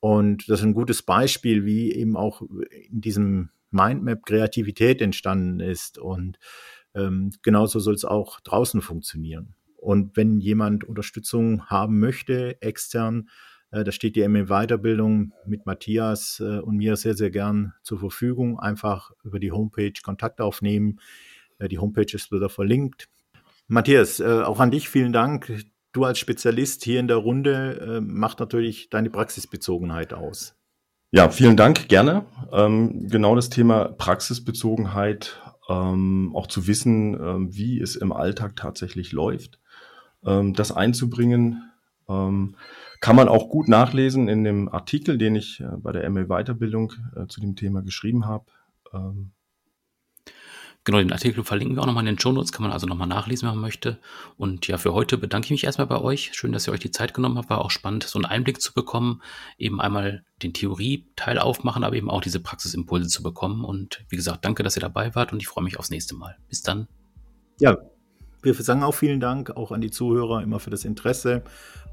Und 0.00 0.48
das 0.48 0.60
ist 0.60 0.66
ein 0.66 0.74
gutes 0.74 1.02
Beispiel, 1.02 1.64
wie 1.64 1.92
eben 1.92 2.16
auch 2.16 2.42
in 2.70 3.00
diesem 3.00 3.50
Mindmap 3.70 4.26
Kreativität 4.26 5.00
entstanden 5.00 5.60
ist. 5.60 5.98
Und 5.98 6.38
ähm, 6.94 7.30
genauso 7.42 7.78
soll 7.78 7.94
es 7.94 8.04
auch 8.04 8.40
draußen 8.40 8.82
funktionieren. 8.82 9.54
Und 9.76 10.16
wenn 10.16 10.40
jemand 10.40 10.82
Unterstützung 10.84 11.66
haben 11.66 12.00
möchte, 12.00 12.60
extern, 12.62 13.28
da 13.82 13.90
steht 13.90 14.14
die 14.14 14.28
ME 14.28 14.46
Weiterbildung 14.46 15.32
mit 15.46 15.66
Matthias 15.66 16.38
äh, 16.38 16.60
und 16.60 16.76
mir 16.76 16.94
sehr, 16.94 17.14
sehr 17.14 17.30
gern 17.30 17.72
zur 17.82 17.98
Verfügung. 17.98 18.60
Einfach 18.60 19.10
über 19.24 19.40
die 19.40 19.50
Homepage 19.50 19.94
Kontakt 20.02 20.40
aufnehmen. 20.40 21.00
Äh, 21.58 21.68
die 21.68 21.78
Homepage 21.78 22.12
ist 22.12 22.30
wieder 22.30 22.48
verlinkt. 22.48 23.08
Matthias, 23.66 24.20
äh, 24.20 24.42
auch 24.42 24.60
an 24.60 24.70
dich 24.70 24.88
vielen 24.88 25.12
Dank. 25.12 25.64
Du 25.92 26.04
als 26.04 26.18
Spezialist 26.18 26.84
hier 26.84 27.00
in 27.00 27.08
der 27.08 27.16
Runde 27.16 27.80
äh, 27.80 28.00
macht 28.00 28.40
natürlich 28.40 28.90
deine 28.90 29.10
Praxisbezogenheit 29.10 30.12
aus. 30.12 30.54
Ja, 31.10 31.28
vielen 31.28 31.56
Dank, 31.56 31.88
gerne. 31.88 32.26
Ähm, 32.52 33.08
genau 33.08 33.36
das 33.36 33.48
Thema 33.48 33.86
Praxisbezogenheit, 33.88 35.40
ähm, 35.68 36.32
auch 36.34 36.48
zu 36.48 36.66
wissen, 36.66 37.14
ähm, 37.14 37.54
wie 37.54 37.80
es 37.80 37.94
im 37.96 38.12
Alltag 38.12 38.56
tatsächlich 38.56 39.12
läuft, 39.12 39.58
das 40.26 40.72
einzubringen, 40.72 41.70
kann 43.04 43.16
man 43.16 43.28
auch 43.28 43.50
gut 43.50 43.68
nachlesen 43.68 44.28
in 44.28 44.44
dem 44.44 44.70
Artikel, 44.70 45.18
den 45.18 45.36
ich 45.36 45.60
äh, 45.60 45.66
bei 45.76 45.92
der 45.92 46.08
ML 46.08 46.24
Weiterbildung 46.28 46.94
äh, 47.14 47.26
zu 47.26 47.38
dem 47.42 47.54
Thema 47.54 47.82
geschrieben 47.82 48.26
habe. 48.26 48.46
Ähm, 48.94 49.32
Genau, 50.86 50.98
den 50.98 51.12
Artikel 51.12 51.44
verlinken 51.44 51.76
wir 51.76 51.82
auch 51.82 51.86
nochmal 51.86 52.02
in 52.02 52.14
den 52.14 52.18
Show 52.18 52.30
Notes, 52.30 52.52
kann 52.52 52.62
man 52.62 52.70
also 52.70 52.86
nochmal 52.86 53.08
nachlesen, 53.08 53.48
wenn 53.48 53.54
man 53.54 53.62
möchte. 53.62 53.98
Und 54.36 54.66
ja, 54.66 54.76
für 54.76 54.92
heute 54.92 55.16
bedanke 55.16 55.46
ich 55.46 55.50
mich 55.50 55.64
erstmal 55.64 55.86
bei 55.86 55.98
euch. 55.98 56.32
Schön, 56.34 56.52
dass 56.52 56.68
ihr 56.68 56.74
euch 56.74 56.80
die 56.80 56.90
Zeit 56.90 57.14
genommen 57.14 57.38
habt. 57.38 57.48
War 57.48 57.64
auch 57.64 57.70
spannend, 57.70 58.04
so 58.04 58.18
einen 58.18 58.26
Einblick 58.26 58.60
zu 58.60 58.74
bekommen. 58.74 59.22
Eben 59.56 59.80
einmal 59.80 60.26
den 60.42 60.52
Theorie-Teil 60.52 61.38
aufmachen, 61.38 61.84
aber 61.84 61.96
eben 61.96 62.10
auch 62.10 62.20
diese 62.20 62.38
Praxisimpulse 62.38 63.08
zu 63.08 63.22
bekommen. 63.22 63.64
Und 63.64 64.04
wie 64.10 64.16
gesagt, 64.16 64.44
danke, 64.44 64.62
dass 64.62 64.76
ihr 64.76 64.82
dabei 64.82 65.14
wart 65.14 65.32
und 65.32 65.40
ich 65.40 65.48
freue 65.48 65.64
mich 65.64 65.78
aufs 65.78 65.88
nächste 65.88 66.16
Mal. 66.16 66.36
Bis 66.50 66.60
dann. 66.60 66.86
Ja, 67.58 67.78
wir 68.44 68.54
sagen 68.54 68.82
auch 68.82 68.94
vielen 68.94 69.20
Dank 69.20 69.56
auch 69.56 69.72
an 69.72 69.80
die 69.80 69.90
Zuhörer 69.90 70.42
immer 70.42 70.60
für 70.60 70.70
das 70.70 70.84
Interesse. 70.84 71.44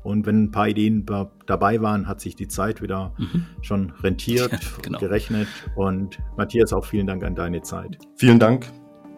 Und 0.04 0.26
wenn 0.26 0.46
ein 0.46 0.52
paar 0.52 0.68
Ideen 0.68 1.06
dabei 1.46 1.82
waren, 1.82 2.08
hat 2.08 2.22
sich 2.22 2.36
die 2.36 2.48
Zeit 2.48 2.82
wieder 2.82 3.14
mhm. 3.18 3.46
schon 3.62 3.92
rentiert, 4.02 4.52
ja, 4.52 4.60
genau. 4.82 5.00
gerechnet. 5.00 5.48
Und 5.76 6.20
Matthias, 6.38 6.74
auch 6.74 6.86
vielen 6.86 7.08
Dank 7.08 7.24
an 7.24 7.36
deine 7.36 7.62
Zeit. 7.62 7.98
Vielen 8.16 8.40
Dank. 8.40 8.72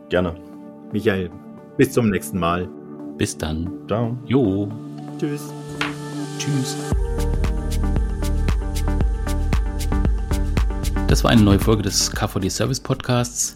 Gerne. 0.10 0.36
Michael, 0.92 1.32
bis 1.78 1.92
zum 1.94 2.10
nächsten 2.10 2.38
Mal. 2.38 2.70
Bis 3.18 3.38
dann. 3.38 3.70
Ciao. 3.88 4.18
Jo. 4.26 4.70
Tschüss. 5.18 5.54
Tschüss. 6.38 6.78
Das 11.08 11.24
war 11.24 11.32
eine 11.32 11.44
neue 11.44 11.60
Folge 11.60 11.84
des 11.84 12.12
KVD 12.12 12.50
Service 12.50 12.80
Podcasts. 12.80 13.56